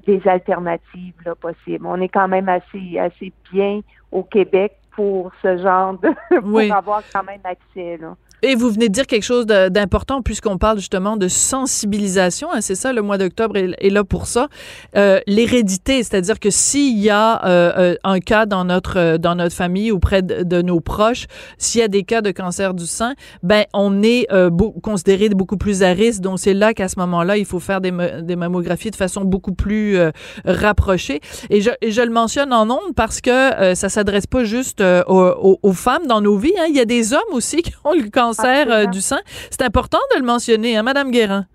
des 0.07 0.25
alternatives 0.25 1.15
là, 1.25 1.35
possibles. 1.35 1.85
On 1.85 1.99
est 1.99 2.07
quand 2.07 2.29
même 2.29 2.47
assez 2.47 2.97
assez 2.97 3.33
bien 3.51 3.81
au 4.11 4.23
Québec 4.23 4.77
pour 4.91 5.31
ce 5.41 5.57
genre 5.57 5.93
de 5.99 6.09
pour 6.39 6.75
avoir 6.75 7.03
quand 7.13 7.23
même 7.23 7.41
accès 7.43 7.97
là. 7.97 8.15
Et 8.41 8.55
vous 8.55 8.69
venez 8.69 8.87
de 8.87 8.93
dire 8.93 9.07
quelque 9.07 9.23
chose 9.23 9.45
d'important 9.45 10.21
puisqu'on 10.21 10.57
parle 10.57 10.79
justement 10.79 11.17
de 11.17 11.27
sensibilisation. 11.27 12.49
Hein, 12.53 12.61
c'est 12.61 12.75
ça, 12.75 12.93
le 12.93 13.01
mois 13.01 13.17
d'octobre 13.17 13.57
est, 13.57 13.89
là 13.89 14.03
pour 14.03 14.27
ça. 14.27 14.47
Euh, 14.95 15.19
L'hérédité, 15.27 16.03
c'est-à-dire 16.03 16.39
que 16.39 16.49
s'il 16.49 16.97
y 16.99 17.09
a 17.09 17.45
euh, 17.45 17.71
euh, 17.77 17.95
un 18.03 18.19
cas 18.19 18.45
dans 18.45 18.63
notre 18.63 19.17
dans 19.17 19.35
notre 19.35 19.55
famille 19.55 19.91
ou 19.91 19.99
près 19.99 20.21
de, 20.21 20.61
nos 20.61 20.79
proches, 20.79 21.25
s'il 21.57 21.81
y 21.81 21.83
a 21.83 21.87
des 21.87 22.03
cas 22.03 22.21
de 22.21 22.31
cancer 22.31 22.73
du 22.73 22.85
sein, 22.85 23.13
ben 23.43 23.65
on 23.73 24.03
est 24.03 24.27
euh, 24.31 24.49
considéré 24.81 25.29
beaucoup 25.29 25.57
plus 25.57 25.83
à 25.83 25.89
risque. 25.89 26.21
Donc 26.21 26.39
c'est 26.39 26.53
là 26.53 26.73
qu'à 26.73 26.87
ce 26.87 26.99
moment-là, 26.99 27.37
il 27.37 27.45
faut 27.45 27.59
faire 27.59 27.81
des, 27.81 27.91
mammographies 27.91 28.91
de 28.91 28.95
façon 28.95 29.25
beaucoup 29.25 29.53
plus 29.53 29.97
euh, 29.97 30.11
rapprochée. 30.45 31.19
Et 31.49 31.61
je, 31.61 31.71
et 31.81 31.91
je, 31.91 32.01
le 32.01 32.11
mentionne 32.11 32.53
en 32.53 32.69
ondes 32.69 32.95
parce 32.95 33.21
que 33.21 33.75
ça 33.75 33.89
s'adresse 33.89 34.27
pas 34.27 34.43
juste 34.43 34.81
aux, 34.81 35.59
aux, 35.61 35.73
femmes 35.73 36.07
dans 36.07 36.21
nos 36.21 36.37
vies. 36.37 36.53
Hein. 36.57 36.65
Il 36.69 36.75
y 36.75 36.79
a 36.79 36.85
des 36.85 37.13
hommes 37.13 37.33
aussi 37.33 37.57
qui 37.61 37.73
ont 37.83 37.93
le 37.93 38.09
cancer 38.09 38.28
cancer 38.29 38.71
euh, 38.71 38.85
du 38.85 39.01
sein. 39.01 39.19
C'est 39.49 39.61
important 39.61 39.99
de 40.13 40.19
le 40.19 40.25
mentionner, 40.25 40.77
hein, 40.77 40.83
Madame 40.83 41.11
Guérin? 41.11 41.45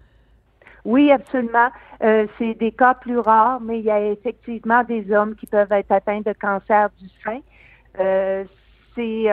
Oui, 0.85 1.11
absolument. 1.11 1.68
Euh, 2.03 2.27
c'est 2.39 2.55
des 2.55 2.72
cas 2.72 2.95
plus 2.95 3.18
rares, 3.18 3.61
mais 3.61 3.79
il 3.79 3.85
y 3.85 3.91
a 3.91 4.01
effectivement 4.01 4.83
des 4.85 5.11
hommes 5.12 5.35
qui 5.35 5.47
peuvent 5.47 5.72
être 5.72 5.91
atteints 5.93 6.20
de 6.20 6.33
cancer 6.33 6.91
du 7.01 7.09
sein. 7.25 7.41
Euh, 7.99 8.45
c'est 8.95 9.25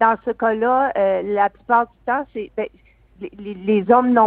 dans 0.00 0.16
ce 0.24 0.30
cas-là, 0.30 0.92
la 1.22 1.50
plupart 1.50 1.86
du 1.86 1.98
temps, 2.06 2.26
c'est 2.32 2.50
ben, 2.56 2.66
les, 3.38 3.84
hommes 3.90 4.18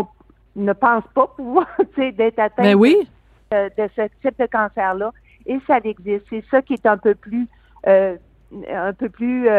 ne 0.55 0.73
pensent 0.73 1.11
pas 1.15 1.27
pouvoir 1.35 1.65
d'être 1.97 2.37
atteints 2.37 2.75
ben 2.75 2.77
de, 2.79 3.69
de, 3.75 3.89
ce 3.95 4.01
type 4.21 4.37
de 4.37 4.45
cancer-là, 4.45 5.11
et 5.47 5.57
ça 5.65 5.79
existe. 5.83 6.25
C'est 6.29 6.43
ça 6.51 6.61
qui 6.61 6.73
est 6.73 6.85
un 6.85 6.97
peu 6.97 7.15
plus 7.15 7.47
un 7.87 8.93
peu 8.93 9.09
plus 9.09 9.49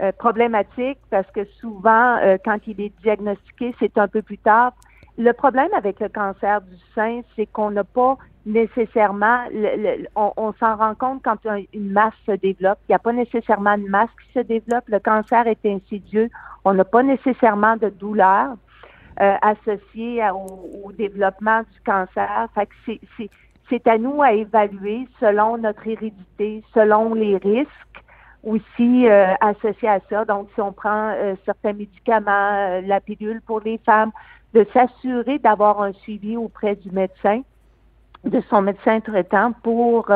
euh, 0.00 0.12
problématique 0.12 0.98
parce 1.10 1.30
que 1.30 1.44
souvent, 1.60 2.16
euh, 2.16 2.36
quand 2.44 2.58
il 2.66 2.80
est 2.80 2.92
diagnostiqué, 3.02 3.74
c'est 3.78 3.96
un 3.96 4.08
peu 4.08 4.22
plus 4.22 4.38
tard. 4.38 4.72
Le 5.16 5.32
problème 5.32 5.68
avec 5.76 6.00
le 6.00 6.08
cancer 6.08 6.60
du 6.62 6.76
sein, 6.94 7.20
c'est 7.36 7.46
qu'on 7.46 7.70
n'a 7.70 7.84
pas 7.84 8.18
nécessairement, 8.46 9.44
on, 10.16 10.52
s'en 10.58 10.76
rend 10.76 10.94
compte 10.94 11.22
quand 11.22 11.36
une 11.72 11.92
masse 11.92 12.14
se 12.26 12.32
développe. 12.32 12.78
Il 12.88 12.92
n'y 12.92 12.96
a 12.96 12.98
pas 12.98 13.12
nécessairement 13.12 13.74
une 13.74 13.88
masse 13.88 14.10
qui 14.20 14.32
se 14.40 14.44
développe. 14.44 14.84
Le 14.88 14.98
cancer 14.98 15.46
est 15.46 15.64
insidieux. 15.64 16.28
On 16.64 16.74
n'a 16.74 16.84
pas 16.84 17.02
nécessairement 17.02 17.76
de 17.76 17.88
douleur 17.88 18.56
euh, 19.20 19.36
associée 19.42 20.22
au, 20.30 20.90
développement 20.92 21.60
du 21.60 21.80
cancer. 21.86 22.48
Fait 22.54 22.66
que 22.66 22.98
c'est 23.70 23.86
à 23.86 23.96
nous 23.96 24.22
à 24.22 24.32
évaluer 24.32 25.06
selon 25.20 25.56
notre 25.56 25.86
hérédité, 25.86 26.62
selon 26.74 27.14
les 27.14 27.36
risques 27.36 28.03
aussi 28.44 29.08
euh, 29.08 29.34
associé 29.40 29.88
à 29.88 30.00
ça. 30.08 30.24
Donc, 30.24 30.48
si 30.54 30.60
on 30.60 30.72
prend 30.72 31.10
euh, 31.10 31.34
certains 31.44 31.72
médicaments, 31.72 32.30
euh, 32.30 32.80
la 32.82 33.00
pilule 33.00 33.40
pour 33.40 33.60
les 33.60 33.78
femmes, 33.78 34.12
de 34.52 34.66
s'assurer 34.72 35.38
d'avoir 35.38 35.82
un 35.82 35.92
suivi 35.92 36.36
auprès 36.36 36.76
du 36.76 36.90
médecin, 36.90 37.42
de 38.24 38.40
son 38.48 38.62
médecin 38.62 39.00
traitant 39.00 39.52
pour 39.62 40.10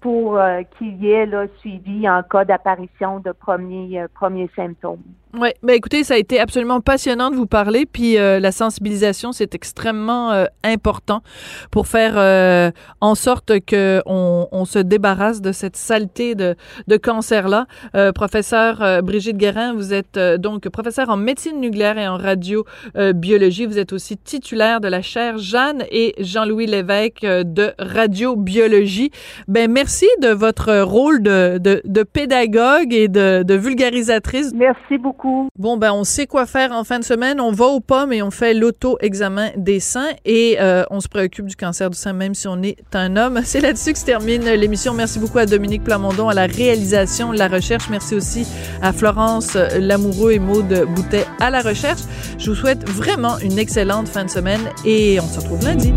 pour 0.00 0.40
qu'il 0.76 0.96
y 0.96 1.12
ait 1.12 1.26
le 1.26 1.48
suivi 1.58 2.08
en 2.08 2.22
cas 2.24 2.44
d'apparition 2.44 3.20
de 3.20 3.30
premiers 3.30 4.06
premiers 4.14 4.50
symptômes. 4.56 5.02
Oui, 5.34 5.48
ben 5.62 5.72
écoutez, 5.72 6.04
ça 6.04 6.12
a 6.12 6.18
été 6.18 6.38
absolument 6.38 6.82
passionnant 6.82 7.30
de 7.30 7.36
vous 7.36 7.46
parler, 7.46 7.86
puis 7.86 8.18
euh, 8.18 8.38
la 8.38 8.52
sensibilisation, 8.52 9.32
c'est 9.32 9.54
extrêmement 9.54 10.30
euh, 10.30 10.44
important 10.62 11.22
pour 11.70 11.86
faire 11.86 12.18
euh, 12.18 12.70
en 13.00 13.14
sorte 13.14 13.60
que 13.60 14.02
on, 14.04 14.64
se 14.66 14.78
débarrasse 14.78 15.40
de 15.40 15.50
cette 15.50 15.76
saleté 15.76 16.34
de, 16.34 16.54
de 16.86 16.96
cancer-là. 16.96 17.66
professeur 18.14 19.02
Brigitte 19.02 19.36
Guérin, 19.36 19.74
vous 19.74 19.92
êtes 19.92 20.18
donc 20.38 20.68
professeur 20.68 21.08
en 21.08 21.16
médecine 21.16 21.60
nucléaire 21.60 21.98
et 21.98 22.06
en 22.06 22.16
radiobiologie. 22.16 23.66
vous 23.66 23.78
êtes 23.78 23.92
aussi 23.92 24.16
titulaire 24.16 24.80
de 24.80 24.86
la 24.86 25.02
chaire 25.02 25.38
Jeanne 25.38 25.84
et 25.90 26.14
Jean-Louis 26.20 26.66
Lévesque 26.66 27.22
de 27.22 27.72
radiobiologie. 27.78 29.10
Ben 29.48 29.70
merci 29.70 30.06
de 30.20 30.28
votre 30.28 30.80
rôle 30.82 31.22
de, 31.22 31.58
de, 31.58 31.82
de 31.84 32.02
pédagogue 32.04 32.94
et 32.94 33.08
de, 33.08 33.42
de 33.42 33.54
vulgarisatrice. 33.54 34.52
Merci 34.54 34.96
beaucoup. 34.96 35.21
Bon, 35.58 35.76
ben, 35.76 35.92
on 35.92 36.04
sait 36.04 36.26
quoi 36.26 36.46
faire 36.46 36.72
en 36.72 36.84
fin 36.84 36.98
de 36.98 37.04
semaine. 37.04 37.40
On 37.40 37.52
va 37.52 37.66
au 37.66 37.80
pommes 37.80 38.12
et 38.12 38.22
on 38.22 38.30
fait 38.30 38.54
l'auto-examen 38.54 39.50
des 39.56 39.80
seins 39.80 40.10
et 40.24 40.56
euh, 40.60 40.84
on 40.90 41.00
se 41.00 41.08
préoccupe 41.08 41.46
du 41.46 41.56
cancer 41.56 41.90
du 41.90 41.98
sein, 41.98 42.12
même 42.12 42.34
si 42.34 42.48
on 42.48 42.62
est 42.62 42.76
un 42.94 43.16
homme. 43.16 43.40
C'est 43.44 43.60
là-dessus 43.60 43.92
que 43.92 43.98
se 43.98 44.04
termine 44.04 44.44
l'émission. 44.44 44.94
Merci 44.94 45.18
beaucoup 45.18 45.38
à 45.38 45.46
Dominique 45.46 45.84
Plamondon 45.84 46.28
à 46.28 46.34
la 46.34 46.46
réalisation, 46.46 47.32
la 47.32 47.48
recherche. 47.48 47.88
Merci 47.90 48.14
aussi 48.14 48.46
à 48.80 48.92
Florence 48.92 49.54
Lamoureux 49.78 50.32
et 50.32 50.38
Maude 50.38 50.86
Boutet 50.94 51.26
à 51.40 51.50
la 51.50 51.60
recherche. 51.60 52.00
Je 52.38 52.50
vous 52.50 52.56
souhaite 52.56 52.88
vraiment 52.88 53.38
une 53.38 53.58
excellente 53.58 54.08
fin 54.08 54.24
de 54.24 54.30
semaine 54.30 54.60
et 54.84 55.20
on 55.20 55.26
se 55.26 55.40
retrouve 55.40 55.64
lundi. 55.64 55.92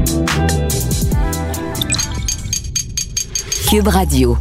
Cube 3.70 3.88
Radio. 3.88 4.38